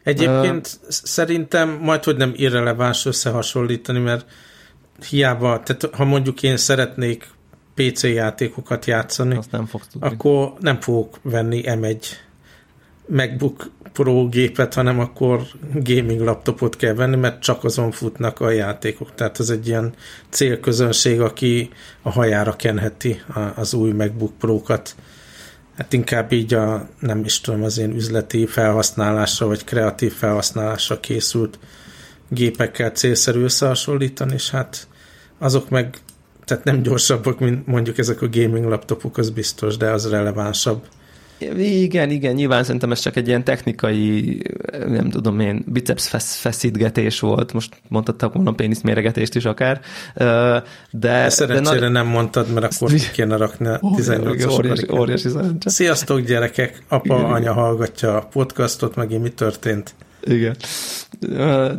Egyébként 0.04 0.80
uh, 0.82 0.90
szerintem 0.90 1.80
majd, 1.82 2.04
hogy 2.04 2.18
nem 2.18 2.34
irreleváns 2.36 3.06
összehasonlítani, 3.06 4.00
mert 4.00 4.26
hiába, 5.10 5.62
tehát 5.64 5.96
ha 5.96 6.06
mondjuk 6.06 6.44
én 6.44 6.58
szeretnék 6.58 7.32
PC 7.74 8.04
játékokat 8.04 8.86
játszani, 8.86 9.36
Azt 9.36 9.52
nem 9.52 9.66
fogsz 9.66 9.88
tudni. 9.88 10.08
akkor 10.08 10.54
nem 10.60 10.82
fogok 10.82 11.20
venni 11.22 11.62
M1 11.66 12.06
MacBook 13.08 13.72
Pro 13.94 14.28
gépet, 14.28 14.74
hanem 14.74 15.00
akkor 15.00 15.42
gaming 15.74 16.22
laptopot 16.22 16.76
kell 16.76 16.94
venni, 16.94 17.16
mert 17.16 17.42
csak 17.42 17.64
azon 17.64 17.92
futnak 17.92 18.40
a 18.40 18.50
játékok. 18.50 19.16
Tehát 19.16 19.40
ez 19.40 19.50
egy 19.50 19.68
ilyen 19.68 19.94
célközönség, 20.30 21.22
aki 21.22 21.70
a 22.02 22.10
hajára 22.10 22.56
kenheti 22.56 23.22
az 23.56 23.74
új 23.74 23.92
MacBook 23.92 24.34
Pro-kat. 24.38 24.96
Hát 25.78 25.94
inkább 25.94 26.32
így 26.32 26.54
a, 26.54 26.88
nem 27.00 27.24
is 27.24 27.42
tudom, 27.42 27.64
az 27.64 27.78
én 27.78 27.92
üzleti 27.96 28.46
felhasználásra, 28.46 29.48
vagy 29.48 29.64
kreatív 29.64 30.14
felhasználásra 30.14 31.00
készült 31.00 31.60
gépekkel 32.30 32.90
célszerű 32.90 33.44
összehasonlítani, 33.44 34.34
és 34.34 34.50
hát 34.50 34.88
azok 35.38 35.70
meg 35.70 35.98
tehát 36.46 36.64
nem 36.64 36.82
gyorsabbak, 36.82 37.40
mint 37.40 37.68
mondjuk 37.68 37.98
ezek 37.98 38.22
a 38.22 38.30
gaming 38.30 38.66
laptopok, 38.66 39.18
az 39.18 39.30
biztos, 39.30 39.78
de 39.78 39.90
az 39.90 40.10
relevánsabb. 40.10 40.86
Igen, 41.58 42.10
igen, 42.10 42.34
nyilván 42.34 42.64
szerintem 42.64 42.92
ez 42.92 43.00
csak 43.00 43.16
egy 43.16 43.28
ilyen 43.28 43.44
technikai, 43.44 44.42
nem 44.88 45.10
tudom 45.10 45.40
én, 45.40 45.64
biceps 45.68 46.08
feszítgetés 46.40 47.20
volt, 47.20 47.54
most 47.54 47.82
mondhattak 47.88 48.34
volna 48.34 48.52
péniszméregetést 48.52 49.36
is 49.36 49.46
akár, 49.46 49.82
de... 50.92 51.30
Szerencsére 51.30 51.80
de 51.80 51.90
nem 51.90 52.08
mondtad, 52.08 52.54
mert 52.54 52.76
akkor 52.76 52.92
kéne 53.14 53.38
rakni 53.38 53.68
a 53.68 53.80
18 53.96 54.46
óriási, 54.46 54.88
óriási. 54.92 55.30
Sziasztok 55.66 56.20
gyerekek, 56.20 56.84
apa, 56.88 57.16
igen, 57.16 57.32
anya 57.32 57.54
hallgatja 57.54 58.18
a 58.18 58.28
podcastot, 58.32 58.96
megint 58.96 59.22
mi 59.22 59.30
történt? 59.30 59.96
Igen. 60.22 60.56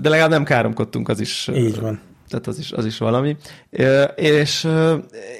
De 0.00 0.08
legalább 0.08 0.30
nem 0.30 0.44
káromkodtunk, 0.44 1.08
az 1.08 1.20
is... 1.20 1.50
Így 1.54 1.80
van 1.80 2.00
tehát 2.28 2.46
az 2.46 2.58
is, 2.58 2.72
az 2.72 2.86
is 2.86 2.98
valami. 2.98 3.36
És, 4.16 4.68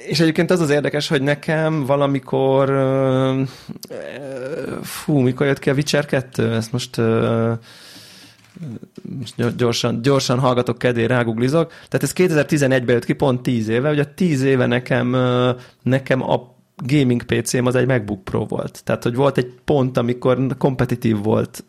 és 0.07 0.19
egyébként 0.19 0.51
az 0.51 0.59
az 0.59 0.69
érdekes, 0.69 1.07
hogy 1.07 1.21
nekem 1.21 1.85
valamikor 1.85 2.69
fú, 4.81 5.17
mikor 5.17 5.47
jött 5.47 5.59
ki 5.59 5.69
a 5.69 5.73
Witcher 5.73 6.05
2? 6.05 6.53
Ezt 6.53 6.71
most 6.71 7.01
most 9.19 9.55
gyorsan, 9.55 10.01
gyorsan 10.01 10.39
hallgatok 10.39 10.77
kedvére, 10.77 11.15
ráguglizok. 11.15 11.67
Tehát 11.67 12.03
ez 12.03 12.13
2011-ben 12.15 12.95
jött 12.95 13.05
ki, 13.05 13.13
pont 13.13 13.41
10 13.41 13.67
éve. 13.67 13.91
Ugye 13.91 14.05
10 14.05 14.43
éve 14.43 14.65
nekem, 14.65 15.17
nekem 15.81 16.29
a 16.29 16.55
gaming 16.85 17.23
PC-m 17.23 17.65
az 17.65 17.75
egy 17.75 17.87
MacBook 17.87 18.23
Pro 18.23 18.45
volt. 18.45 18.81
Tehát, 18.83 19.03
hogy 19.03 19.15
volt 19.15 19.37
egy 19.37 19.53
pont, 19.65 19.97
amikor 19.97 20.47
kompetitív 20.57 21.23
volt 21.23 21.63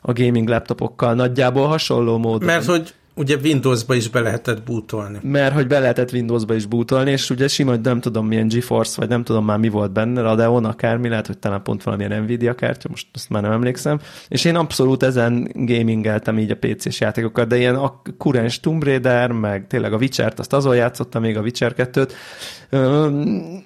a 0.00 0.12
gaming 0.12 0.48
laptopokkal, 0.48 1.14
nagyjából 1.14 1.66
hasonló 1.66 2.18
módon. 2.18 2.46
Mert 2.46 2.64
hogy 2.64 2.94
Ugye 3.18 3.36
Windowsba 3.42 3.94
is 3.94 4.08
be 4.08 4.20
lehetett 4.20 4.62
bootolni. 4.62 5.18
Mert 5.22 5.54
hogy 5.54 5.66
be 5.66 5.78
lehetett 5.78 6.12
Windowsba 6.12 6.54
is 6.54 6.66
bootolni, 6.66 7.10
és 7.10 7.30
ugye 7.30 7.48
sima, 7.48 7.76
nem 7.76 8.00
tudom 8.00 8.26
milyen 8.26 8.48
GeForce, 8.48 8.94
vagy 8.96 9.08
nem 9.08 9.24
tudom 9.24 9.44
már 9.44 9.58
mi 9.58 9.68
volt 9.68 9.92
benne, 9.92 10.20
Radeon 10.20 10.64
akármi, 10.64 11.08
lehet, 11.08 11.26
hogy 11.26 11.38
talán 11.38 11.62
pont 11.62 11.82
valamilyen 11.82 12.22
Nvidia 12.22 12.54
kártya, 12.54 12.88
most 12.90 13.06
azt 13.12 13.28
már 13.28 13.42
nem 13.42 13.52
emlékszem, 13.52 14.00
és 14.28 14.44
én 14.44 14.56
abszolút 14.56 15.02
ezen 15.02 15.50
gamingeltem 15.54 16.38
így 16.38 16.50
a 16.50 16.56
PC-s 16.56 17.00
játékokat, 17.00 17.48
de 17.48 17.56
ilyen 17.56 17.74
a 17.74 18.02
kurens 18.18 18.60
Tomb 18.60 18.84
Raider, 18.84 19.30
meg 19.30 19.66
tényleg 19.66 19.92
a 19.92 19.96
Witcher-t, 19.96 20.38
azt 20.38 20.52
azon 20.52 20.76
játszottam 20.76 21.22
még 21.22 21.36
a 21.36 21.40
Witcher 21.40 21.74
2-t, 21.76 22.10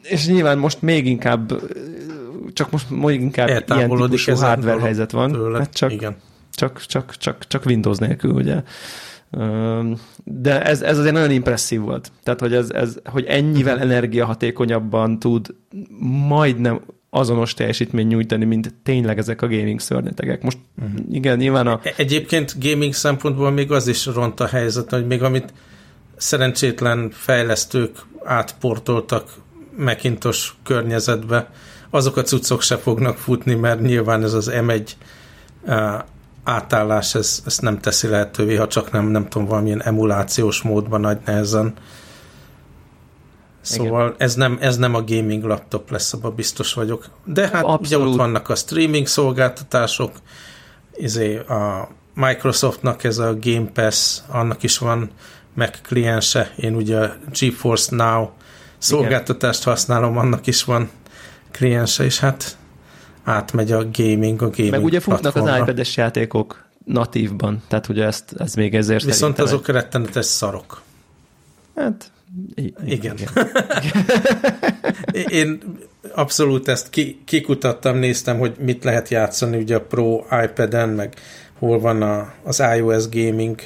és 0.03 0.27
nyilván 0.27 0.59
most 0.59 0.83
még 0.83 1.07
inkább 1.07 1.63
csak 2.53 2.71
most 2.71 2.91
még 2.91 3.21
inkább 3.21 3.49
ilyen 3.49 3.89
típusú 3.89 4.35
hardware 4.35 4.81
helyzet 4.81 5.11
van, 5.11 5.33
tőled. 5.33 5.61
Hát 5.61 5.75
csak, 5.75 5.93
Igen. 5.93 6.17
Csak, 6.55 6.81
csak, 6.87 7.17
csak, 7.17 7.47
csak 7.47 7.65
Windows 7.65 7.99
nélkül, 7.99 8.31
ugye. 8.31 8.63
De 10.25 10.63
ez, 10.63 10.83
ez 10.83 10.99
azért 10.99 11.15
nagyon 11.15 11.31
impresszív 11.31 11.81
volt. 11.81 12.13
Tehát, 12.23 12.41
hogy, 12.41 12.55
ez, 12.55 12.71
ez, 12.71 12.97
hogy 13.05 13.25
ennyivel 13.25 13.75
mhm. 13.75 13.83
energiahatékonyabban 13.83 15.19
tud 15.19 15.55
majdnem 16.29 16.81
azonos 17.11 17.55
teljesítmény 17.55 18.07
nyújtani, 18.07 18.45
mint 18.45 18.75
tényleg 18.83 19.19
ezek 19.19 19.43
a 19.43 19.49
gaming 19.49 19.81
szörnyetegek. 19.81 20.43
Most 20.43 20.59
uh-huh. 20.79 21.01
igen, 21.11 21.39
nyilván 21.39 21.67
a... 21.67 21.81
E-, 21.83 21.95
egyébként 21.97 22.57
gaming 22.61 22.93
szempontból 22.93 23.51
még 23.51 23.73
az 23.73 23.87
is 23.87 24.07
ront 24.07 24.41
a 24.41 24.47
helyzet, 24.47 24.91
hogy 24.91 25.07
még 25.07 25.23
amit 25.23 25.53
szerencsétlen 26.17 27.11
fejlesztők 27.11 27.97
átportoltak 28.25 29.31
Macintosh 29.77 30.51
környezetbe, 30.63 31.51
azok 31.91 32.17
a 32.17 32.23
cuccok 32.23 32.63
se 32.63 32.77
fognak 32.77 33.17
futni, 33.17 33.55
mert 33.55 33.81
nyilván 33.81 34.23
ez 34.23 34.33
az 34.33 34.51
M1 34.55 34.91
átállás 36.51 37.15
ez, 37.15 37.43
ezt 37.47 37.63
nem 37.63 37.79
teszi 37.79 38.07
lehetővé, 38.07 38.57
ha 38.57 38.67
csak 38.67 38.93
nem, 38.93 39.07
nem 39.07 39.29
tudom, 39.29 39.47
valamilyen 39.49 39.83
emulációs 39.83 40.63
módban 40.63 41.01
nagy 41.01 41.19
nehezen. 41.25 41.75
Szóval 43.61 44.05
Igen. 44.07 44.17
ez 44.19 44.35
nem, 44.35 44.59
ez 44.61 44.77
nem 44.77 44.95
a 44.95 45.03
gaming 45.05 45.45
laptop 45.45 45.91
lesz, 45.91 46.13
abban 46.13 46.35
biztos 46.35 46.75
vagyok. 46.75 47.05
De 47.25 47.43
hát 47.43 47.65
Abszolút. 47.65 47.87
ugye 47.87 47.99
ott 47.99 48.17
vannak 48.17 48.49
a 48.49 48.55
streaming 48.55 49.07
szolgáltatások, 49.07 50.13
izé 50.95 51.37
a 51.39 51.89
Microsoftnak 52.15 53.05
ez 53.05 53.19
a 53.19 53.37
Game 53.41 53.71
Pass, 53.75 54.19
annak 54.29 54.63
is 54.63 54.79
van 54.79 55.11
Mac 55.55 55.81
kliense, 55.83 56.53
én 56.57 56.75
ugye 56.75 56.99
a 56.99 57.17
GeForce 57.41 57.97
Now 57.97 58.29
szolgáltatást 58.79 59.61
Igen. 59.61 59.75
használom, 59.75 60.19
annak 60.19 60.47
is 60.47 60.65
van 60.65 60.91
kliense, 61.51 62.05
és 62.05 62.19
hát 62.19 62.57
átmegy 63.25 63.73
a 63.73 63.85
gaming, 63.93 64.43
a 64.43 64.51
gaming 64.51 64.71
Meg 64.71 64.85
ugye 64.85 65.01
futnak 65.01 65.21
platformra. 65.21 65.53
az 65.53 65.61
iPad-es 65.61 65.97
játékok 65.97 66.65
natívban, 66.85 67.63
tehát 67.69 67.89
ugye 67.89 68.05
ezt, 68.05 68.35
ez 68.39 68.55
még 68.55 68.75
ezért 68.75 69.05
Viszont 69.05 69.39
azok 69.39 69.69
egy... 69.69 69.75
rettenetes 69.75 70.27
szarok. 70.27 70.83
Hát, 71.77 72.11
igen. 72.55 72.87
igen. 72.87 73.17
Én 75.41 75.63
abszolút 76.15 76.69
ezt 76.69 76.91
ki, 76.91 77.21
kikutattam, 77.25 77.97
néztem, 77.97 78.39
hogy 78.39 78.55
mit 78.59 78.85
lehet 78.85 79.09
játszani 79.09 79.57
ugye 79.57 79.77
a 79.77 79.81
Pro 79.81 80.25
iPad-en, 80.45 80.89
meg 80.89 81.15
hol 81.59 81.81
van 81.81 82.03
a, 82.03 82.33
az 82.43 82.63
iOS 82.77 83.09
gaming 83.09 83.61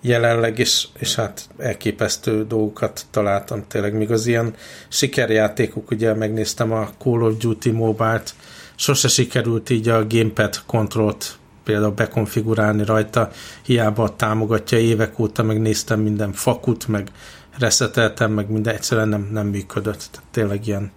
jelenleg, 0.00 0.58
és, 0.58 0.86
és 0.98 1.14
hát 1.14 1.48
elképesztő 1.58 2.46
dolgokat 2.46 3.06
találtam 3.10 3.64
tényleg, 3.68 3.94
még 3.94 4.10
az 4.10 4.26
ilyen 4.26 4.54
sikerjátékok, 4.88 5.90
ugye 5.90 6.14
megnéztem 6.14 6.72
a 6.72 6.88
Call 6.98 7.22
of 7.22 7.36
Duty 7.36 7.70
Mobile-t, 7.70 8.34
sose 8.76 9.08
sikerült 9.08 9.70
így 9.70 9.88
a 9.88 10.06
gamepad 10.06 10.62
kontrollt 10.66 11.38
például 11.64 11.92
bekonfigurálni 11.92 12.84
rajta, 12.84 13.30
hiába 13.62 14.16
támogatja 14.16 14.78
évek 14.78 15.18
óta, 15.18 15.42
megnéztem 15.42 16.00
minden 16.00 16.32
fakut, 16.32 16.88
meg 16.88 17.10
reszeteltem, 17.58 18.32
meg 18.32 18.50
minden 18.50 18.74
egyszerűen 18.74 19.08
nem, 19.08 19.28
nem 19.32 19.46
működött. 19.46 20.08
Tehát 20.10 20.28
tényleg 20.30 20.66
ilyen 20.66 20.90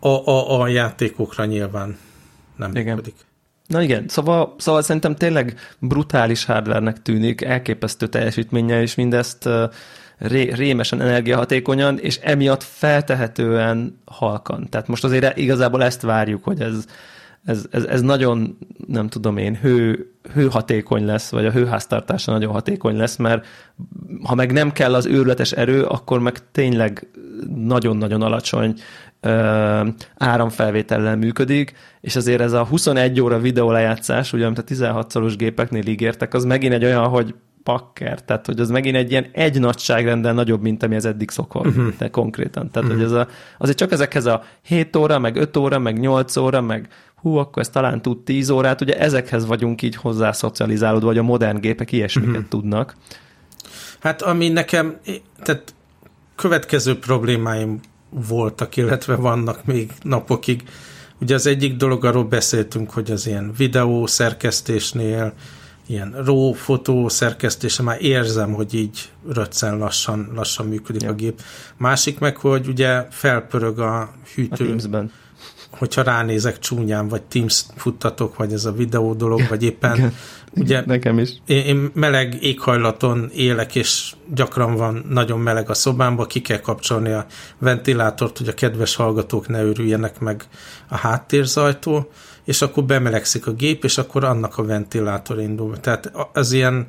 a, 0.00 0.08
a, 0.08 0.60
a 0.60 0.68
játékokra 0.68 1.44
nyilván 1.44 1.98
nem 2.56 2.70
igen. 2.70 2.84
működik. 2.94 3.14
Na 3.66 3.82
igen, 3.82 4.08
szóval, 4.08 4.54
szóval 4.58 4.82
szerintem 4.82 5.14
tényleg 5.14 5.58
brutális 5.78 6.44
hardware 6.44 6.92
tűnik, 6.92 7.42
elképesztő 7.42 8.06
teljesítménnyel, 8.06 8.80
és 8.80 8.94
mindezt 8.94 9.48
ré, 10.18 10.50
rémesen 10.52 11.00
energiahatékonyan, 11.00 11.98
és 11.98 12.18
emiatt 12.22 12.62
feltehetően 12.62 14.00
halkan. 14.04 14.68
Tehát 14.68 14.88
most 14.88 15.04
azért 15.04 15.38
igazából 15.38 15.82
ezt 15.82 16.02
várjuk, 16.02 16.44
hogy 16.44 16.60
ez, 16.60 16.84
ez, 17.44 17.66
ez, 17.70 17.84
ez 17.84 18.00
nagyon, 18.00 18.58
nem 18.86 19.08
tudom 19.08 19.36
én, 19.36 19.54
hő, 19.54 20.10
hőhatékony 20.32 21.04
lesz, 21.04 21.30
vagy 21.30 21.46
a 21.46 21.50
hőháztartása 21.50 22.32
nagyon 22.32 22.52
hatékony 22.52 22.96
lesz, 22.96 23.16
mert 23.16 23.46
ha 24.22 24.34
meg 24.34 24.52
nem 24.52 24.72
kell 24.72 24.94
az 24.94 25.06
őrületes 25.06 25.52
erő, 25.52 25.82
akkor 25.82 26.20
meg 26.20 26.50
tényleg 26.52 27.08
nagyon-nagyon 27.54 28.22
alacsony 28.22 28.74
ö, 29.20 29.88
áramfelvétellel 30.16 31.16
működik, 31.16 31.72
és 32.00 32.16
azért 32.16 32.40
ez 32.40 32.52
a 32.52 32.64
21 32.64 33.20
óra 33.20 33.38
videó 33.38 33.70
lejátszás, 33.70 34.32
ugye, 34.32 34.46
amit 34.46 34.58
a 34.58 34.62
16 34.62 35.10
szoros 35.10 35.36
gépeknél 35.36 35.86
ígértek, 35.86 36.34
az 36.34 36.44
megint 36.44 36.72
egy 36.72 36.84
olyan, 36.84 37.08
hogy 37.08 37.34
pakker, 37.66 38.22
tehát 38.22 38.46
hogy 38.46 38.60
az 38.60 38.70
megint 38.70 38.96
egy 38.96 39.10
ilyen 39.10 39.26
egy 39.32 39.60
nagyságrendel 39.60 40.32
nagyobb, 40.32 40.62
mint 40.62 40.82
ami 40.82 40.96
az 40.96 41.04
eddig 41.04 41.30
szokott, 41.30 41.66
uh-huh. 41.66 41.92
de 41.98 42.08
konkrétan. 42.08 42.70
Tehát, 42.70 42.88
uh-huh. 42.88 43.04
hogy 43.04 43.12
ez 43.12 43.18
a, 43.20 43.28
azért 43.58 43.76
csak 43.76 43.92
ezekhez 43.92 44.26
a 44.26 44.42
7 44.62 44.96
óra, 44.96 45.18
meg 45.18 45.36
5 45.36 45.56
óra, 45.56 45.78
meg 45.78 45.98
8 45.98 46.36
óra, 46.36 46.60
meg 46.60 46.88
hú, 47.16 47.36
akkor 47.36 47.62
ez 47.62 47.68
talán 47.68 48.02
tud 48.02 48.18
10 48.18 48.50
órát, 48.50 48.80
ugye 48.80 48.98
ezekhez 48.98 49.46
vagyunk 49.46 49.82
így 49.82 49.96
hozzá 49.96 50.32
szocializálódva, 50.32 51.06
vagy 51.06 51.18
a 51.18 51.22
modern 51.22 51.60
gépek 51.60 51.92
ilyesmiket 51.92 52.30
uh-huh. 52.30 52.48
tudnak. 52.48 52.96
Hát 53.98 54.22
ami 54.22 54.48
nekem, 54.48 54.96
tehát 55.42 55.74
következő 56.34 56.98
problémáim 56.98 57.80
voltak, 58.10 58.76
illetve 58.76 59.14
vannak 59.14 59.64
még 59.64 59.90
napokig. 60.02 60.62
Ugye 61.20 61.34
az 61.34 61.46
egyik 61.46 61.76
dolog, 61.76 62.04
arról 62.04 62.24
beszéltünk, 62.24 62.90
hogy 62.90 63.10
az 63.10 63.26
ilyen 63.26 63.52
videó 63.56 64.06
szerkesztésnél, 64.06 65.32
ilyen 65.86 66.14
ró 66.24 66.52
fotó 66.52 67.08
szerkesztése, 67.08 67.82
már 67.82 68.02
érzem, 68.02 68.52
hogy 68.52 68.74
így 68.74 69.10
röccen 69.28 69.78
lassan, 69.78 70.30
lassan 70.34 70.66
működik 70.66 71.02
ja. 71.02 71.10
a 71.10 71.14
gép. 71.14 71.40
Másik 71.76 72.18
meg, 72.18 72.36
hogy 72.36 72.68
ugye 72.68 73.06
felpörög 73.10 73.78
a 73.78 74.14
hűtő. 74.34 74.64
A 74.64 74.66
Teams-ben 74.66 75.10
hogyha 75.70 76.02
ránézek 76.02 76.58
csúnyán, 76.58 77.08
vagy 77.08 77.22
Teams 77.22 77.64
futtatok, 77.76 78.36
vagy 78.36 78.52
ez 78.52 78.64
a 78.64 78.72
videó 78.72 79.14
dolog, 79.14 79.46
vagy 79.48 79.62
éppen 79.62 80.12
ugye 80.56 80.82
Nekem 80.86 81.18
is. 81.18 81.30
Én, 81.46 81.64
én 81.64 81.90
meleg 81.94 82.42
éghajlaton 82.42 83.30
élek, 83.34 83.74
és 83.74 84.14
gyakran 84.34 84.74
van 84.74 85.04
nagyon 85.08 85.40
meleg 85.40 85.70
a 85.70 85.74
szobámba, 85.74 86.26
ki 86.26 86.40
kell 86.40 86.60
kapcsolni 86.60 87.10
a 87.10 87.26
ventilátort, 87.58 88.38
hogy 88.38 88.48
a 88.48 88.54
kedves 88.54 88.94
hallgatók 88.94 89.48
ne 89.48 89.62
örüljenek 89.62 90.18
meg 90.18 90.44
a 90.88 90.96
háttérzajtól, 90.96 92.10
és 92.44 92.62
akkor 92.62 92.84
bemelegszik 92.84 93.46
a 93.46 93.52
gép, 93.52 93.84
és 93.84 93.98
akkor 93.98 94.24
annak 94.24 94.58
a 94.58 94.64
ventilátor 94.64 95.40
indul. 95.40 95.80
Tehát 95.80 96.12
az 96.32 96.52
ilyen 96.52 96.86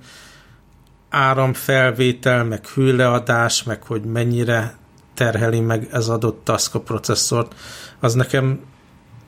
áramfelvétel, 1.09 2.43
meg 2.43 2.67
hőleadás, 2.67 3.63
meg 3.63 3.83
hogy 3.83 4.01
mennyire 4.03 4.75
terheli 5.13 5.59
meg 5.59 5.87
ez 5.91 6.07
adott 6.07 6.41
task 6.43 6.75
a 6.75 6.79
processzort, 6.79 7.55
az 7.99 8.13
nekem 8.13 8.59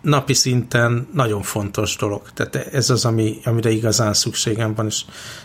napi 0.02 0.34
szinten 0.34 1.08
nagyon 1.14 1.42
fontos 1.42 1.96
dolog. 1.96 2.22
Tehát 2.34 2.56
ez 2.56 2.90
az, 2.90 3.06
ami, 3.06 3.38
amire 3.44 3.70
igazán 3.70 4.14
szükségem 4.14 4.74
van, 4.76 4.86
és 4.86 5.02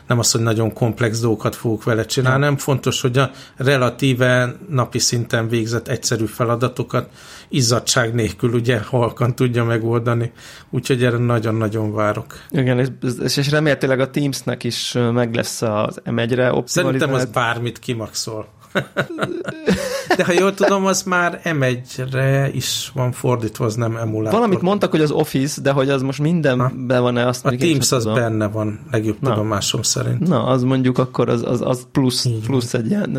nem 0.07 0.19
az, 0.19 0.31
hogy 0.31 0.41
nagyon 0.41 0.73
komplex 0.73 1.21
dolgokat 1.21 1.55
fogok 1.55 1.85
vele 1.85 2.05
csinálni, 2.05 2.45
nem 2.45 2.57
fontos, 2.57 3.01
hogy 3.01 3.19
a 3.19 3.31
relatíve 3.57 4.57
napi 4.69 4.99
szinten 4.99 5.49
végzett 5.49 5.89
egyszerű 5.89 6.25
feladatokat 6.25 7.09
izzadság 7.49 8.15
nélkül 8.15 8.53
ugye 8.53 8.81
halkan 8.81 9.35
tudja 9.35 9.65
megoldani, 9.65 10.33
úgyhogy 10.71 11.05
erre 11.05 11.19
nagyon-nagyon 11.19 11.93
várok. 11.93 12.35
Igen, 12.51 12.79
és, 12.79 13.37
és 13.37 13.51
remélhetőleg 13.51 14.01
a 14.01 14.11
Teamsnek 14.11 14.65
is 14.65 14.93
meg 15.13 15.35
lesz 15.35 15.63
az 15.63 16.01
M1-re 16.05 16.63
Szerintem 16.65 17.13
az 17.13 17.25
bármit 17.25 17.79
kimaxol. 17.79 18.49
De 20.17 20.25
ha 20.25 20.33
jól 20.33 20.55
tudom, 20.55 20.87
az 20.87 21.03
már 21.03 21.41
M1-re 21.45 22.51
is 22.53 22.91
van 22.95 23.13
fordítva, 23.13 23.65
az 23.65 23.75
nem 23.75 23.97
emulátor. 23.97 24.39
Valamit 24.39 24.61
mondtak, 24.61 24.91
hogy 24.91 25.01
az 25.01 25.11
Office, 25.11 25.61
de 25.61 25.71
hogy 25.71 25.91
az 25.91 26.03
most 26.03 26.19
mindenben 26.19 27.03
van-e, 27.03 27.27
azt 27.27 27.47
A 27.47 27.57
Teams 27.57 27.93
az 27.93 28.03
tudom. 28.03 28.15
benne 28.15 28.47
van, 28.47 28.81
legjobb 28.91 29.17
Na. 29.21 29.29
tudomásom 29.29 29.83
szerint. 29.83 30.29
Na, 30.29 30.45
az 30.45 30.63
mondjuk 30.63 30.99
akkor 30.99 31.29
az, 31.29 31.43
az, 31.43 31.61
az 31.61 31.87
plusz, 31.93 32.29
plusz 32.47 32.75
egy 32.75 32.87
ilyen 32.87 33.17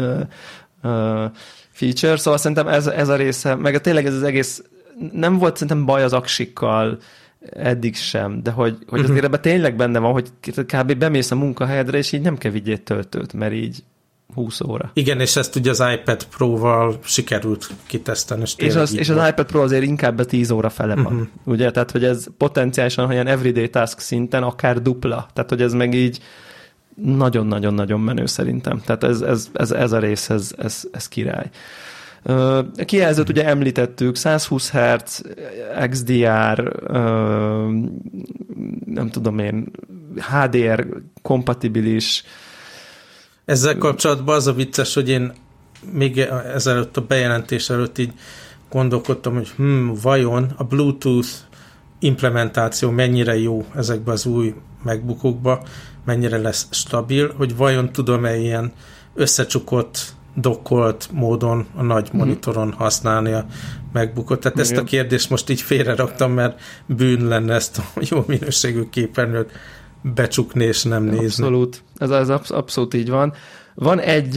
uh, 0.84 1.32
feature, 1.72 2.18
szóval 2.18 2.40
szerintem 2.40 2.68
ez, 2.68 2.88
ez 2.88 3.10
a 3.10 3.16
része, 3.16 3.56
meg 3.56 3.82
tényleg 3.82 4.06
ez 4.06 4.14
az 4.14 4.24
egész, 4.24 4.64
nem 5.12 5.38
volt 5.38 5.54
szerintem 5.54 5.86
baj 5.86 6.04
az 6.04 6.14
aksikkal, 6.14 6.98
eddig 7.52 7.96
sem, 7.96 8.44
de 8.44 8.52
hogy, 8.52 8.78
hogy 8.88 9.00
azért 9.00 9.10
uh-huh. 9.10 9.26
ebben 9.26 9.42
tényleg 9.42 9.76
benne 9.76 10.00
van, 10.00 10.12
hogy 10.12 10.32
kb. 10.66 10.94
bemész 10.98 11.32
a 11.32 11.36
munkahelyedre, 11.36 11.98
és 11.98 12.12
így 12.12 12.22
nem 12.22 12.38
kell 12.38 12.52
vigyél 12.52 12.84
töltőt, 12.84 13.34
mert 13.34 13.54
így 13.54 13.84
20 14.34 14.62
óra. 14.62 14.92
Igen, 14.94 15.20
és 15.20 15.36
ezt 15.36 15.56
ugye 15.56 15.70
az 15.70 15.84
iPad 15.94 16.24
Pro-val 16.24 17.00
sikerült 17.04 17.70
kiteszteni. 17.86 18.42
És, 18.42 18.54
és, 18.58 18.76
az, 18.76 18.98
és 18.98 19.10
az 19.10 19.28
iPad 19.28 19.46
Pro 19.46 19.62
azért 19.62 19.84
inkább 19.84 20.20
a 20.20 20.26
10 20.26 20.52
óra 20.52 20.70
fele 20.70 20.96
van. 20.96 21.06
Uh-huh. 21.06 21.28
Ugye, 21.44 21.72
tehát 21.72 21.92
hogy 21.92 22.04
ez 22.04 22.26
potenciálisan, 22.38 23.12
ilyen 23.12 23.28
everyday 23.28 23.70
task 23.70 24.00
szinten 24.00 24.44
akár 24.44 24.82
dupla. 24.82 25.28
Tehát, 25.34 25.50
hogy 25.50 25.62
ez 25.62 25.74
meg 25.74 25.94
így 25.94 26.20
nagyon-nagyon-nagyon 26.96 28.00
menő 28.00 28.26
szerintem. 28.26 28.82
Tehát 28.86 29.04
ez, 29.04 29.22
ez, 29.22 29.48
ez, 29.54 29.72
ez 29.72 29.92
a 29.92 30.00
rész, 30.00 30.30
ez, 30.30 30.52
ez, 30.58 30.84
ez 30.92 31.08
király. 31.08 31.50
A 32.24 32.86
kijelzőt 32.86 33.30
ugye 33.30 33.46
említettük, 33.46 34.16
120 34.16 34.72
Hz, 34.72 35.22
XDR, 35.90 36.72
nem 38.86 39.10
tudom 39.12 39.40
én, 39.40 39.72
HDR 40.16 40.88
kompatibilis, 41.22 42.24
ezzel 43.46 43.78
kapcsolatban 43.78 44.36
az 44.36 44.48
a 44.48 44.54
vicces, 44.54 44.94
hogy 44.94 45.10
én 45.10 45.34
még 45.92 46.20
ezelőtt 46.54 46.98
a 46.98 47.02
bejelentés 47.02 47.70
előtt 47.70 47.98
így 47.98 48.14
gondolkodtam, 48.70 49.34
hogy 49.34 49.48
hm, 49.48 49.90
vajon 50.02 50.54
a 50.58 50.64
Bluetooth 50.64 51.30
implementáció 52.00 52.90
mennyire 52.90 53.38
jó 53.38 53.66
ezekbe 53.76 54.12
az 54.12 54.26
új 54.26 54.54
megbukókba, 54.84 55.64
mennyire 56.06 56.38
lesz 56.38 56.68
stabil, 56.70 57.34
hogy 57.38 57.56
vajon 57.56 57.92
tudom-e 57.92 58.38
ilyen 58.38 58.72
összecsukott, 59.14 60.14
dokkolt 60.36 61.10
módon 61.12 61.68
a 61.76 61.84
nagy 61.84 62.08
mhm. 62.08 62.18
monitoron 62.18 62.72
használni 62.72 63.32
a 63.32 63.46
megbukott. 63.94 64.42
Tehát 64.42 64.58
Igen. 64.58 64.72
ezt 64.72 64.82
a 64.82 64.84
kérdést 64.84 65.30
most 65.30 65.50
így 65.50 65.62
félre 65.62 65.96
raktam, 65.96 66.32
mert 66.32 66.62
bűn 66.86 67.28
lenne 67.28 67.54
ezt 67.54 67.78
a 67.78 67.84
jó 68.10 68.24
minőségű 68.28 68.90
képernyőt 68.90 69.52
becsukni 70.14 70.64
és 70.64 70.84
nem 70.84 71.04
nézni. 71.04 71.26
Abszolút, 71.26 71.84
ez, 71.98 72.10
ez 72.10 72.30
abszolút 72.50 72.94
így 72.94 73.10
van. 73.10 73.34
Van 73.76 74.00
egy, 74.00 74.36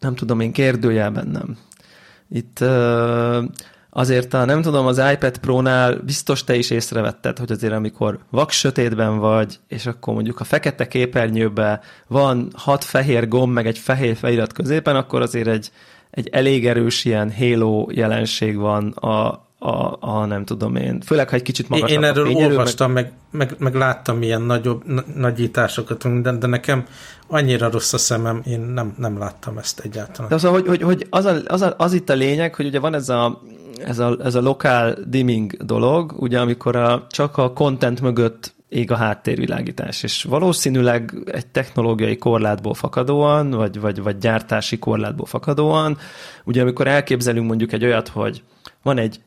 nem 0.00 0.14
tudom 0.14 0.40
én, 0.40 0.52
kérdőjel 0.52 1.10
bennem. 1.10 1.56
Itt 2.28 2.64
azért 3.90 4.34
a, 4.34 4.44
nem 4.44 4.62
tudom, 4.62 4.86
az 4.86 5.02
iPad 5.12 5.38
Pro-nál 5.38 5.96
biztos 5.96 6.44
te 6.44 6.54
is 6.54 6.70
észrevetted, 6.70 7.38
hogy 7.38 7.52
azért 7.52 7.72
amikor 7.72 8.18
vak 8.30 8.50
sötétben 8.50 9.18
vagy, 9.18 9.58
és 9.68 9.86
akkor 9.86 10.14
mondjuk 10.14 10.40
a 10.40 10.44
fekete 10.44 10.88
képernyőben 10.88 11.80
van 12.06 12.50
hat 12.54 12.84
fehér 12.84 13.28
gomb, 13.28 13.52
meg 13.52 13.66
egy 13.66 13.78
fehér 13.78 14.16
felirat 14.16 14.52
középen, 14.52 14.96
akkor 14.96 15.22
azért 15.22 15.48
egy, 15.48 15.70
egy 16.10 16.28
elég 16.28 16.66
erős 16.66 17.04
ilyen 17.04 17.32
halo 17.32 17.86
jelenség 17.90 18.56
van 18.56 18.90
a, 18.90 19.47
a, 19.58 19.96
a 20.00 20.24
nem 20.26 20.44
tudom 20.44 20.76
én, 20.76 21.00
főleg 21.00 21.28
ha 21.28 21.36
egy 21.36 21.42
kicsit 21.42 21.68
magasabb 21.68 21.96
Én 21.96 22.04
erről 22.04 22.26
fényerő, 22.26 22.50
olvastam, 22.50 22.92
meg, 22.92 23.12
meg, 23.30 23.54
meg, 23.58 23.74
láttam 23.74 24.22
ilyen 24.22 24.42
nagyobb, 24.42 24.82
nagyításokat, 25.14 26.22
de, 26.22 26.32
de 26.32 26.46
nekem 26.46 26.86
annyira 27.26 27.70
rossz 27.70 27.92
a 27.92 27.98
szemem, 27.98 28.42
én 28.46 28.60
nem, 28.60 28.94
nem 28.98 29.18
láttam 29.18 29.58
ezt 29.58 29.80
egyáltalán. 29.80 30.28
De 30.28 30.34
az, 30.34 30.44
hogy, 30.44 30.66
hogy, 30.66 30.82
hogy 30.82 31.06
az, 31.10 31.24
a, 31.24 31.36
az, 31.46 31.62
a, 31.62 31.74
az 31.78 31.92
itt 31.92 32.10
a 32.10 32.14
lényeg, 32.14 32.54
hogy 32.54 32.66
ugye 32.66 32.80
van 32.80 32.94
ez 32.94 33.08
a, 33.08 33.42
ez 33.84 33.98
a, 33.98 34.16
ez 34.24 34.34
a 34.34 34.40
lokál 34.40 34.96
dimming 35.06 35.64
dolog, 35.64 36.12
ugye 36.16 36.40
amikor 36.40 36.76
a, 36.76 37.06
csak 37.10 37.36
a 37.36 37.52
content 37.52 38.00
mögött 38.00 38.56
ég 38.68 38.90
a 38.90 38.96
háttérvilágítás, 38.96 40.02
és 40.02 40.22
valószínűleg 40.22 41.14
egy 41.32 41.46
technológiai 41.46 42.16
korlátból 42.16 42.74
fakadóan, 42.74 43.50
vagy, 43.50 43.80
vagy, 43.80 44.02
vagy 44.02 44.18
gyártási 44.18 44.78
korlátból 44.78 45.26
fakadóan, 45.26 45.98
ugye 46.44 46.60
amikor 46.60 46.86
elképzelünk 46.86 47.46
mondjuk 47.46 47.72
egy 47.72 47.84
olyat, 47.84 48.08
hogy 48.08 48.42
van 48.82 48.98
egy 48.98 49.20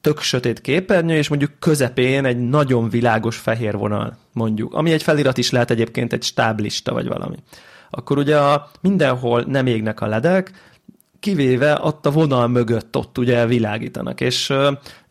tök 0.00 0.20
sötét 0.20 0.60
képernyő, 0.60 1.16
és 1.16 1.28
mondjuk 1.28 1.50
közepén 1.58 2.24
egy 2.24 2.48
nagyon 2.48 2.88
világos 2.88 3.36
fehér 3.36 3.76
vonal, 3.76 4.16
mondjuk, 4.32 4.74
ami 4.74 4.92
egy 4.92 5.02
felirat 5.02 5.38
is 5.38 5.50
lehet 5.50 5.70
egyébként 5.70 6.12
egy 6.12 6.22
stáblista, 6.22 6.92
vagy 6.92 7.08
valami. 7.08 7.36
Akkor 7.90 8.18
ugye 8.18 8.38
a, 8.38 8.70
mindenhol 8.80 9.44
nem 9.46 9.66
égnek 9.66 10.00
a 10.00 10.06
ledek, 10.06 10.52
kivéve 11.20 11.78
ott 11.82 12.06
a 12.06 12.10
vonal 12.10 12.48
mögött 12.48 12.96
ott 12.96 13.18
ugye 13.18 13.46
világítanak, 13.46 14.20
és, 14.20 14.52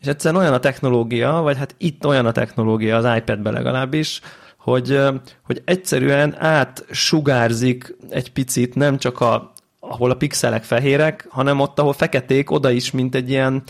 és 0.00 0.06
egyszerűen 0.06 0.40
olyan 0.40 0.54
a 0.54 0.58
technológia, 0.58 1.32
vagy 1.32 1.56
hát 1.56 1.74
itt 1.78 2.06
olyan 2.06 2.26
a 2.26 2.32
technológia 2.32 2.96
az 2.96 3.16
iPad-be 3.16 3.50
legalábbis, 3.50 4.20
hogy, 4.58 5.00
hogy 5.42 5.62
egyszerűen 5.64 6.36
átsugárzik 6.38 7.96
egy 8.08 8.32
picit 8.32 8.74
nem 8.74 8.98
csak 8.98 9.20
a, 9.20 9.52
ahol 9.80 10.10
a 10.10 10.14
pixelek 10.14 10.64
fehérek, 10.64 11.26
hanem 11.28 11.60
ott, 11.60 11.78
ahol 11.78 11.92
feketék, 11.92 12.50
oda 12.50 12.70
is, 12.70 12.90
mint 12.90 13.14
egy 13.14 13.30
ilyen, 13.30 13.62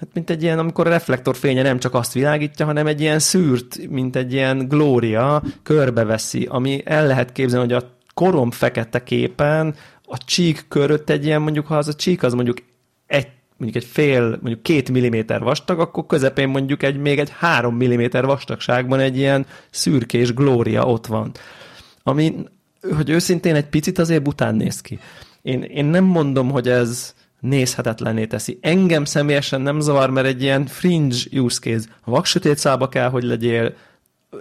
Hát 0.00 0.08
mint 0.14 0.30
egy 0.30 0.42
ilyen, 0.42 0.58
amikor 0.58 0.86
a 0.86 0.90
reflektorfénye 0.90 1.62
nem 1.62 1.78
csak 1.78 1.94
azt 1.94 2.12
világítja, 2.12 2.66
hanem 2.66 2.86
egy 2.86 3.00
ilyen 3.00 3.18
szűrt, 3.18 3.88
mint 3.88 4.16
egy 4.16 4.32
ilyen 4.32 4.68
glória 4.68 5.42
körbeveszi, 5.62 6.46
ami 6.50 6.82
el 6.84 7.06
lehet 7.06 7.32
képzelni, 7.32 7.72
hogy 7.72 7.82
a 7.82 7.94
korom 8.14 8.50
fekete 8.50 9.02
képen 9.02 9.74
a 10.04 10.18
csík 10.24 10.64
körött 10.68 11.10
egy 11.10 11.24
ilyen, 11.24 11.42
mondjuk 11.42 11.66
ha 11.66 11.76
az 11.76 11.88
a 11.88 11.94
csík 11.94 12.22
az 12.22 12.32
mondjuk 12.32 12.58
egy 13.06 13.28
mondjuk 13.56 13.82
egy 13.82 13.90
fél, 13.90 14.28
mondjuk 14.28 14.62
két 14.62 14.90
milliméter 14.90 15.40
vastag, 15.40 15.80
akkor 15.80 16.06
közepén 16.06 16.48
mondjuk 16.48 16.82
egy 16.82 16.96
még 16.96 17.18
egy 17.18 17.30
három 17.38 17.76
milliméter 17.76 18.24
vastagságban 18.24 19.00
egy 19.00 19.16
ilyen 19.16 19.46
szürkés 19.70 20.34
glória 20.34 20.84
ott 20.84 21.06
van. 21.06 21.32
Ami, 22.02 22.34
hogy 22.96 23.10
őszintén 23.10 23.54
egy 23.54 23.66
picit 23.66 23.98
azért 23.98 24.22
bután 24.22 24.54
néz 24.54 24.80
ki. 24.80 24.98
Én, 25.42 25.62
én 25.62 25.84
nem 25.84 26.04
mondom, 26.04 26.50
hogy 26.50 26.68
ez 26.68 27.14
nézhetetlenné 27.40 28.26
teszi. 28.26 28.58
Engem 28.60 29.04
személyesen 29.04 29.60
nem 29.60 29.80
zavar, 29.80 30.10
mert 30.10 30.26
egy 30.26 30.42
ilyen 30.42 30.66
fringe 30.66 31.16
use 31.32 31.60
case. 31.60 31.84
A 32.04 32.10
vaksötét 32.10 32.58
szába 32.58 32.88
kell, 32.88 33.08
hogy 33.08 33.22
legyél, 33.22 33.74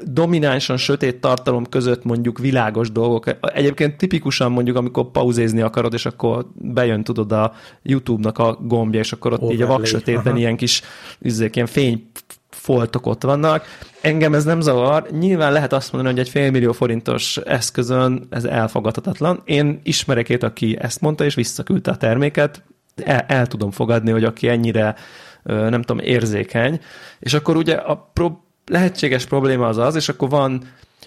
dominánsan 0.03 0.77
sötét 0.77 1.21
tartalom 1.21 1.65
között 1.65 2.03
mondjuk 2.03 2.39
világos 2.39 2.91
dolgok. 2.91 3.25
Egyébként 3.41 3.97
tipikusan 3.97 4.51
mondjuk, 4.51 4.77
amikor 4.77 5.11
pauzézni 5.11 5.61
akarod, 5.61 5.93
és 5.93 6.05
akkor 6.05 6.45
bejön, 6.53 7.03
tudod, 7.03 7.31
a 7.31 7.53
YouTube-nak 7.83 8.37
a 8.37 8.57
gombja, 8.61 8.99
és 8.99 9.11
akkor 9.11 9.33
ott 9.33 9.41
Overlay. 9.41 9.57
így 9.57 9.69
a 9.69 9.77
vaksötétben 9.77 10.27
Aha. 10.27 10.37
ilyen 10.37 10.55
kis 10.57 10.81
izzék, 11.19 11.55
ilyen 11.55 11.67
fény 11.67 12.09
foltok 12.49 13.05
ott 13.05 13.23
vannak. 13.23 13.65
Engem 14.01 14.33
ez 14.33 14.43
nem 14.43 14.61
zavar. 14.61 15.07
Nyilván 15.11 15.51
lehet 15.51 15.73
azt 15.73 15.91
mondani, 15.91 16.15
hogy 16.15 16.25
egy 16.25 16.31
félmillió 16.31 16.71
forintos 16.71 17.37
eszközön 17.37 18.27
ez 18.29 18.43
elfogadhatatlan. 18.43 19.41
Én 19.45 19.79
ismerekét, 19.83 20.43
aki 20.43 20.77
ezt 20.79 21.01
mondta, 21.01 21.25
és 21.25 21.35
visszaküldte 21.35 21.91
a 21.91 21.97
terméket, 21.97 22.63
el, 23.03 23.25
el 23.27 23.47
tudom 23.47 23.71
fogadni, 23.71 24.11
hogy 24.11 24.23
aki 24.23 24.47
ennyire 24.47 24.95
nem 25.43 25.81
tudom, 25.81 25.99
érzékeny, 25.99 26.79
és 27.19 27.33
akkor 27.33 27.55
ugye 27.55 27.75
a 27.75 28.09
pro- 28.13 28.39
lehetséges 28.65 29.25
probléma 29.25 29.67
az 29.67 29.77
az, 29.77 29.95
és 29.95 30.09
akkor 30.09 30.29
van 30.29 30.61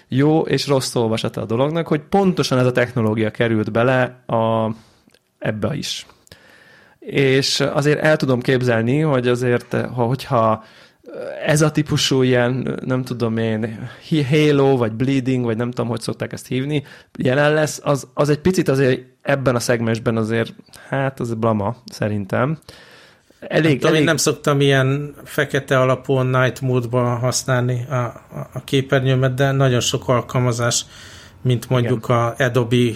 jó 0.07 0.41
és 0.41 0.67
rossz 0.67 0.95
olvasata 0.95 1.41
a 1.41 1.45
dolognak, 1.45 1.87
hogy 1.87 2.01
pontosan 2.01 2.59
ez 2.59 2.65
a 2.65 2.71
technológia 2.71 3.31
került 3.31 3.71
bele 3.71 4.23
a, 4.25 4.71
ebbe 5.39 5.75
is. 5.75 6.05
És 6.99 7.59
azért 7.59 7.99
el 7.99 8.17
tudom 8.17 8.41
képzelni, 8.41 8.99
hogy 8.99 9.27
azért, 9.27 9.73
ha, 9.73 10.03
hogyha 10.03 10.63
ez 11.45 11.61
a 11.61 11.71
típusú 11.71 12.21
ilyen, 12.21 12.79
nem 12.85 13.03
tudom 13.03 13.37
én, 13.37 13.89
Halo, 14.29 14.77
vagy 14.77 14.91
Bleeding, 14.91 15.45
vagy 15.45 15.57
nem 15.57 15.69
tudom, 15.69 15.87
hogy 15.87 16.01
szokták 16.01 16.33
ezt 16.33 16.47
hívni, 16.47 16.83
jelen 17.17 17.53
lesz, 17.53 17.81
az, 17.83 18.07
az 18.13 18.29
egy 18.29 18.39
picit 18.39 18.67
azért 18.67 19.01
ebben 19.29 19.55
a 19.55 19.59
szegmensben 19.59 20.17
azért, 20.17 20.53
hát 20.87 21.19
az 21.19 21.33
blama, 21.33 21.75
szerintem. 21.85 22.57
Elég, 23.39 23.79
nem, 23.79 23.87
elég... 23.87 23.99
Én 23.99 24.05
nem 24.05 24.17
szoktam 24.17 24.61
ilyen 24.61 25.15
fekete 25.23 25.79
alapú 25.79 26.19
night 26.19 26.61
módban 26.61 27.17
használni 27.17 27.85
a, 27.89 27.95
a, 27.95 28.49
a 28.53 28.63
képernyőmet, 28.63 29.33
de 29.33 29.51
nagyon 29.51 29.79
sok 29.79 30.07
alkalmazás, 30.07 30.85
mint 31.41 31.69
mondjuk 31.69 32.03
Igen. 32.03 32.17
a 32.17 32.33
Adobe 32.37 32.91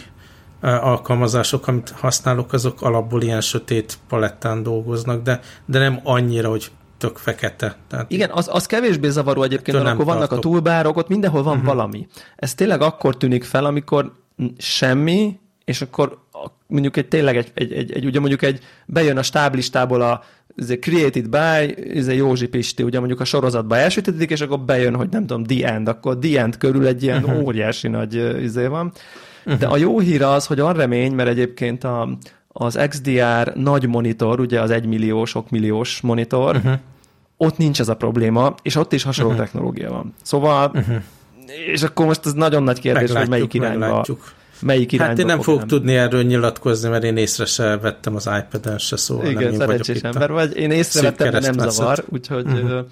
alkalmazások, 0.62 1.68
amit 1.68 1.90
használok, 1.90 2.54
azok 2.54 2.82
alapból 2.82 3.22
ilyen 3.22 3.42
sötét 3.42 3.98
palettán 4.08 4.64
dolgoznak, 4.64 5.22
de, 5.22 5.40
de 5.66 5.80
nem 5.80 6.00
annyira, 6.04 6.50
hogy 6.50 6.72
tök 6.98 7.18
fekete. 7.18 7.76
Tehát 7.88 8.12
Igen, 8.12 8.30
az, 8.34 8.50
az 8.52 8.66
kevésbé 8.66 9.10
zavaró 9.10 9.44
egyébként, 9.44 9.78
mert 9.78 9.90
akkor 9.90 10.06
vannak 10.06 10.30
tartok. 10.30 10.46
a 10.46 10.50
túlbárok, 10.50 10.98
ott 10.98 11.08
mindenhol 11.08 11.44
van 11.44 11.58
uh-huh. 11.58 11.74
valami. 11.74 12.08
Ez 12.36 12.56
tényleg 12.56 12.82
akkor 12.82 13.18
tűnik 13.18 13.44
fel, 13.44 13.66
amikor 13.66 14.12
semmi, 14.58 15.40
és 15.66 15.82
akkor 15.82 16.23
mondjuk 16.68 16.98
egy 16.98 17.08
tényleg 17.08 17.38
egy, 17.38 17.52
egy, 17.54 17.74
egy, 17.74 17.92
egy 17.92 18.06
ugye 18.06 18.20
mondjuk 18.20 18.42
egy 18.42 18.60
bejön 18.86 19.18
a 19.18 19.24
stáblistából 19.24 20.02
a 20.02 20.24
ez 20.56 20.74
created 20.80 21.30
by, 21.30 21.76
ez 21.98 22.08
egy 22.08 22.18
Józsi 22.18 22.48
Pisti, 22.48 22.84
ugye 22.84 23.00
mondjuk 23.00 23.20
a 23.20 23.26
sorozatba 23.26 23.78
elsütetik, 23.78 24.30
és 24.30 24.42
akkor 24.42 24.60
bejön, 24.60 24.96
hogy 24.96 25.10
nem 25.10 25.26
tudom, 25.26 25.44
the 25.44 25.74
end, 25.74 25.88
akkor 25.88 26.18
the 26.18 26.42
end 26.42 26.58
körül 26.58 26.88
egy 26.88 27.04
ilyen 27.04 27.24
uh-huh. 27.24 27.46
óriási 27.46 27.88
nagy 27.88 28.42
izé 28.44 28.66
van. 28.66 28.92
Uh-huh. 29.46 29.60
De 29.60 29.68
a 29.68 29.78
jó 29.78 30.00
hír 30.00 30.22
az, 30.22 30.46
hogy 30.46 30.60
van 30.60 30.74
remény, 30.74 31.14
mert 31.14 31.30
egyébként 31.30 31.84
a, 31.84 32.18
az 32.48 32.80
XDR 32.90 33.54
nagy 33.56 33.88
monitor, 33.88 34.40
ugye 34.40 34.62
az 34.62 34.72
egymilliós, 34.72 35.30
sok 35.30 35.50
milliós 35.50 36.02
monitor, 36.02 36.56
uh-huh. 36.56 36.74
ott 37.38 37.58
nincs 37.58 37.80
ez 37.80 37.90
a 37.90 37.96
probléma, 37.96 38.56
és 38.62 38.76
ott 38.76 38.94
is 38.94 39.04
hasonló 39.04 39.32
uh-huh. 39.32 39.46
technológia 39.46 39.90
van. 39.90 40.14
Szóval, 40.22 40.72
uh-huh. 40.74 40.96
és 41.72 41.84
akkor 41.84 42.06
most 42.06 42.26
ez 42.26 42.34
nagyon 42.34 42.64
nagy 42.64 42.80
kérdés, 42.80 43.12
meglátjuk, 43.12 43.30
hogy 43.30 43.30
melyik 43.30 43.54
irányba... 43.54 43.86
Meglátjuk 43.86 44.34
melyik 44.64 44.92
irányba 44.92 45.12
Hát 45.12 45.20
én 45.20 45.26
nem 45.26 45.42
fogok 45.42 45.66
tudni 45.66 45.96
erről 45.96 46.24
nyilatkozni, 46.24 46.90
mert 46.90 47.04
én 47.04 47.18
észre 47.18 47.46
se 47.46 47.78
vettem 47.78 48.16
az 48.16 48.30
iPad-en 48.40 48.78
se, 48.78 48.98
szóval 48.98 49.26
Igen, 49.26 49.44
nem 49.44 49.52
én 49.52 49.58
szerencsés 49.58 50.02
ember 50.02 50.32
vagy. 50.32 50.58
Én 50.58 50.72
észrevettem, 50.72 51.32
de 51.32 51.40
nem 51.40 51.70
zavar, 51.70 52.04
úgyhogy... 52.10 52.46
Uh-huh. 52.46 52.86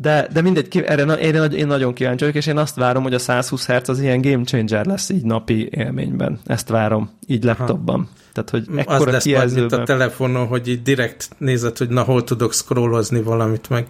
De, 0.00 0.28
de 0.32 0.40
mindegy, 0.40 0.84
erre 0.86 1.02
én, 1.12 1.34
én 1.34 1.66
nagyon 1.66 1.92
kíváncsi 1.94 2.18
vagyok, 2.24 2.36
és 2.36 2.46
én 2.46 2.56
azt 2.56 2.74
várom, 2.74 3.02
hogy 3.02 3.14
a 3.14 3.18
120 3.18 3.66
Hz 3.66 3.88
az 3.88 4.00
ilyen 4.00 4.20
game 4.20 4.44
changer 4.44 4.86
lesz 4.86 5.08
így 5.08 5.24
napi 5.24 5.68
élményben. 5.70 6.40
Ezt 6.46 6.68
várom, 6.68 7.10
így 7.26 7.44
laptopban. 7.44 8.08
Tehát, 8.32 8.50
hogy 8.50 8.78
ekkora 8.78 8.98
az 8.98 9.12
lesz 9.12 9.22
kijelzőben... 9.22 9.78
majd, 9.78 9.82
a 9.82 9.84
telefonon, 9.84 10.46
hogy 10.46 10.68
így 10.68 10.82
direkt 10.82 11.28
nézed, 11.38 11.78
hogy 11.78 11.88
na, 11.88 12.02
hol 12.02 12.24
tudok 12.24 12.52
scrollozni 12.52 13.22
valamit, 13.22 13.68
meg 13.68 13.86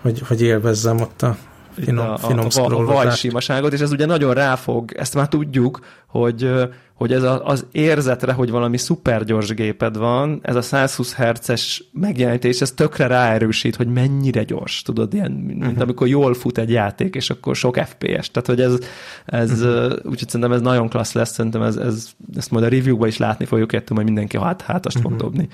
hogy, 0.00 0.22
hogy 0.26 0.42
élvezzem 0.42 1.00
ott 1.00 1.22
a 1.22 1.36
finom, 1.84 2.10
a, 2.10 2.16
finom 2.18 2.46
a, 2.56 2.60
a, 2.60 2.80
a 2.80 2.84
vajsimaságot, 2.84 3.72
és 3.72 3.80
ez 3.80 3.92
ugye 3.92 4.06
nagyon 4.06 4.34
ráfog, 4.34 4.92
ezt 4.96 5.14
már 5.14 5.28
tudjuk, 5.28 5.80
hogy, 6.06 6.50
hogy 6.94 7.12
ez 7.12 7.22
a, 7.22 7.46
az 7.46 7.66
érzetre, 7.72 8.32
hogy 8.32 8.50
valami 8.50 8.76
szuper 8.76 9.24
gyors 9.24 9.54
géped 9.54 9.96
van, 9.96 10.38
ez 10.42 10.56
a 10.56 10.62
120 10.62 11.14
Hz-es 11.14 11.84
megjelenítés, 11.92 12.60
ez 12.60 12.72
tökre 12.72 13.06
ráerősít, 13.06 13.76
hogy 13.76 13.86
mennyire 13.86 14.42
gyors, 14.42 14.82
tudod, 14.82 15.14
ilyen, 15.14 15.30
mint 15.30 15.64
uh-huh. 15.64 15.80
amikor 15.80 16.08
jól 16.08 16.34
fut 16.34 16.58
egy 16.58 16.70
játék, 16.70 17.14
és 17.14 17.30
akkor 17.30 17.56
sok 17.56 17.76
FPS, 17.76 18.30
tehát 18.30 18.46
hogy 18.46 18.60
ez, 18.60 18.78
ez 19.24 19.50
uh-huh. 19.50 19.92
úgyhogy 20.04 20.28
szerintem 20.28 20.52
ez 20.52 20.60
nagyon 20.60 20.88
klassz 20.88 21.12
lesz, 21.12 21.32
szerintem 21.32 21.62
ez, 21.62 21.76
ez, 21.76 22.08
ezt 22.36 22.50
majd 22.50 22.64
a 22.64 22.68
review-ba 22.68 23.06
is 23.06 23.16
látni 23.16 23.44
fogjuk, 23.44 23.72
ettől 23.72 23.96
majd 23.96 24.06
mindenki 24.06 24.38
hát, 24.38 24.62
hátast 24.62 24.96
uh-huh. 24.96 25.12
fog 25.12 25.20
dobni. 25.20 25.48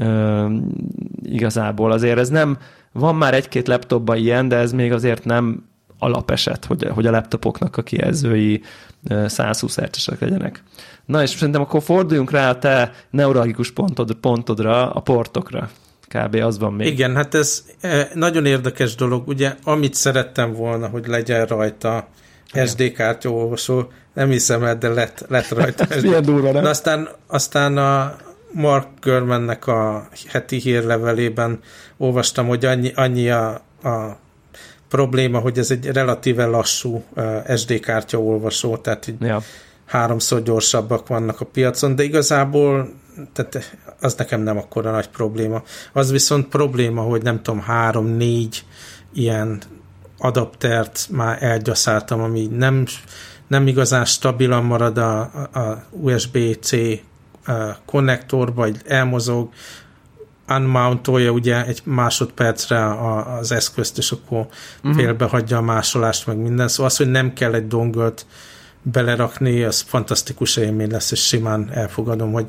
Uh, 0.00 0.52
igazából 1.22 1.92
azért 1.92 2.18
ez 2.18 2.28
nem, 2.28 2.58
van 2.92 3.16
már 3.16 3.34
egy-két 3.34 3.68
laptopban 3.68 4.16
ilyen, 4.16 4.48
de 4.48 4.56
ez 4.56 4.72
még 4.72 4.92
azért 4.92 5.24
nem 5.24 5.68
alapeset, 5.98 6.64
hogy, 6.64 6.86
hogy 6.94 7.06
a 7.06 7.10
laptopoknak 7.10 7.76
a 7.76 7.82
kijelzői 7.82 8.62
120 9.26 9.76
hz 9.76 10.06
legyenek. 10.18 10.62
Na 11.06 11.22
és 11.22 11.30
szerintem 11.30 11.62
akkor 11.62 11.82
forduljunk 11.82 12.30
rá 12.30 12.50
a 12.50 12.58
te 12.58 12.92
neuralgikus 13.10 13.72
pontod, 13.72 14.14
pontodra, 14.14 14.90
a 14.90 15.00
portokra. 15.00 15.70
Kb. 16.08 16.34
az 16.34 16.58
van 16.58 16.72
még. 16.72 16.86
Igen, 16.86 17.16
hát 17.16 17.34
ez 17.34 17.64
nagyon 18.14 18.46
érdekes 18.46 18.94
dolog. 18.94 19.28
Ugye, 19.28 19.54
amit 19.64 19.94
szerettem 19.94 20.52
volna, 20.52 20.88
hogy 20.88 21.06
legyen 21.06 21.46
rajta 21.46 22.08
SD 22.66 22.92
kártyaolvasó, 22.92 23.88
nem 24.14 24.30
hiszem 24.30 24.64
el, 24.64 24.78
de 24.78 24.88
lett, 24.88 25.24
lett 25.28 25.48
rajta. 25.48 25.86
Milyen 26.02 26.22
durva, 26.22 26.52
nem? 26.52 26.62
De 26.62 26.68
aztán, 26.68 27.08
aztán 27.26 27.76
a 27.76 28.16
Mark 28.52 28.86
Görmannek 29.00 29.66
a 29.66 30.08
heti 30.28 30.56
hírlevelében 30.56 31.60
olvastam, 31.96 32.46
hogy 32.46 32.64
annyi, 32.64 32.92
annyi 32.94 33.30
a, 33.30 33.48
a 33.82 34.18
probléma, 34.88 35.38
hogy 35.38 35.58
ez 35.58 35.70
egy 35.70 35.86
relatíve 35.86 36.44
lassú 36.44 37.04
SD 37.56 37.80
kártya 37.80 38.22
olvasó, 38.22 38.76
tehát 38.76 39.06
így 39.06 39.20
ja. 39.20 39.42
háromszor 39.86 40.42
gyorsabbak 40.42 41.06
vannak 41.06 41.40
a 41.40 41.44
piacon, 41.44 41.94
de 41.94 42.02
igazából 42.02 42.92
tehát 43.32 43.76
az 44.00 44.14
nekem 44.14 44.40
nem 44.40 44.56
akkora 44.56 44.90
nagy 44.90 45.08
probléma. 45.08 45.62
Az 45.92 46.10
viszont 46.10 46.48
probléma, 46.48 47.02
hogy 47.02 47.22
nem 47.22 47.42
tudom, 47.42 47.60
három-négy 47.60 48.64
ilyen 49.12 49.62
adaptert 50.18 51.06
már 51.10 51.42
elgyaszáltam, 51.42 52.20
ami 52.20 52.46
nem, 52.46 52.86
nem 53.46 53.66
igazán 53.66 54.04
stabilan 54.04 54.64
marad 54.64 54.98
a, 54.98 55.20
a 55.52 55.84
USB-C 55.90 56.70
konnektor, 57.84 58.54
vagy 58.54 58.76
elmozog, 58.86 59.48
unmountolja 60.48 61.30
ugye 61.30 61.66
egy 61.66 61.80
másodpercre 61.84 62.84
a, 62.84 63.36
az 63.38 63.52
eszközt, 63.52 63.98
és 63.98 64.12
akkor 64.12 64.46
uh-huh. 64.76 65.00
félbehagyja 65.00 65.56
a 65.56 65.62
másolást, 65.62 66.26
meg 66.26 66.36
minden. 66.36 66.68
Szóval 66.68 66.86
az, 66.86 66.96
hogy 66.96 67.10
nem 67.10 67.32
kell 67.32 67.54
egy 67.54 67.66
dongölt 67.66 68.26
belerakni, 68.82 69.62
az 69.62 69.80
fantasztikus 69.80 70.56
élmény 70.56 70.90
lesz, 70.90 71.10
és 71.10 71.26
simán 71.26 71.70
elfogadom, 71.72 72.32
hogy 72.32 72.46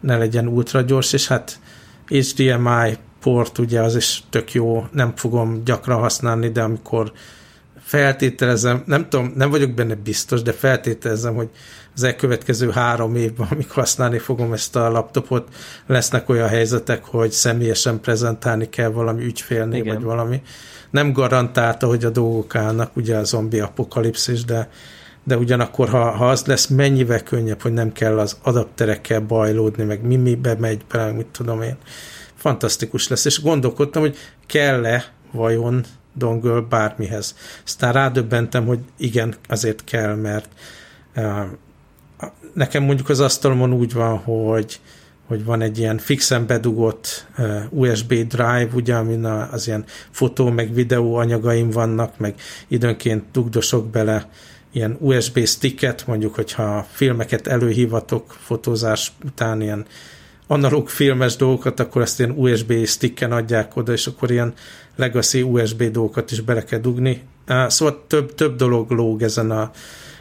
ne 0.00 0.16
legyen 0.16 0.46
ultra 0.46 0.80
gyors, 0.80 1.12
és 1.12 1.26
hát 1.26 1.58
HDMI 2.06 2.98
port 3.20 3.58
ugye 3.58 3.80
az 3.80 3.96
is 3.96 4.22
tök 4.30 4.52
jó, 4.52 4.86
nem 4.92 5.12
fogom 5.16 5.64
gyakran 5.64 6.00
használni, 6.00 6.48
de 6.48 6.62
amikor 6.62 7.12
feltételezem, 7.92 8.82
nem 8.86 9.08
tudom, 9.08 9.32
nem 9.36 9.50
vagyok 9.50 9.70
benne 9.70 9.94
biztos, 9.94 10.42
de 10.42 10.52
feltételezem, 10.52 11.34
hogy 11.34 11.48
az 11.94 12.02
elkövetkező 12.02 12.70
három 12.70 13.16
évben, 13.16 13.46
amikor 13.50 13.74
használni 13.74 14.18
fogom 14.18 14.52
ezt 14.52 14.76
a 14.76 14.90
laptopot, 14.90 15.48
lesznek 15.86 16.28
olyan 16.28 16.48
helyzetek, 16.48 17.04
hogy 17.04 17.30
személyesen 17.30 18.00
prezentálni 18.00 18.68
kell 18.68 18.88
valami 18.88 19.24
ügyfélnél, 19.24 19.80
Igen. 19.80 19.94
vagy 19.94 20.04
valami. 20.04 20.42
Nem 20.90 21.12
garantálta, 21.12 21.86
hogy 21.86 22.04
a 22.04 22.10
dolgok 22.10 22.54
állnak, 22.54 22.96
ugye 22.96 23.16
a 23.16 23.24
zombi 23.24 23.60
apokalipszis, 23.60 24.44
de, 24.44 24.68
de 25.24 25.36
ugyanakkor, 25.36 25.88
ha, 25.88 26.10
ha 26.10 26.28
az 26.28 26.44
lesz, 26.44 26.66
mennyivel 26.66 27.22
könnyebb, 27.22 27.62
hogy 27.62 27.72
nem 27.72 27.92
kell 27.92 28.18
az 28.18 28.36
adapterekkel 28.42 29.20
bajlódni, 29.20 29.84
meg 29.84 30.02
mi 30.06 30.16
mibe 30.16 30.56
megy 30.58 30.84
bele, 30.92 31.12
mit 31.12 31.26
tudom 31.26 31.62
én. 31.62 31.76
Fantasztikus 32.34 33.08
lesz, 33.08 33.24
és 33.24 33.42
gondolkodtam, 33.42 34.02
hogy 34.02 34.16
kell-e 34.46 35.04
vajon 35.32 35.84
dongle 36.14 36.60
bármihez. 36.60 37.36
Aztán 37.64 37.92
rádöbbentem, 37.92 38.66
hogy 38.66 38.78
igen, 38.96 39.34
azért 39.48 39.84
kell, 39.84 40.14
mert 40.14 40.48
nekem 42.52 42.82
mondjuk 42.82 43.08
az 43.08 43.20
asztalomon 43.20 43.72
úgy 43.72 43.92
van, 43.92 44.18
hogy, 44.18 44.80
hogy 45.26 45.44
van 45.44 45.60
egy 45.60 45.78
ilyen 45.78 45.98
fixen 45.98 46.46
bedugott 46.46 47.26
uh, 47.38 47.62
USB 47.70 48.14
drive, 48.14 48.68
ugye, 48.74 48.94
amin 48.94 49.24
az 49.24 49.66
ilyen 49.66 49.84
fotó 50.10 50.50
meg 50.50 50.74
videó 50.74 51.14
anyagaim 51.14 51.70
vannak, 51.70 52.18
meg 52.18 52.34
időnként 52.68 53.24
dugdosok 53.32 53.90
bele 53.90 54.28
ilyen 54.72 54.96
USB 55.00 55.46
sticket, 55.46 56.06
mondjuk, 56.06 56.34
hogyha 56.34 56.86
filmeket 56.90 57.46
előhívatok 57.46 58.36
fotózás 58.40 59.12
után 59.24 59.60
ilyen 59.60 59.86
analóg 60.46 60.88
filmes 60.88 61.36
dolgokat, 61.36 61.80
akkor 61.80 62.02
ezt 62.02 62.18
ilyen 62.18 62.34
USB 62.36 62.86
sticken 62.86 63.32
adják 63.32 63.76
oda, 63.76 63.92
és 63.92 64.06
akkor 64.06 64.30
ilyen 64.30 64.52
legacy 64.96 65.42
USB 65.42 65.82
dolgokat 65.82 66.30
is 66.30 66.40
bele 66.40 66.64
kell 66.64 66.78
dugni. 66.78 67.22
Szóval 67.66 68.04
több, 68.06 68.34
több 68.34 68.56
dolog 68.56 68.90
lóg 68.90 69.22
ezen 69.22 69.50
a, 69.50 69.70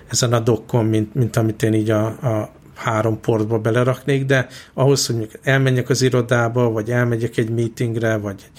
ezen 0.10 0.34
a 0.34 0.40
dokkon, 0.40 0.86
mint, 0.86 1.16
mint 1.16 1.36
amit 1.36 1.64
én 1.64 1.74
így 1.74 1.90
a, 1.90 2.06
a 2.06 2.52
három 2.76 3.20
portba 3.20 3.60
beleraknék, 3.60 4.26
de 4.26 4.48
ahhoz, 4.74 5.06
hogy 5.06 5.30
elmenjek 5.44 5.90
az 5.90 6.02
irodába, 6.02 6.70
vagy 6.70 6.92
elmegyek 6.92 7.38
egy 7.38 7.50
meetingre, 7.50 8.18
vagy 8.18 8.50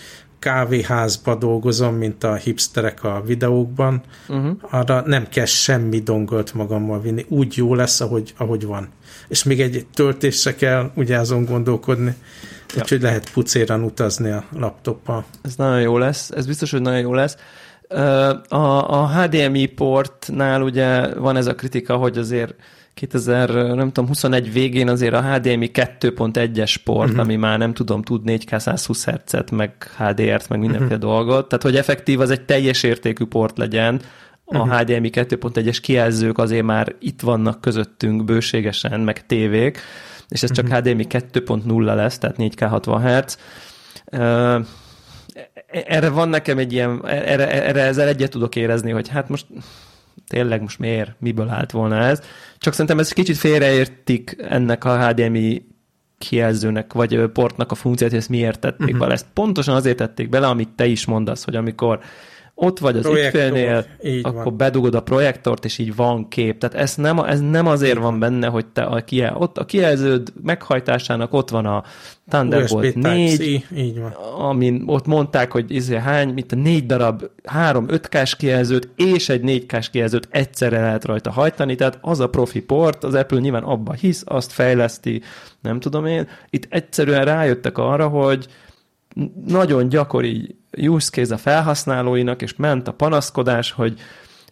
kávéházba 0.43 1.35
dolgozom, 1.35 1.95
mint 1.95 2.25
a 2.25 2.35
hipsterek 2.35 3.05
a 3.05 3.23
videókban, 3.27 4.03
uh-huh. 4.29 4.57
arra 4.61 5.03
nem 5.07 5.29
kell 5.29 5.45
semmi 5.45 6.01
dongolt 6.01 6.55
magammal 6.55 7.01
vinni. 7.01 7.25
Úgy 7.29 7.57
jó 7.57 7.75
lesz, 7.75 8.01
ahogy, 8.01 8.35
ahogy 8.37 8.65
van. 8.65 8.89
És 9.29 9.43
még 9.43 9.61
egy 9.61 9.87
töltésre 9.95 10.55
kell 10.55 10.91
ugye 10.95 11.19
azon 11.19 11.45
gondolkodni, 11.45 12.15
ja. 12.75 12.81
úgyhogy 12.81 13.03
lehet 13.03 13.31
pucéran 13.33 13.83
utazni 13.83 14.31
a 14.31 14.45
laptoppal. 14.57 15.25
Ez 15.43 15.55
nagyon 15.57 15.81
jó 15.81 15.99
lesz, 15.99 16.31
ez 16.31 16.47
biztos, 16.47 16.71
hogy 16.71 16.81
nagyon 16.81 17.01
jó 17.01 17.15
lesz. 17.15 17.37
A, 18.49 18.91
a 19.01 19.09
HDMI 19.09 19.67
portnál 19.67 20.63
ugye 20.63 21.15
van 21.15 21.37
ez 21.37 21.47
a 21.47 21.55
kritika, 21.55 21.97
hogy 21.97 22.19
azért 22.19 22.55
2000, 22.95 23.51
nem 23.51 23.87
tudom, 23.87 24.07
21 24.07 24.53
végén 24.53 24.89
azért 24.89 25.15
a 25.15 25.23
HDMI 25.23 25.71
2.1-es 25.75 26.77
port, 26.85 27.09
uh-huh. 27.09 27.25
ami 27.25 27.37
már 27.37 27.59
nem 27.59 27.75
tudom, 27.75 28.03
tud 28.03 28.23
4K 28.27 28.59
120 28.59 29.05
Hz-et, 29.05 29.51
meg 29.51 29.73
HDR-t, 29.97 30.49
meg 30.49 30.59
mindenféle 30.59 30.95
uh-huh. 30.95 31.11
dolgot, 31.11 31.49
tehát 31.49 31.63
hogy 31.63 31.77
effektív 31.77 32.21
az 32.21 32.31
egy 32.31 32.45
teljes 32.45 32.83
értékű 32.83 33.25
port 33.25 33.59
legyen, 33.59 34.01
a 34.45 34.59
uh-huh. 34.59 34.81
HDMI 34.81 35.11
2.1-es 35.13 35.79
kijelzők 35.83 36.39
azért 36.39 36.65
már 36.65 36.95
itt 36.99 37.21
vannak 37.21 37.61
közöttünk 37.61 38.25
bőségesen, 38.25 39.01
meg 39.01 39.27
tévék, 39.27 39.79
és 40.29 40.43
ez 40.43 40.53
csak 40.53 40.65
uh-huh. 40.65 40.81
HDMI 40.81 41.07
2.0 41.09 41.95
lesz, 41.95 42.19
tehát 42.19 42.37
4K 42.39 42.67
60 42.69 43.03
Hz. 43.03 43.39
Uh, 44.13 44.67
erre 45.67 46.09
van 46.09 46.29
nekem 46.29 46.59
egy 46.59 46.73
ilyen, 46.73 47.07
erre, 47.07 47.65
erre 47.67 47.81
ezzel 47.81 48.09
egyet 48.09 48.31
tudok 48.31 48.57
érezni, 48.57 48.91
hogy 48.91 49.09
hát 49.09 49.29
most 49.29 49.47
tényleg 50.33 50.61
most 50.61 50.79
miért, 50.79 51.15
miből 51.19 51.49
állt 51.49 51.71
volna 51.71 51.97
ez. 51.97 52.23
Csak 52.59 52.73
szerintem 52.73 52.99
ez 52.99 53.13
kicsit 53.13 53.37
félreértik 53.37 54.37
ennek 54.49 54.85
a 54.85 55.07
HDMI 55.07 55.67
kijelzőnek, 56.19 56.93
vagy 56.93 57.27
portnak 57.33 57.71
a 57.71 57.75
funkciót, 57.75 58.11
hogy 58.11 58.19
ezt 58.19 58.29
miért 58.29 58.61
tették 58.61 58.81
uh-huh. 58.81 58.99
bele. 58.99 59.13
Ezt 59.13 59.27
pontosan 59.33 59.75
azért 59.75 59.97
tették 59.97 60.29
bele, 60.29 60.47
amit 60.47 60.69
te 60.69 60.87
is 60.87 61.05
mondasz, 61.07 61.45
hogy 61.45 61.57
amikor 61.57 62.01
ott 62.55 62.79
vagy 62.79 62.97
az 62.97 63.07
ügyfélnél, 63.07 63.87
akkor 64.23 64.45
van. 64.45 64.57
bedugod 64.57 64.95
a 64.95 65.03
projektort, 65.03 65.65
és 65.65 65.79
így 65.79 65.97
van 65.97 66.29
kép. 66.29 66.59
Tehát 66.59 66.77
ez 66.77 66.95
nem, 66.95 67.19
ez 67.19 67.41
nem 67.41 67.67
azért 67.67 67.99
van 67.99 68.19
benne, 68.19 68.47
hogy 68.47 68.67
te 68.67 68.83
a, 68.83 69.05
kijel, 69.05 69.37
ott 69.37 69.59
a 69.59 69.65
kijelződ 69.65 70.33
meghajtásának 70.43 71.33
ott 71.33 71.51
van 71.51 71.67
a 71.67 71.83
Thunderbolt 72.29 72.95
4, 72.95 73.67
így 73.77 74.01
van. 74.01 74.11
amin 74.39 74.83
ott 74.87 75.07
mondták, 75.07 75.53
hogy 75.53 75.75
izé 75.75 75.97
hány, 75.97 76.29
mint 76.29 76.53
a 76.53 76.57
négy 76.57 76.87
darab, 76.87 77.23
három 77.45 77.87
5 77.89 78.09
k 78.09 78.37
kijelzőt 78.37 78.89
és 78.97 79.29
egy 79.29 79.43
4 79.43 79.67
k 79.67 79.79
kijelzőt 79.91 80.29
egyszerre 80.31 80.81
lehet 80.81 81.05
rajta 81.05 81.31
hajtani, 81.31 81.75
tehát 81.75 81.99
az 82.01 82.21
a 82.21 82.29
profi 82.29 82.61
port, 82.61 83.05
az 83.05 83.15
Apple 83.15 83.41
nyilván 83.41 83.63
abba 83.63 83.93
hisz, 83.93 84.23
azt 84.27 84.53
fejleszti, 84.53 85.23
nem 85.61 85.81
tudom 85.81 86.07
én. 86.07 86.29
Itt 86.51 86.67
egyszerűen 86.69 87.25
rájöttek 87.25 87.79
arra, 87.79 88.09
hogy 88.09 88.47
nagyon 89.47 89.89
gyakori 89.89 90.57
use 90.79 91.11
case 91.11 91.35
a 91.35 91.39
felhasználóinak, 91.39 92.43
és 92.43 92.57
ment 92.57 92.89
a 92.89 92.93
panaszkodás, 92.93 93.71
hogy 93.71 94.01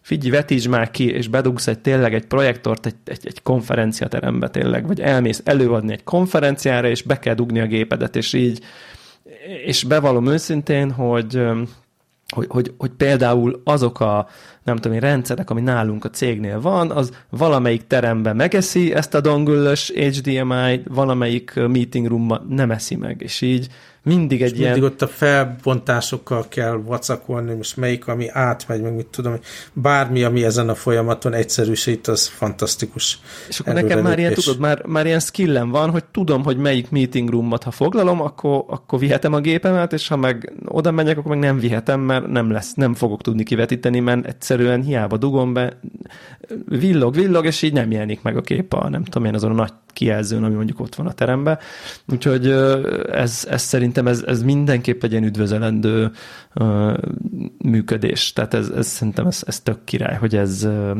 figyelj, 0.01 0.31
vetíts 0.31 0.67
már 0.69 0.91
ki, 0.91 1.09
és 1.09 1.27
bedugsz 1.27 1.67
egy 1.67 1.79
tényleg 1.79 2.13
egy 2.13 2.25
projektort 2.25 2.85
egy, 2.85 2.95
egy, 3.05 3.27
egy 3.27 3.41
konferenciaterembe 3.41 4.49
tényleg, 4.49 4.87
vagy 4.87 4.99
elmész 4.99 5.41
előadni 5.45 5.93
egy 5.93 6.03
konferenciára, 6.03 6.87
és 6.87 7.01
be 7.01 7.19
kell 7.19 7.33
dugni 7.33 7.59
a 7.59 7.65
gépedet, 7.65 8.15
és 8.15 8.33
így, 8.33 8.63
és 9.65 9.83
bevallom 9.83 10.27
őszintén, 10.27 10.91
hogy, 10.91 11.41
hogy, 12.35 12.47
hogy, 12.49 12.73
hogy 12.77 12.89
például 12.89 13.61
azok 13.63 13.99
a, 13.99 14.27
nem 14.63 14.75
tudom 14.75 14.93
én, 14.93 14.99
rendszerek, 14.99 15.49
ami 15.49 15.61
nálunk 15.61 16.05
a 16.05 16.09
cégnél 16.09 16.61
van, 16.61 16.91
az 16.91 17.11
valamelyik 17.29 17.87
teremben 17.87 18.35
megeszi 18.35 18.93
ezt 18.93 19.13
a 19.13 19.21
dongulös 19.21 19.91
HDMI, 19.95 20.81
valamelyik 20.87 21.53
meeting 21.53 22.07
roomban 22.07 22.45
nem 22.49 22.71
eszi 22.71 22.95
meg, 22.95 23.21
és 23.21 23.41
így 23.41 23.67
mindig 24.03 24.41
egy 24.41 24.51
és 24.51 24.59
ilyen... 24.59 24.71
mindig 24.71 24.91
ott 24.91 25.01
a 25.01 25.07
felbontásokkal 25.07 26.45
kell 26.47 26.71
vacakolni, 26.71 27.53
most 27.53 27.77
melyik, 27.77 28.07
ami 28.07 28.29
átmegy, 28.29 28.81
meg 28.81 28.95
mit 28.95 29.05
tudom, 29.05 29.39
bármi, 29.73 30.23
ami 30.23 30.43
ezen 30.43 30.69
a 30.69 30.75
folyamaton 30.75 31.33
egyszerűsít, 31.33 32.07
az 32.07 32.27
fantasztikus. 32.27 33.19
És 33.49 33.59
akkor 33.59 33.73
nekem 33.73 34.01
már 34.01 34.19
ilyen, 34.19 34.33
tudod, 34.33 34.59
már, 34.59 34.85
már 34.85 35.05
ilyen 35.05 35.19
skillem 35.19 35.69
van, 35.69 35.89
hogy 35.89 36.03
tudom, 36.03 36.43
hogy 36.43 36.57
melyik 36.57 36.89
meeting 36.89 37.29
roomot, 37.29 37.63
ha 37.63 37.71
foglalom, 37.71 38.21
akkor, 38.21 38.63
akkor 38.67 38.99
vihetem 38.99 39.33
a 39.33 39.39
gépemet, 39.39 39.93
és 39.93 40.07
ha 40.07 40.15
meg 40.15 40.53
oda 40.65 40.91
megyek, 40.91 41.17
akkor 41.17 41.31
meg 41.31 41.39
nem 41.39 41.59
vihetem, 41.59 41.99
mert 41.99 42.27
nem 42.27 42.51
lesz, 42.51 42.73
nem 42.73 42.93
fogok 42.93 43.21
tudni 43.21 43.43
kivetíteni, 43.43 43.99
mert 43.99 44.25
egyszerűen 44.25 44.81
hiába 44.81 45.17
dugom 45.17 45.53
be, 45.53 45.79
villog, 46.65 47.15
villog, 47.15 47.45
és 47.45 47.61
így 47.61 47.73
nem 47.73 47.91
jelenik 47.91 48.21
meg 48.21 48.37
a 48.37 48.41
kép 48.41 48.73
a, 48.73 48.89
nem 48.89 49.03
tudom 49.03 49.27
én, 49.27 49.33
azon 49.33 49.51
a 49.51 49.53
nagy 49.53 49.73
kijelzőn, 49.93 50.43
ami 50.43 50.55
mondjuk 50.55 50.79
ott 50.79 50.95
van 50.95 51.07
a 51.07 51.13
teremben. 51.13 51.59
Úgyhogy 52.11 52.47
ez, 53.11 53.47
ez 53.49 53.61
szerintem 53.91 54.07
ez, 54.07 54.37
ez 54.37 54.43
mindenképp 54.43 55.03
egy 55.03 55.11
ilyen 55.11 55.23
üdvözölendő 55.23 56.11
uh, 56.55 56.97
működés. 57.57 58.33
Tehát 58.33 58.53
ez, 58.53 58.69
ez 58.69 58.87
szerintem 58.87 59.27
ez, 59.27 59.43
ez 59.45 59.59
tök 59.59 59.83
király, 59.83 60.17
hogy 60.17 60.35
ez, 60.35 60.63
uh, 60.63 60.97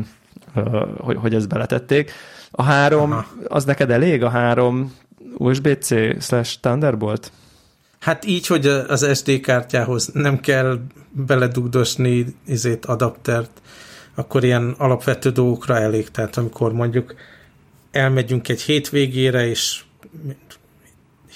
hogy, 0.98 1.16
hogy 1.16 1.34
ezt 1.34 1.48
beletették. 1.48 2.10
A 2.50 2.62
három, 2.62 3.12
Aha. 3.12 3.26
az 3.48 3.64
neked 3.64 3.90
elég? 3.90 4.22
A 4.22 4.28
három 4.28 4.94
USB-C 5.36 5.88
slash 6.22 6.60
Thunderbolt? 6.60 7.32
Hát 7.98 8.24
így, 8.24 8.46
hogy 8.46 8.66
az 8.66 9.08
SD 9.14 9.40
kártyához 9.40 10.10
nem 10.12 10.40
kell 10.40 10.78
beledugdosni 11.10 12.26
izét, 12.46 12.84
adaptert, 12.84 13.60
akkor 14.14 14.44
ilyen 14.44 14.74
alapvető 14.78 15.30
dolgokra 15.30 15.78
elég. 15.78 16.10
Tehát 16.10 16.36
amikor 16.36 16.72
mondjuk 16.72 17.14
elmegyünk 17.90 18.48
egy 18.48 18.62
hétvégére, 18.62 19.46
és 19.46 19.80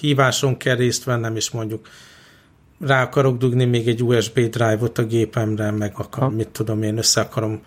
híváson 0.00 0.56
kell 0.56 0.76
részt 0.76 1.04
vennem, 1.04 1.36
és 1.36 1.50
mondjuk 1.50 1.88
rá 2.80 3.02
akarok 3.02 3.38
dugni 3.38 3.64
még 3.64 3.88
egy 3.88 4.02
USB 4.02 4.38
drive-ot 4.38 4.98
a 4.98 5.04
gépemre, 5.04 5.70
meg 5.70 5.92
akar, 5.96 6.34
mit 6.34 6.48
tudom 6.48 6.82
én, 6.82 6.98
össze 6.98 7.20
akarom 7.20 7.60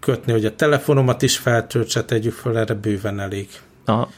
kötni, 0.00 0.32
hogy 0.32 0.44
a 0.44 0.54
telefonomat 0.54 1.22
is 1.22 1.36
feltöltse, 1.36 2.04
tegyük 2.04 2.32
föl, 2.32 2.58
erre 2.58 2.74
bőven 2.74 3.20
elég. 3.20 3.48
Aha. 3.84 4.10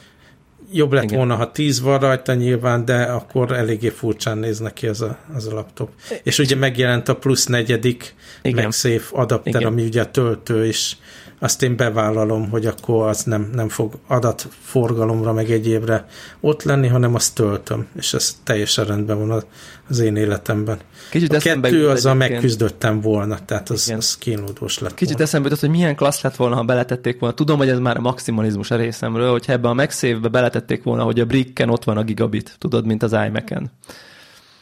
Jobb 0.71 0.93
lett 0.93 1.03
Igen. 1.03 1.17
volna, 1.17 1.35
ha 1.35 1.51
10 1.51 1.81
van 1.81 1.99
rajta 1.99 2.33
nyilván, 2.33 2.85
de 2.85 3.03
akkor 3.03 3.51
eléggé 3.51 3.89
furcsán 3.89 4.37
néz 4.37 4.59
neki 4.59 4.87
az 4.87 5.01
a, 5.01 5.17
az 5.33 5.47
a 5.47 5.53
laptop. 5.53 5.89
És 6.23 6.39
ugye 6.39 6.55
megjelent 6.55 7.07
a 7.07 7.15
plusz 7.15 7.45
negyedik. 7.45 8.15
MagSafe 8.43 9.03
adapter, 9.11 9.55
Igen. 9.55 9.67
ami 9.67 9.83
ugye 9.83 10.01
a 10.01 10.11
töltő 10.11 10.65
is 10.65 10.97
azt 11.39 11.63
én 11.63 11.75
bevállalom, 11.75 12.49
hogy 12.49 12.65
akkor 12.65 13.07
az 13.07 13.23
nem, 13.23 13.49
nem 13.53 13.69
fog 13.69 13.93
adatforgalomra 14.07 15.33
meg 15.33 15.51
egyébre 15.51 16.05
ott 16.39 16.63
lenni, 16.63 16.87
hanem 16.87 17.15
azt 17.15 17.35
töltöm, 17.35 17.87
és 17.95 18.13
ez 18.13 18.35
teljesen 18.43 18.85
rendben 18.85 19.27
van 19.27 19.43
az 19.89 19.99
én 19.99 20.15
életemben. 20.15 20.79
Kicsit 21.09 21.33
a 21.33 21.37
kettő 21.37 21.89
az 21.89 22.05
a 22.05 22.13
megküzdöttem 22.13 23.01
volna, 23.01 23.37
tehát 23.45 23.69
az, 23.69 23.93
az 23.97 24.17
kínlódós 24.17 24.79
lett 24.79 24.93
Kicsit 24.93 25.07
volna. 25.07 25.23
eszembe 25.23 25.47
jutott, 25.47 25.61
hogy 25.61 25.69
milyen 25.69 25.95
klassz 25.95 26.21
lett 26.21 26.35
volna, 26.35 26.55
ha 26.55 26.63
beletették 26.63 27.19
volna. 27.19 27.35
Tudom, 27.35 27.57
hogy 27.57 27.69
ez 27.69 27.79
már 27.79 27.97
a 27.97 28.01
maximalizmus 28.01 28.71
a 28.71 28.75
részemről, 28.75 29.31
hogyha 29.31 29.51
ebbe 29.51 29.67
a 29.69 29.73
megszévbe 29.73 30.27
beletették 30.27 30.83
volna, 30.83 31.03
hogy 31.03 31.19
a 31.19 31.25
bricken 31.25 31.69
ott 31.69 31.83
van 31.83 31.97
a 31.97 32.03
gigabit, 32.03 32.55
tudod, 32.57 32.85
mint 32.85 33.03
az 33.03 33.11
iMac-en. 33.11 33.71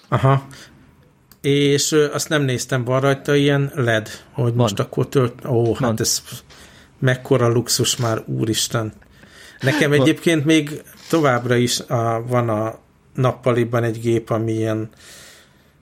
Aha, 0.07 0.47
és 1.45 1.91
azt 1.91 2.29
nem 2.29 2.41
néztem, 2.41 2.83
van 2.83 2.99
rajta 2.99 3.35
ilyen 3.35 3.71
LED, 3.75 4.09
hogy 4.31 4.43
van. 4.43 4.55
most 4.55 4.79
akkor 4.79 5.09
tölt... 5.09 5.45
Ó, 5.45 5.73
hát 5.73 5.79
van. 5.79 5.95
ez 5.97 6.21
mekkora 6.99 7.47
luxus 7.47 7.95
már, 7.95 8.23
úristen. 8.25 8.93
Nekem 9.59 9.91
egyébként 9.91 10.45
még 10.45 10.81
továbbra 11.09 11.55
is 11.55 11.79
a, 11.79 12.23
van 12.27 12.49
a 12.49 12.79
nappaliban 13.13 13.83
egy 13.83 13.99
gép, 13.99 14.29
ami 14.29 14.51
ilyen 14.51 14.89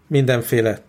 mindenféle 0.07 0.81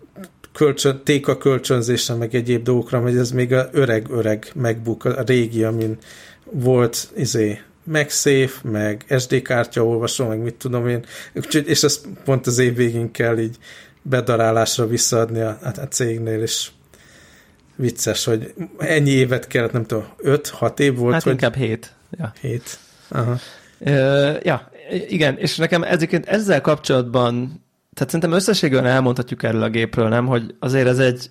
kölcsön, 0.53 1.01
téka 1.03 1.37
kölcsönzésre, 1.37 2.13
meg 2.13 2.35
egyéb 2.35 2.63
dolgokra, 2.63 2.99
hogy 2.99 3.17
ez 3.17 3.31
még 3.31 3.53
a 3.53 3.69
öreg-öreg 3.71 4.51
MacBook, 4.55 5.05
a 5.05 5.21
régi, 5.21 5.63
amin 5.63 5.97
volt 6.43 7.09
izé, 7.15 7.61
MagSafe, 7.83 8.69
meg 8.69 9.05
SD 9.19 9.41
kártya 9.41 9.85
olvasó, 9.85 10.27
meg 10.27 10.39
mit 10.39 10.55
tudom 10.55 10.87
én, 10.87 11.05
és 11.65 11.83
ezt 11.83 12.07
pont 12.23 12.47
az 12.47 12.57
év 12.57 12.75
végén 12.75 13.11
kell 13.11 13.37
így 13.37 13.57
bedarálásra 14.01 14.87
visszaadni 14.87 15.39
a, 15.39 15.59
a, 15.61 15.81
a 15.81 15.87
cégnél, 15.87 16.41
és 16.41 16.69
vicces, 17.75 18.25
hogy 18.25 18.53
ennyi 18.77 19.09
évet 19.09 19.47
kellett, 19.47 19.71
nem 19.71 19.85
tudom, 19.85 20.05
5-6 20.23 20.79
év 20.79 20.95
volt? 20.95 21.13
Hát 21.13 21.23
hogy... 21.23 21.31
inkább 21.31 21.55
7. 21.55 21.93
Ja. 22.17 22.33
7. 22.41 22.79
Aha. 23.07 23.37
Uh, 23.79 24.37
ja, 24.43 24.71
igen, 25.07 25.37
és 25.37 25.57
nekem 25.57 25.83
ezeket 25.83 26.25
ezzel 26.25 26.61
kapcsolatban, 26.61 27.63
tehát 27.93 28.11
szerintem 28.11 28.31
összességében 28.31 28.85
elmondhatjuk 28.85 29.43
erről 29.43 29.63
a 29.63 29.69
gépről, 29.69 30.07
nem, 30.07 30.25
hogy 30.25 30.55
azért 30.59 30.87
ez 30.87 30.99
egy, 30.99 31.29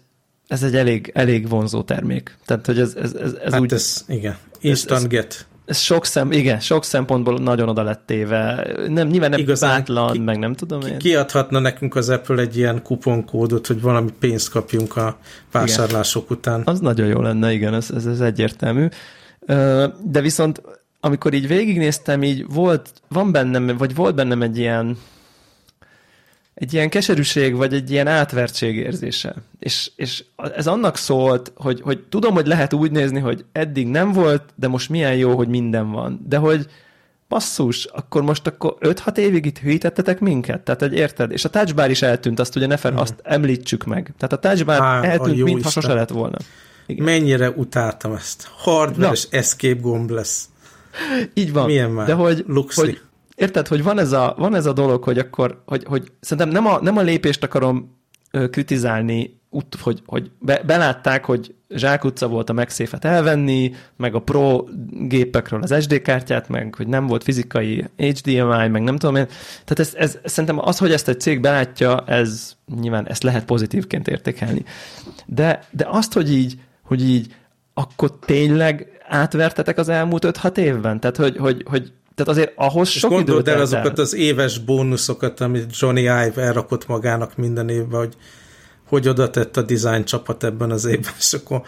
ez 0.49 0.63
egy 0.63 0.77
elég, 0.77 1.11
elég 1.15 1.49
vonzó 1.49 1.83
termék. 1.83 2.37
Tehát, 2.45 2.67
hogy 2.67 2.79
ez, 2.79 2.95
ez, 2.95 3.15
ez, 3.15 3.33
ez 3.33 3.53
hát 3.53 3.61
úgy... 3.61 3.73
ez, 3.73 4.05
igen. 4.09 4.37
Instant 4.61 5.03
ez, 5.03 5.09
get. 5.09 5.47
Ez 5.65 5.79
sok 5.79 6.05
szem, 6.05 6.33
igen, 6.33 6.61
sok 6.61 6.85
szempontból 6.85 7.39
nagyon 7.39 7.69
oda 7.69 7.83
lett 7.83 8.03
téve. 8.07 8.67
Nem, 8.89 9.09
nyilván 9.09 9.31
nem 9.31 9.39
Igazán 9.39 9.71
bátlan, 9.71 10.13
ki, 10.13 10.19
meg 10.19 10.39
nem 10.39 10.55
tudom 10.55 10.81
én. 10.81 10.99
Kiadhatna 10.99 11.59
nekünk 11.59 11.97
az 11.97 12.09
Apple 12.09 12.41
egy 12.41 12.57
ilyen 12.57 12.83
kuponkódot, 12.83 13.67
hogy 13.67 13.81
valami 13.81 14.11
pénzt 14.19 14.51
kapjunk 14.51 14.97
a 14.97 15.19
vásárlások 15.53 16.25
igen. 16.25 16.37
után. 16.37 16.63
Az 16.65 16.81
nagyon 16.81 17.07
jó 17.07 17.21
lenne, 17.21 17.53
igen, 17.53 17.75
ez, 17.75 17.91
ez, 17.95 18.07
ez 18.07 18.21
egyértelmű. 18.21 18.87
De 20.03 20.21
viszont 20.21 20.63
amikor 21.01 21.35
így 21.35 21.47
végignéztem, 21.47 22.23
így 22.23 22.47
volt, 22.49 22.93
van 23.09 23.33
bennem, 23.33 23.77
vagy 23.77 23.95
volt 23.95 24.15
bennem 24.15 24.43
egy 24.43 24.59
ilyen 24.59 24.99
egy 26.55 26.73
ilyen 26.73 26.89
keserűség, 26.89 27.57
vagy 27.57 27.75
egy 27.75 27.91
ilyen 27.91 28.07
átvertség 28.07 28.77
érzése. 28.77 29.35
És, 29.59 29.91
és 29.97 30.25
ez 30.57 30.67
annak 30.67 30.97
szólt, 30.97 31.53
hogy, 31.57 31.81
hogy 31.81 32.05
tudom, 32.09 32.35
hogy 32.35 32.47
lehet 32.47 32.73
úgy 32.73 32.91
nézni, 32.91 33.21
hogy 33.21 33.45
eddig 33.53 33.87
nem 33.87 34.13
volt, 34.13 34.43
de 34.55 34.69
most 34.69 34.89
milyen 34.89 35.17
jó, 35.17 35.37
hogy 35.37 35.49
minden 35.49 35.91
van. 35.91 36.21
De 36.29 36.37
hogy 36.37 36.67
basszus, 37.29 37.85
akkor 37.85 38.23
most 38.23 38.47
akkor 38.47 38.77
5-6 38.81 39.17
évig 39.17 39.47
itt 39.47 39.59
hűítettetek 39.59 40.21
minket? 40.21 40.61
Tehát, 40.61 40.81
hogy 40.81 40.95
érted? 40.95 41.33
És 41.33 41.45
a 41.45 41.49
touchbar 41.49 41.91
is 41.91 42.03
eltűnt, 42.03 42.41
azt 42.41 42.57
ugye 42.57 42.67
ne 42.67 42.77
fel, 42.77 42.91
hmm. 42.91 43.01
azt 43.01 43.15
említsük 43.23 43.85
meg. 43.85 44.15
Tehát 44.19 44.33
a 44.33 44.49
touchbar 44.49 44.79
Há, 44.79 45.03
eltűnt, 45.03 45.43
mintha 45.43 45.71
sose 45.71 45.95
lett 45.95 46.11
volna. 46.11 46.37
Igen. 46.87 47.05
Mennyire 47.05 47.51
utáltam 47.51 48.13
ezt. 48.13 48.49
Hardware 48.57 49.13
és 49.13 49.27
escape 49.31 49.81
gomb 49.81 50.11
lesz. 50.11 50.49
Így 51.35 51.53
van. 51.53 51.67
Milyen 51.67 51.91
már? 51.91 52.07
De 52.07 52.13
hogy, 52.13 52.45
hogy 52.75 53.01
érted, 53.35 53.69
hogy 53.69 53.83
van 53.83 53.99
ez 53.99 54.13
a, 54.13 54.35
van 54.39 54.55
ez 54.55 54.67
a 54.67 54.73
dolog, 54.73 55.05
hogy 55.05 55.19
akkor, 55.19 55.63
hogy, 55.67 55.85
hogy 55.85 56.13
szerintem 56.21 56.53
nem 56.53 56.67
a, 56.67 56.81
nem 56.83 56.97
a 56.97 57.03
lépést 57.03 57.43
akarom 57.43 58.03
kritizálni, 58.51 59.43
út, 59.51 59.77
hogy, 59.81 60.03
hogy 60.07 60.31
be, 60.39 60.63
belátták, 60.67 61.25
hogy 61.25 61.55
zsákutca 61.69 62.29
volt 62.29 62.51
a 62.51 62.53
megszéfet 62.53 63.05
elvenni, 63.05 63.73
meg 63.97 64.15
a 64.15 64.21
Pro 64.21 64.65
gépekről 64.91 65.63
az 65.63 65.83
SD 65.83 66.03
kártyát, 66.03 66.49
meg 66.49 66.75
hogy 66.75 66.87
nem 66.87 67.07
volt 67.07 67.23
fizikai 67.23 67.85
HDMI, 67.97 68.69
meg 68.69 68.83
nem 68.83 68.97
tudom 68.97 69.17
én. 69.17 69.27
Tehát 69.65 69.79
ez, 69.79 69.95
ez, 69.95 70.19
szerintem 70.25 70.59
az, 70.59 70.79
hogy 70.79 70.93
ezt 70.93 71.09
egy 71.09 71.21
cég 71.21 71.41
belátja, 71.41 72.05
ez 72.07 72.53
nyilván 72.81 73.09
ezt 73.09 73.23
lehet 73.23 73.45
pozitívként 73.45 74.09
értékelni. 74.09 74.65
De, 75.27 75.65
de 75.71 75.87
azt, 75.89 76.13
hogy 76.13 76.33
így, 76.33 76.59
hogy 76.83 77.09
így 77.09 77.35
akkor 77.75 78.19
tényleg 78.19 78.89
átvertetek 79.09 79.79
az 79.79 79.89
elmúlt 79.89 80.27
5-6 80.43 80.57
évben? 80.57 81.01
Tehát, 81.01 81.17
hogy, 81.17 81.37
hogy, 81.37 81.65
hogy 81.71 81.93
tehát 82.15 82.33
azért 82.33 82.53
ahhoz 82.57 82.89
és 82.89 82.99
sok 82.99 83.11
gondold 83.11 83.49
el 83.49 83.61
azokat 83.61 83.99
az 83.99 84.15
éves 84.15 84.59
bónuszokat, 84.59 85.41
amit 85.41 85.79
Johnny 85.79 86.01
Ive 86.01 86.43
elrakott 86.43 86.87
magának 86.87 87.37
minden 87.37 87.69
évben, 87.69 87.99
hogy 87.99 88.17
hogy 88.89 89.09
oda 89.09 89.31
tett 89.31 89.57
a 89.57 89.63
design 89.63 90.05
csapat 90.05 90.45
ebben 90.45 90.71
az 90.71 90.85
évben, 90.85 91.13
és 91.19 91.33
akkor 91.33 91.63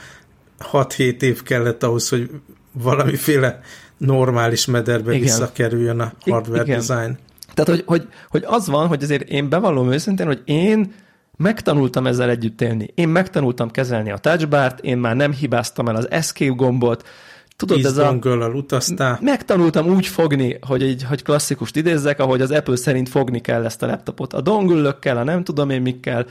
6-7 0.73 1.23
év 1.23 1.43
kellett 1.43 1.83
ahhoz, 1.83 2.09
hogy 2.09 2.31
valamiféle 2.73 3.61
normális 3.97 4.67
mederbe 4.67 5.11
Igen. 5.11 5.23
visszakerüljön 5.23 6.01
a 6.01 6.13
hardware 6.21 6.63
Igen. 6.63 6.79
design. 6.79 7.19
Tehát, 7.55 7.71
hogy, 7.71 7.83
hogy, 7.87 8.09
hogy 8.29 8.45
az 8.47 8.69
van, 8.69 8.87
hogy 8.87 9.03
azért 9.03 9.29
én 9.29 9.49
bevallom 9.49 9.93
őszintén, 9.93 10.27
hogy 10.27 10.43
én 10.45 10.95
megtanultam 11.37 12.07
ezzel 12.07 12.31
együtt 12.31 12.61
élni. 12.61 12.91
Én 12.95 13.09
megtanultam 13.09 13.71
kezelni 13.71 14.11
a 14.11 14.19
touchbart, 14.19 14.81
én 14.81 14.99
már 14.99 15.17
nem 15.17 15.33
hibáztam 15.33 15.89
el 15.89 15.97
az 15.97 16.11
escape 16.11 16.53
gombot, 16.53 17.09
Tudod, 17.57 17.85
ez 17.85 17.97
a... 17.99 18.19
utaztál. 18.55 19.19
Megtanultam 19.23 19.87
úgy 19.87 20.07
fogni, 20.07 20.59
hogy 20.67 20.83
egy 20.83 21.05
hogy 21.09 21.23
klasszikust 21.23 21.77
idézzek, 21.77 22.21
ahogy 22.21 22.41
az 22.41 22.51
Apple 22.51 22.77
szerint 22.77 23.09
fogni 23.09 23.41
kell 23.41 23.65
ezt 23.65 23.83
a 23.83 23.87
laptopot. 23.87 24.33
A 24.33 24.41
dongüllökkel, 24.41 25.17
a 25.17 25.25
nem 25.25 25.45
tudom 25.45 25.71
én 25.71 25.83
mikkel. 25.83 26.27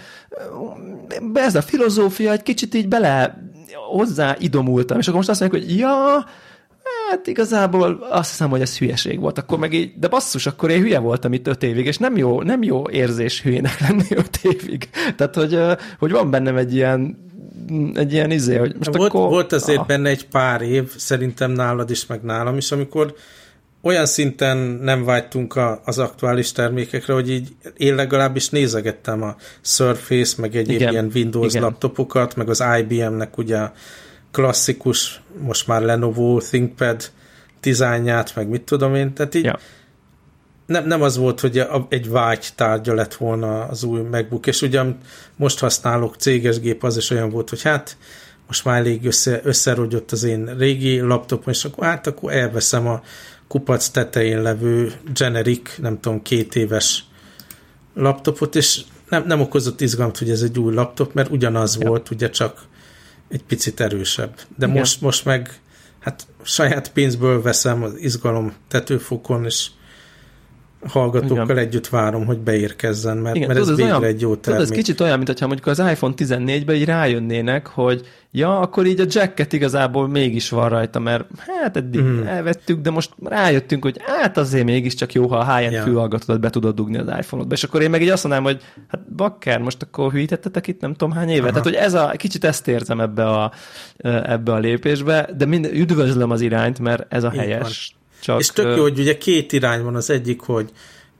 Ez 1.34 1.56
a 1.56 1.62
filozófia 1.62 2.32
egy 2.32 2.44
kicsit 2.44 2.74
így 2.74 2.88
bele 2.88 3.44
hozzá 3.90 4.36
idomultam, 4.40 5.00
és 5.00 5.06
akkor 5.06 5.18
most 5.18 5.30
azt 5.30 5.40
mondják, 5.40 5.64
hogy 5.64 5.78
ja, 5.78 6.26
hát 7.10 7.28
igazából 7.28 8.08
azt 8.10 8.30
hiszem, 8.30 8.50
hogy 8.50 8.62
ez 8.62 8.78
hülyeség 8.78 9.20
volt. 9.20 9.38
Akkor 9.38 9.60
meg 9.60 9.74
így, 9.74 9.94
de 10.00 10.08
basszus, 10.08 10.46
akkor 10.46 10.70
én 10.70 10.82
hülye 10.82 11.00
voltam 11.00 11.34
itt 11.34 11.48
öt 11.48 11.64
évig, 11.64 11.86
és 11.86 11.98
nem 11.98 12.18
jó, 12.18 12.42
nem 12.42 12.64
jó 12.64 12.90
érzés 12.90 13.42
hülyének 13.42 13.80
lenni 13.80 14.06
öt 14.10 14.40
évig. 14.42 14.90
Tehát, 15.16 15.36
hogy, 15.36 15.60
hogy 16.00 16.12
van 16.12 16.32
bennem 16.32 16.58
egy 16.58 16.76
ilyen 16.76 17.24
egy 17.94 18.14
ilyen 18.14 18.32
izé, 18.32 18.56
hogy 18.56 18.76
most 18.78 18.96
volt, 18.96 19.10
akkor... 19.14 19.30
Volt 19.30 19.52
azért 19.52 19.80
ah. 19.80 19.86
benne 19.86 20.10
egy 20.10 20.28
pár 20.28 20.62
év, 20.62 20.90
szerintem 20.98 21.52
nálad 21.52 21.90
is, 21.90 22.06
meg 22.06 22.22
nálam 22.22 22.58
is, 22.58 22.72
amikor 22.72 23.16
olyan 23.82 24.06
szinten 24.06 24.58
nem 24.58 25.04
vágytunk 25.04 25.56
a, 25.56 25.82
az 25.86 26.00
aktuális 26.00 26.52
termékekre, 26.52 27.14
hogy 27.14 27.32
így 27.32 27.50
én 27.78 27.96
legalábbis 27.96 28.50
nézegettem 28.50 29.22
a 29.22 29.36
Surface, 29.62 30.42
meg 30.42 30.56
egyéb 30.56 30.76
Igen. 30.76 30.92
ilyen 30.92 31.12
Windows 31.14 31.54
Igen. 31.54 31.64
laptopokat, 31.64 32.36
meg 32.36 32.50
az 32.50 32.64
IBM-nek 32.80 33.38
ugye 33.38 33.70
klasszikus, 34.32 35.22
most 35.40 35.68
már 35.68 35.82
Lenovo 35.82 36.40
ThinkPad 36.40 37.12
dizájnját, 37.62 38.36
meg 38.36 38.48
mit 38.48 38.62
tudom 38.62 38.96
én, 38.96 39.14
tehát 39.14 39.36
így 39.36 39.44
ja 39.44 39.60
nem, 40.66 40.88
nem 40.88 41.02
az 41.02 41.18
volt, 41.18 41.40
hogy 41.40 41.64
egy 41.90 42.10
vágy 42.10 42.48
tárgya 42.56 42.94
lett 42.94 43.14
volna 43.14 43.64
az 43.64 43.84
új 43.84 44.02
MacBook, 44.02 44.48
és 44.48 44.62
ugyan 44.62 44.98
most 45.36 45.60
használok 45.60 46.16
céges 46.16 46.60
gép, 46.60 46.84
az 46.84 46.98
is 46.98 47.10
olyan 47.10 47.30
volt, 47.30 47.50
hogy 47.50 47.62
hát 47.62 47.98
most 48.48 48.66
már 48.66 48.78
elég 48.78 49.06
össze, 49.06 49.40
összerogyott 49.44 50.12
az 50.12 50.24
én 50.24 50.58
régi 50.58 51.00
laptopom, 51.00 51.54
és 51.54 51.66
akkor 51.66 51.86
hát 51.86 52.08
akkor 52.08 52.34
elveszem 52.34 52.88
a 52.88 53.02
kupac 53.48 53.88
tetején 53.88 54.42
levő 54.42 54.94
generic, 55.14 55.78
nem 55.78 56.00
tudom, 56.00 56.22
két 56.22 56.56
éves 56.56 57.04
laptopot, 57.94 58.56
és 58.56 58.82
nem, 59.10 59.24
nem 59.28 59.42
okozott 59.42 59.82
izgalmat, 59.82 60.18
hogy 60.18 60.30
ez 60.30 60.42
egy 60.42 60.60
új 60.60 60.74
laptop, 60.74 61.14
mert 61.14 61.32
ugyanaz 61.32 61.78
ja. 61.80 61.88
volt, 61.88 62.12
ugye 62.12 62.30
csak 62.30 62.64
egy 63.30 63.44
picit 63.44 63.80
erősebb. 63.80 64.40
De 64.58 64.68
most, 64.68 65.02
most 65.02 65.26
meg 65.26 65.60
hát 66.00 66.28
saját 66.44 66.92
pénzből 66.92 67.42
veszem 67.42 67.84
az 67.84 67.94
izgalom 67.98 68.54
tetőfokon, 68.68 69.46
és 69.46 69.68
hallgatókkal 70.88 71.44
Igen. 71.44 71.58
együtt 71.58 71.88
várom, 71.88 72.26
hogy 72.26 72.40
beérkezzen, 72.40 73.18
mert, 73.18 73.36
Igen, 73.36 73.48
mert 73.48 73.60
ez, 73.60 73.68
ez 73.68 73.76
végre 73.76 73.92
olyan, 73.92 74.04
egy 74.04 74.22
jó 74.22 74.36
termék. 74.36 74.62
Tudod, 74.62 74.78
ez 74.78 74.84
kicsit 74.84 75.02
olyan, 75.02 75.18
mintha 75.18 75.48
mondjuk 75.48 75.68
az 75.68 75.80
iPhone 75.80 76.14
14-ben 76.18 76.76
így 76.76 76.86
rájönnének, 76.86 77.68
hogy 77.68 78.08
ja, 78.32 78.60
akkor 78.60 78.86
így 78.86 79.00
a 79.00 79.06
jacket 79.10 79.54
igazából 79.54 80.08
mégis 80.08 80.50
van 80.50 80.70
rajta, 80.70 81.00
mert 81.00 81.26
hát 81.38 81.78
eddig 81.78 82.02
mm. 82.02 82.24
elvettük, 82.24 82.82
de 82.82 82.90
most 82.90 83.12
rájöttünk, 83.24 83.84
hogy 83.84 83.98
hát 84.06 84.38
azért 84.38 84.66
mégiscsak 84.66 85.14
jó, 85.14 85.28
ha 85.28 85.38
a 85.38 85.56
high-end 85.56 85.74
ja. 85.74 85.82
fülhallgatódat 85.82 86.42
be 86.42 86.50
tudod 86.50 86.76
dugni 86.76 86.98
az 86.98 87.08
iPhone-odba. 87.20 87.54
És 87.54 87.64
akkor 87.64 87.82
én 87.82 87.90
meg 87.90 88.02
így 88.02 88.10
azt 88.10 88.24
mondanám, 88.24 88.52
hogy 88.52 88.62
hát 88.88 89.16
bakker, 89.16 89.60
most 89.60 89.82
akkor 89.82 90.12
hűítettetek 90.12 90.68
itt 90.68 90.82
nem 90.82 90.94
tudom 90.94 91.14
hány 91.14 91.30
éve. 91.30 91.42
Aha. 91.42 91.50
Tehát, 91.50 91.64
hogy 91.64 91.76
ez 91.76 91.94
a, 91.94 92.14
kicsit 92.18 92.44
ezt 92.44 92.68
érzem 92.68 93.00
ebbe 93.00 93.30
a, 93.30 93.52
ebbe 94.04 94.52
a 94.52 94.58
lépésbe, 94.58 95.30
de 95.38 95.46
mind, 95.46 95.70
üdvözlöm 95.74 96.32
az 96.32 96.42
irányt, 96.42 96.80
mert 96.80 97.14
ez 97.14 97.24
a 97.24 97.30
helyes. 97.30 97.96
Csak, 98.26 98.40
és 98.40 98.48
tök 98.48 98.76
jó, 98.76 98.82
hogy 98.82 99.00
ugye 99.00 99.18
két 99.18 99.52
irány 99.52 99.84
van. 99.84 99.96
Az 99.96 100.10
egyik, 100.10 100.42
hogy 100.42 100.70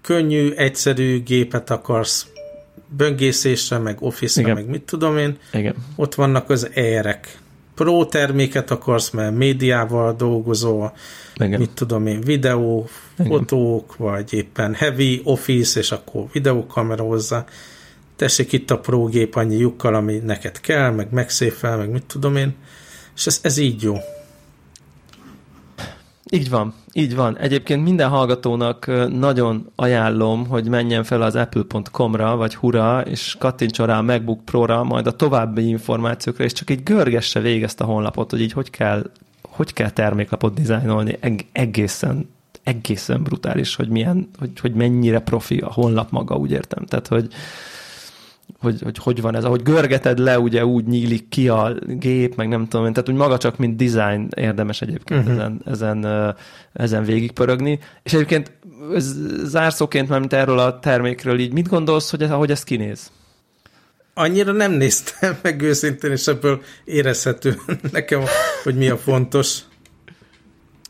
könnyű, 0.02 0.52
egyszerű 0.52 1.24
gépet 1.24 1.70
akarsz 1.70 2.28
böngészésre, 2.98 3.78
meg 3.78 4.02
office-ra, 4.02 4.54
meg 4.54 4.68
mit 4.68 4.82
tudom 4.82 5.18
én. 5.18 5.38
Igen. 5.54 5.76
Ott 5.96 6.16
vannak 6.16 6.50
az 6.50 6.70
erek. 6.74 7.38
Pro 7.76 8.06
terméket 8.06 8.72
akarsz, 8.72 9.10
mert 9.10 9.36
médiával 9.36 10.16
dolgozol, 10.16 10.94
Igen. 11.36 11.60
mit 11.60 11.70
tudom 11.70 12.08
én, 12.08 12.22
videó, 12.22 12.90
Igen. 13.20 13.32
fotók, 13.32 13.96
vagy 13.96 14.34
éppen 14.34 14.74
heavy 14.74 15.22
office, 15.24 15.80
és 15.80 15.92
akkor 15.92 16.26
videókamera 16.32 17.04
hozzá. 17.04 17.46
Tessék 18.16 18.52
itt 18.52 18.72
a 18.72 18.80
pro 18.80 19.06
gép 19.06 19.36
annyi 19.36 19.58
lyukkal, 19.58 19.96
ami 19.96 20.18
neked 20.18 20.60
kell, 20.60 20.92
meg 20.92 21.08
megszéfel, 21.12 21.78
meg 21.78 21.90
mit 21.90 22.04
tudom 22.04 22.36
én. 22.36 22.56
És 23.16 23.28
ez, 23.28 23.40
ez 23.42 23.58
így 23.58 23.82
jó. 23.82 23.96
Így 26.32 26.50
van, 26.50 26.74
így 26.94 27.16
van. 27.16 27.38
Egyébként 27.38 27.84
minden 27.84 28.10
hallgatónak 28.10 28.92
nagyon 29.12 29.72
ajánlom, 29.76 30.48
hogy 30.48 30.68
menjen 30.68 31.04
fel 31.04 31.22
az 31.22 31.36
apple.com-ra, 31.36 32.36
vagy 32.36 32.56
hura, 32.56 33.02
és 33.02 33.36
kattintson 33.40 33.86
rá 33.86 33.98
a 33.98 34.02
MacBook 34.02 34.46
Pro-ra, 34.46 34.84
majd 34.84 35.08
a 35.08 35.16
további 35.16 35.68
információkra, 35.68 36.44
és 36.44 36.52
csak 36.52 36.70
így 36.70 36.84
görgesse 36.84 37.40
végig 37.40 37.64
ezt 37.64 37.82
a 37.82 37.86
honlapot, 37.86 38.32
hogy 38.32 38.42
így 38.42 38.52
hogy 38.52 38.70
kell, 38.70 39.10
hogy 39.42 39.74
kell 39.74 39.90
terméklapot 39.90 40.54
dizájnolni. 40.54 41.18
Eg- 41.20 41.46
egészen, 41.52 42.30
egészen 42.64 43.24
brutális, 43.24 43.76
hogy 43.76 43.90
milyen, 43.90 44.30
hogy, 44.40 44.60
hogy 44.60 44.74
mennyire 44.74 45.20
profi 45.20 45.58
a 45.58 45.74
honlap 45.74 46.12
maga, 46.12 46.36
úgy 46.36 46.52
értem. 46.52 46.86
Tehát, 46.86 47.08
hogy 47.08 47.28
hogy, 48.60 48.82
hogy 48.82 48.98
hogy 48.98 49.22
van 49.22 49.36
ez, 49.36 49.44
ahogy 49.44 49.62
görgeted 49.62 50.20
le, 50.20 50.40
ugye 50.40 50.66
úgy 50.66 50.86
nyílik 50.86 51.30
ki 51.30 51.50
a 51.50 51.74
gép, 51.88 52.36
meg 52.36 52.48
nem 52.48 52.68
tudom, 52.68 52.94
tehát 52.94 53.10
úgy 53.10 53.16
maga 53.16 53.38
csak 53.38 53.58
mint 53.58 53.76
design 53.76 54.28
érdemes 54.36 54.82
egyébként 54.82 55.20
uh-huh. 55.20 55.36
ezen, 55.36 55.62
ezen, 55.66 56.36
ezen 56.74 57.04
végigpörögni. 57.04 57.80
És 58.04 58.14
egyébként 58.14 58.52
zárszóként, 59.44 60.10
mert 60.10 60.34
erről 60.34 60.60
a 60.60 60.80
termékről 60.80 61.40
így 61.40 61.54
mit 61.54 61.68
gondolsz, 61.68 62.12
hogy 62.12 62.22
ez, 62.22 62.32
ahogy 62.32 62.52
ez 62.52 62.64
kinéz? 62.64 63.12
Annyira 64.14 64.52
nem 64.52 64.72
néztem 64.72 65.38
meg 65.44 65.62
őszintén, 65.62 66.12
és 66.12 66.28
ebből 66.28 66.62
érezhető 66.84 67.58
nekem, 67.92 68.22
hogy 68.64 68.76
mi 68.76 68.90
a 68.90 68.98
fontos. 68.98 69.60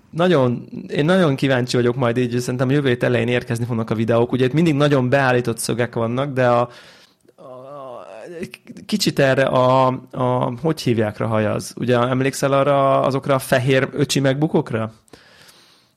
Nagyon, 0.10 0.70
én 0.88 1.06
nagyon 1.06 1.36
kíváncsi 1.36 1.76
vagyok 1.76 1.96
majd 1.96 2.18
így, 2.18 2.40
szerintem 2.40 2.70
jövő 2.70 2.98
elején 3.00 3.28
érkezni 3.28 3.66
fognak 3.66 3.90
a 3.90 3.96
videók. 3.96 4.32
Ugye 4.32 4.46
itt 4.46 4.54
mindig 4.54 4.74
nagyon 4.74 5.10
beállított 5.10 5.58
szögek 5.58 5.96
vannak, 5.96 6.34
de 6.34 6.48
a, 6.48 6.70
kicsit 8.86 9.20
erre 9.20 9.44
a, 9.44 9.88
a 10.12 10.54
hogy 10.62 10.82
hívják 10.82 11.18
rá 11.18 11.26
hajaz? 11.26 11.74
Ugye 11.76 11.98
emlékszel 11.98 12.52
arra 12.52 13.02
azokra 13.02 13.36
a 13.36 13.40
fehér 13.40 13.90
öcsi 13.92 14.20
megbukokra? 14.20 14.92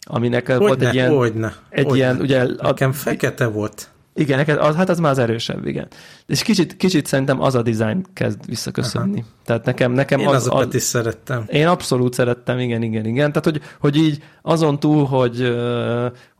aminek 0.09 0.47
Hogyne, 0.47 0.67
volt 0.67 0.83
egy 0.83 0.95
ilyen, 0.95 1.17
hogyne, 1.17 1.55
egy 1.71 1.85
hogyne. 1.85 1.97
ilyen 1.99 2.21
ugye, 2.21 2.47
Nekem 2.63 2.93
fekete 2.93 3.47
volt. 3.47 3.89
Igen, 4.15 4.37
neked 4.37 4.59
az, 4.59 4.75
hát 4.75 4.89
az 4.89 4.99
már 4.99 5.11
az 5.11 5.19
erősebb, 5.19 5.67
igen. 5.67 5.87
És 6.27 6.43
kicsit, 6.43 6.77
kicsit 6.77 7.07
szerintem 7.07 7.43
az 7.43 7.55
a 7.55 7.63
design 7.63 8.05
kezd 8.13 8.47
visszaköszönni. 8.47 9.19
Aha. 9.19 9.29
Tehát 9.45 9.65
nekem, 9.65 9.93
nekem 9.93 10.21
Én 10.21 10.27
az, 10.27 10.35
azokat 10.35 10.67
az, 10.67 10.75
is 10.75 10.83
szerettem. 10.83 11.45
Én 11.49 11.67
abszolút 11.67 12.15
szerettem, 12.15 12.59
igen, 12.59 12.83
igen, 12.83 13.05
igen. 13.05 13.33
Tehát, 13.33 13.45
hogy, 13.45 13.61
hogy 13.81 13.97
így 13.97 14.23
azon 14.43 14.81
túl, 14.81 15.05
hogy, 15.05 15.57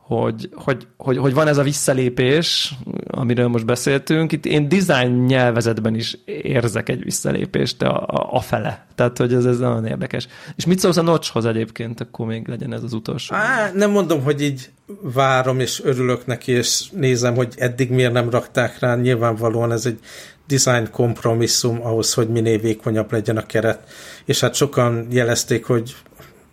hogy, 0.09 0.49
hogy, 0.53 0.87
hogy, 0.97 1.17
hogy 1.17 1.33
van 1.33 1.47
ez 1.47 1.57
a 1.57 1.63
visszalépés, 1.63 2.73
amiről 3.07 3.47
most 3.47 3.65
beszéltünk, 3.65 4.31
itt 4.31 4.45
én 4.45 4.69
design 4.69 5.25
nyelvezetben 5.25 5.95
is 5.95 6.17
érzek 6.25 6.89
egy 6.89 7.03
visszalépést 7.03 7.81
a, 7.81 8.01
a, 8.01 8.29
a 8.31 8.39
fele. 8.39 8.85
Tehát, 8.95 9.17
hogy 9.17 9.33
ez, 9.33 9.45
ez 9.45 9.59
nagyon 9.59 9.85
érdekes. 9.85 10.27
És 10.55 10.65
mit 10.65 10.79
szólsz 10.79 10.97
a 10.97 11.01
notchhoz 11.01 11.45
egyébként, 11.45 12.01
akkor 12.01 12.25
még 12.25 12.47
legyen 12.47 12.73
ez 12.73 12.83
az 12.83 12.93
utolsó. 12.93 13.35
Á, 13.35 13.71
nem 13.73 13.91
mondom, 13.91 14.23
hogy 14.23 14.41
így 14.41 14.69
várom 15.01 15.59
és 15.59 15.81
örülök 15.83 16.25
neki, 16.25 16.51
és 16.51 16.89
nézem, 16.91 17.35
hogy 17.35 17.53
eddig 17.57 17.89
miért 17.89 18.13
nem 18.13 18.29
rakták 18.29 18.79
rá. 18.79 18.95
Nyilvánvalóan 18.95 19.71
ez 19.71 19.85
egy 19.85 19.99
design 20.47 20.87
kompromisszum 20.91 21.85
ahhoz, 21.85 22.13
hogy 22.13 22.29
minél 22.29 22.59
vékonyabb 22.59 23.11
legyen 23.11 23.37
a 23.37 23.45
keret. 23.45 23.79
És 24.25 24.39
hát 24.39 24.53
sokan 24.55 25.07
jelezték, 25.09 25.65
hogy 25.65 25.95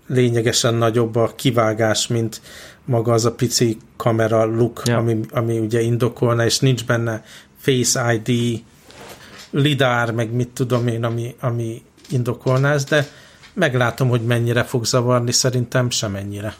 lényegesen 0.06 0.74
nagyobb 0.74 1.16
a 1.16 1.32
kivágás, 1.36 2.06
mint 2.06 2.40
maga 2.86 3.12
az 3.12 3.24
a 3.24 3.34
pici 3.34 3.76
kamera 3.96 4.44
look, 4.44 4.82
ja. 4.84 4.96
ami, 4.96 5.20
ami 5.30 5.58
ugye 5.58 5.80
indokolna, 5.80 6.44
és 6.44 6.58
nincs 6.58 6.84
benne 6.84 7.24
Face 7.58 8.14
ID, 8.14 8.62
lidár, 9.50 10.12
meg 10.12 10.32
mit 10.32 10.48
tudom 10.48 10.86
én, 10.86 11.04
ami, 11.04 11.34
ami 11.40 11.82
indokolná 12.10 12.72
ezt, 12.72 12.88
de 12.88 13.06
meglátom, 13.54 14.08
hogy 14.08 14.22
mennyire 14.22 14.62
fog 14.62 14.84
zavarni, 14.84 15.32
szerintem 15.32 15.90
semennyire. 15.90 16.54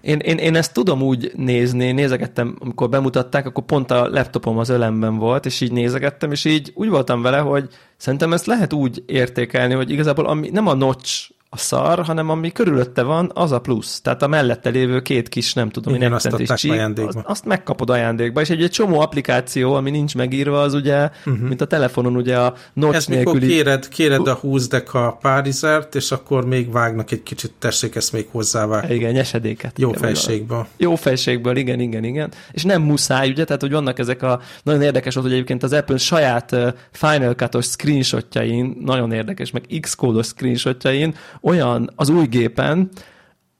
Én, 0.00 0.18
én, 0.18 0.36
én 0.36 0.56
ezt 0.56 0.72
tudom 0.72 1.02
úgy 1.02 1.32
nézni, 1.34 1.92
nézegettem, 1.92 2.56
amikor 2.58 2.88
bemutatták, 2.88 3.46
akkor 3.46 3.64
pont 3.64 3.90
a 3.90 4.08
laptopom 4.08 4.58
az 4.58 4.68
ölemben 4.68 5.16
volt, 5.16 5.46
és 5.46 5.60
így 5.60 5.72
nézegettem, 5.72 6.32
és 6.32 6.44
így 6.44 6.72
úgy 6.74 6.88
voltam 6.88 7.22
vele, 7.22 7.38
hogy 7.38 7.68
szerintem 7.96 8.32
ezt 8.32 8.46
lehet 8.46 8.72
úgy 8.72 9.02
értékelni, 9.06 9.74
hogy 9.74 9.90
igazából 9.90 10.26
ami, 10.26 10.50
nem 10.50 10.66
a 10.66 10.74
notch 10.74 11.30
a 11.54 11.58
szar, 11.58 12.04
hanem 12.04 12.28
ami 12.28 12.52
körülötte 12.52 13.02
van, 13.02 13.30
az 13.34 13.52
a 13.52 13.60
plusz. 13.60 14.00
Tehát 14.00 14.22
a 14.22 14.26
mellette 14.26 14.70
lévő 14.70 15.00
két 15.00 15.28
kis, 15.28 15.52
nem 15.52 15.70
tudom, 15.70 15.94
Igen, 15.94 16.12
azt 16.12 16.26
adták 16.26 16.58
csík, 16.58 16.70
ajándékba. 16.70 17.08
Azt, 17.08 17.26
azt 17.26 17.44
megkapod 17.44 17.90
ajándékba, 17.90 18.40
és 18.40 18.50
egy, 18.50 18.62
egy 18.62 18.70
csomó 18.70 19.00
applikáció, 19.00 19.74
ami 19.74 19.90
nincs 19.90 20.14
megírva, 20.14 20.60
az 20.60 20.74
ugye, 20.74 21.10
uh-huh. 21.26 21.48
mint 21.48 21.60
a 21.60 21.64
telefonon, 21.64 22.16
ugye 22.16 22.38
a 22.38 22.54
notch 22.72 22.96
Ez 22.96 23.06
nélküli... 23.06 23.38
mikor 23.38 23.48
kéred, 23.48 23.88
kéred 23.88 24.26
a 24.26 24.34
20 24.34 24.68
deka 24.68 25.18
párizert, 25.20 25.94
és 25.94 26.10
akkor 26.10 26.46
még 26.46 26.70
vágnak 26.70 27.10
egy 27.10 27.22
kicsit, 27.22 27.52
tessék 27.58 27.94
ezt 27.94 28.12
még 28.12 28.28
hozzávágni. 28.30 28.94
Igen, 28.94 29.12
nyesedéket. 29.12 29.78
Jó 29.78 29.92
fejségből. 29.92 30.66
Jó 30.76 30.94
fejségből, 30.94 31.56
igen, 31.56 31.80
igen, 31.80 32.04
igen. 32.04 32.30
És 32.52 32.62
nem 32.62 32.82
muszáj, 32.82 33.28
ugye, 33.30 33.44
tehát 33.44 33.60
hogy 33.60 33.72
vannak 33.72 33.98
ezek 33.98 34.22
a, 34.22 34.40
nagyon 34.62 34.82
érdekes 34.82 35.14
volt, 35.14 35.26
hogy 35.26 35.34
egyébként 35.34 35.62
az 35.62 35.72
Apple 35.72 35.96
saját 35.96 36.56
Final 36.90 37.34
Cut-os 37.34 37.66
screenshotjain, 37.66 38.76
nagyon 38.84 39.12
érdekes, 39.12 39.50
meg 39.50 39.62
Xcode-os 39.80 40.26
screenshotjain 40.26 41.14
olyan 41.42 41.90
az 41.96 42.08
új 42.08 42.26
gépen 42.26 42.90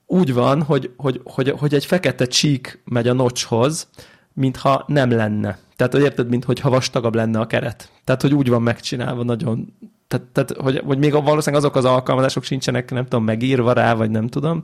úgy 0.05 0.33
van, 0.33 0.61
hogy, 0.61 0.91
hogy, 0.97 1.21
hogy, 1.23 1.53
hogy 1.57 1.73
egy 1.73 1.85
fekete 1.85 2.25
csík 2.25 2.81
megy 2.85 3.07
a 3.07 3.13
nocshoz, 3.13 3.87
mintha 4.33 4.83
nem 4.87 5.11
lenne. 5.11 5.59
Tehát, 5.75 5.93
hogy 5.93 6.01
érted, 6.01 6.29
mintha 6.29 6.69
vastagabb 6.69 7.15
lenne 7.15 7.39
a 7.39 7.47
keret. 7.47 7.91
Tehát, 8.03 8.21
hogy 8.21 8.33
úgy 8.33 8.49
van 8.49 8.61
megcsinálva 8.61 9.23
nagyon, 9.23 9.73
tehát, 10.07 10.25
tehát 10.25 10.51
hogy, 10.51 10.81
hogy 10.85 10.97
még 10.97 11.11
valószínűleg 11.11 11.63
azok 11.63 11.75
az 11.75 11.85
alkalmazások 11.85 12.43
sincsenek, 12.43 12.91
nem 12.91 13.03
tudom, 13.03 13.23
megírva 13.23 13.73
rá, 13.73 13.93
vagy 13.93 14.09
nem 14.09 14.27
tudom. 14.27 14.63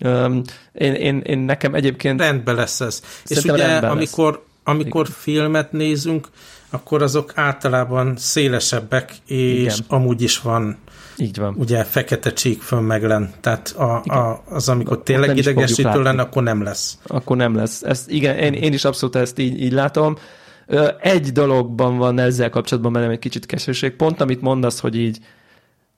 Um, 0.00 0.42
én, 0.72 0.92
én, 0.92 1.20
én 1.20 1.38
nekem 1.38 1.74
egyébként... 1.74 2.20
Rendben 2.20 2.54
lesz 2.54 2.80
ez. 2.80 3.02
És 3.26 3.44
ugye, 3.44 3.76
amikor, 3.76 4.32
lesz. 4.32 4.42
amikor 4.64 5.08
filmet 5.08 5.72
nézünk, 5.72 6.28
akkor 6.70 7.02
azok 7.02 7.32
általában 7.34 8.16
szélesebbek, 8.16 9.12
és 9.26 9.60
Igen. 9.60 9.76
amúgy 9.88 10.22
is 10.22 10.40
van 10.40 10.78
így 11.18 11.38
van. 11.38 11.54
Ugye 11.58 11.84
fekete 11.84 12.32
csík 12.32 12.62
fönn 12.62 12.84
meg 12.84 13.02
len. 13.02 13.30
Tehát 13.40 13.68
a, 13.68 14.02
a, 14.04 14.42
az, 14.48 14.68
amikor 14.68 15.02
tényleg 15.02 15.36
idegesítő 15.36 16.02
lenne, 16.02 16.22
akkor 16.22 16.42
nem 16.42 16.62
lesz. 16.62 16.98
Akkor 17.06 17.36
nem 17.36 17.54
lesz. 17.54 17.82
Ezt, 17.82 18.10
igen, 18.10 18.36
én, 18.36 18.52
én 18.52 18.72
is 18.72 18.84
abszolút 18.84 19.16
ezt 19.16 19.38
így, 19.38 19.62
így 19.62 19.72
látom. 19.72 20.16
Egy 21.00 21.32
dologban 21.32 21.96
van 21.96 22.18
ezzel 22.18 22.50
kapcsolatban 22.50 22.92
bennem 22.92 23.10
egy 23.10 23.18
kicsit 23.18 23.46
keserűség. 23.46 23.92
Pont 23.92 24.20
amit 24.20 24.40
mondasz, 24.40 24.80
hogy 24.80 24.96
így, 24.96 25.18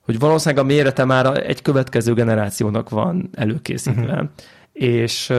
hogy 0.01 0.19
valószínűleg 0.19 0.63
a 0.63 0.67
mérete 0.67 1.05
már 1.05 1.47
egy 1.47 1.61
következő 1.61 2.13
generációnak 2.13 2.89
van 2.89 3.29
előkészítve. 3.33 4.13
Uh-huh. 4.13 4.29
És, 4.73 5.33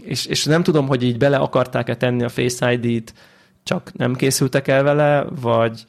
és, 0.00 0.26
és 0.26 0.44
nem 0.44 0.62
tudom, 0.62 0.86
hogy 0.86 1.02
így 1.02 1.18
bele 1.18 1.36
akarták-e 1.36 1.96
tenni 1.96 2.22
a 2.22 2.28
Face 2.28 2.72
ID-t, 2.72 3.14
csak 3.62 3.92
nem 3.92 4.14
készültek 4.14 4.68
el 4.68 4.82
vele, 4.82 5.26
vagy, 5.40 5.84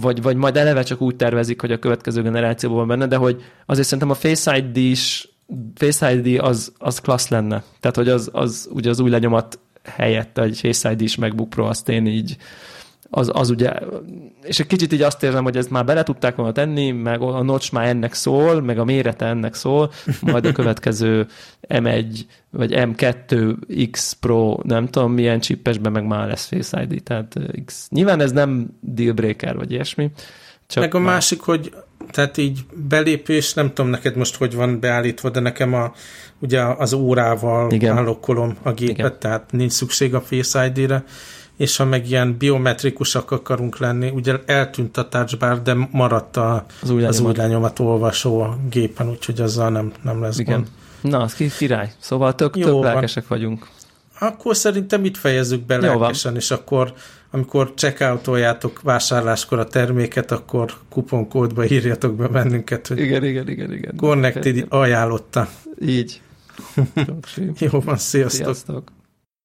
vagy, 0.00 0.22
vagy 0.22 0.36
majd 0.36 0.56
eleve 0.56 0.82
csak 0.82 1.00
úgy 1.00 1.16
tervezik, 1.16 1.60
hogy 1.60 1.72
a 1.72 1.78
következő 1.78 2.22
generációban 2.22 2.78
van 2.78 2.86
benne, 2.86 3.06
de 3.06 3.16
hogy 3.16 3.42
azért 3.66 3.86
szerintem 3.86 4.10
a 4.10 4.14
Face 4.14 4.56
ID 4.56 4.76
is 4.76 5.28
Face 5.74 6.14
ID 6.14 6.38
az, 6.40 6.72
az 6.78 6.98
klassz 6.98 7.28
lenne. 7.28 7.62
Tehát, 7.80 7.96
hogy 7.96 8.08
az, 8.08 8.30
az 8.32 8.68
ugye 8.72 8.90
az 8.90 9.00
új 9.00 9.10
lenyomat 9.10 9.58
helyett 9.84 10.38
egy 10.38 10.58
Face 10.58 10.90
ID 10.90 11.00
is 11.00 11.16
MacBook 11.16 11.48
Pro, 11.48 11.64
azt 11.64 11.88
én 11.88 12.06
így 12.06 12.36
az, 13.10 13.30
az 13.32 13.50
ugye, 13.50 13.72
és 14.42 14.60
egy 14.60 14.66
kicsit 14.66 14.92
így 14.92 15.02
azt 15.02 15.22
érzem, 15.22 15.44
hogy 15.44 15.56
ezt 15.56 15.70
már 15.70 15.84
bele 15.84 16.02
tudták 16.02 16.36
volna 16.36 16.52
tenni, 16.52 16.90
meg 16.90 17.20
a 17.20 17.42
notch 17.42 17.72
már 17.72 17.86
ennek 17.86 18.14
szól, 18.14 18.60
meg 18.60 18.78
a 18.78 18.84
mérete 18.84 19.26
ennek 19.26 19.54
szól, 19.54 19.90
majd 20.20 20.44
a 20.44 20.52
következő 20.52 21.26
M1 21.68 22.20
vagy 22.50 22.72
M2 22.74 23.56
X 23.90 24.12
Pro, 24.12 24.58
nem 24.62 24.88
tudom 24.88 25.12
milyen 25.12 25.40
csippesben 25.40 25.92
meg 25.92 26.06
már 26.06 26.28
lesz 26.28 26.46
Face 26.46 26.82
ID, 26.82 27.02
tehát 27.02 27.34
X. 27.64 27.88
Nyilván 27.90 28.20
ez 28.20 28.32
nem 28.32 28.78
deal 28.80 29.12
breaker, 29.12 29.56
vagy 29.56 29.70
ilyesmi. 29.70 30.10
Csak 30.66 30.82
meg 30.82 30.94
a 30.94 30.98
már... 30.98 31.12
másik, 31.12 31.40
hogy 31.40 31.72
tehát 32.10 32.36
így 32.36 32.60
belépés, 32.88 33.54
nem 33.54 33.72
tudom 33.72 33.90
neked 33.90 34.16
most 34.16 34.36
hogy 34.36 34.54
van 34.54 34.80
beállítva, 34.80 35.30
de 35.30 35.40
nekem 35.40 35.74
a, 35.74 35.92
ugye 36.38 36.62
az 36.62 36.92
órával 36.92 37.70
Igen. 37.70 37.96
állokkolom 37.96 38.56
a 38.62 38.72
gépet, 38.72 38.98
Igen. 38.98 39.18
tehát 39.18 39.52
nincs 39.52 39.72
szükség 39.72 40.14
a 40.14 40.20
Face 40.20 40.66
ID-re, 40.66 41.04
és 41.58 41.76
ha 41.76 41.84
meg 41.84 42.08
ilyen 42.08 42.36
biometrikusak 42.36 43.30
akarunk 43.30 43.78
lenni, 43.78 44.10
ugye 44.10 44.34
eltűnt 44.46 44.96
a 44.96 45.08
touchbar, 45.08 45.62
de 45.62 45.88
maradt 45.90 46.36
a, 46.36 46.66
az 46.82 46.90
új, 46.90 47.04
az 47.04 47.20
új 47.20 47.32
lenyomat 47.36 47.78
olvasó 47.78 48.40
a 48.40 48.58
gépen, 48.70 49.08
úgyhogy 49.08 49.40
azzal 49.40 49.70
nem, 49.70 49.92
nem 50.02 50.20
lesz 50.20 50.38
Igen. 50.38 50.54
gond. 50.54 50.68
Na, 51.12 51.20
az 51.20 51.34
király. 51.58 51.92
Szóval 51.98 52.34
tök, 52.34 52.56
Jó 52.56 52.64
tök 52.64 52.72
van. 52.72 52.82
lelkesek 52.82 53.28
vagyunk. 53.28 53.66
Akkor 54.18 54.56
szerintem 54.56 55.04
itt 55.04 55.16
fejezzük 55.16 55.66
be 55.66 55.76
lelkesen, 55.76 56.36
és 56.36 56.50
akkor 56.50 56.92
amikor 57.30 57.72
checkoutoljátok 57.74 58.82
vásárláskor 58.82 59.58
a 59.58 59.64
terméket, 59.64 60.30
akkor 60.30 60.72
kuponkódba 60.88 61.64
írjatok 61.64 62.16
be 62.16 62.26
bennünket, 62.26 62.86
hogy 62.86 62.98
igen, 62.98 63.24
igen, 63.24 63.48
igen, 63.48 63.72
igen. 63.72 63.96
Connected 63.96 64.66
ajánlotta. 64.68 65.48
Így. 65.80 66.20
Jó 67.58 67.80
van, 67.80 67.96
sziasztok. 67.96 68.44
sziasztok. 68.44 68.92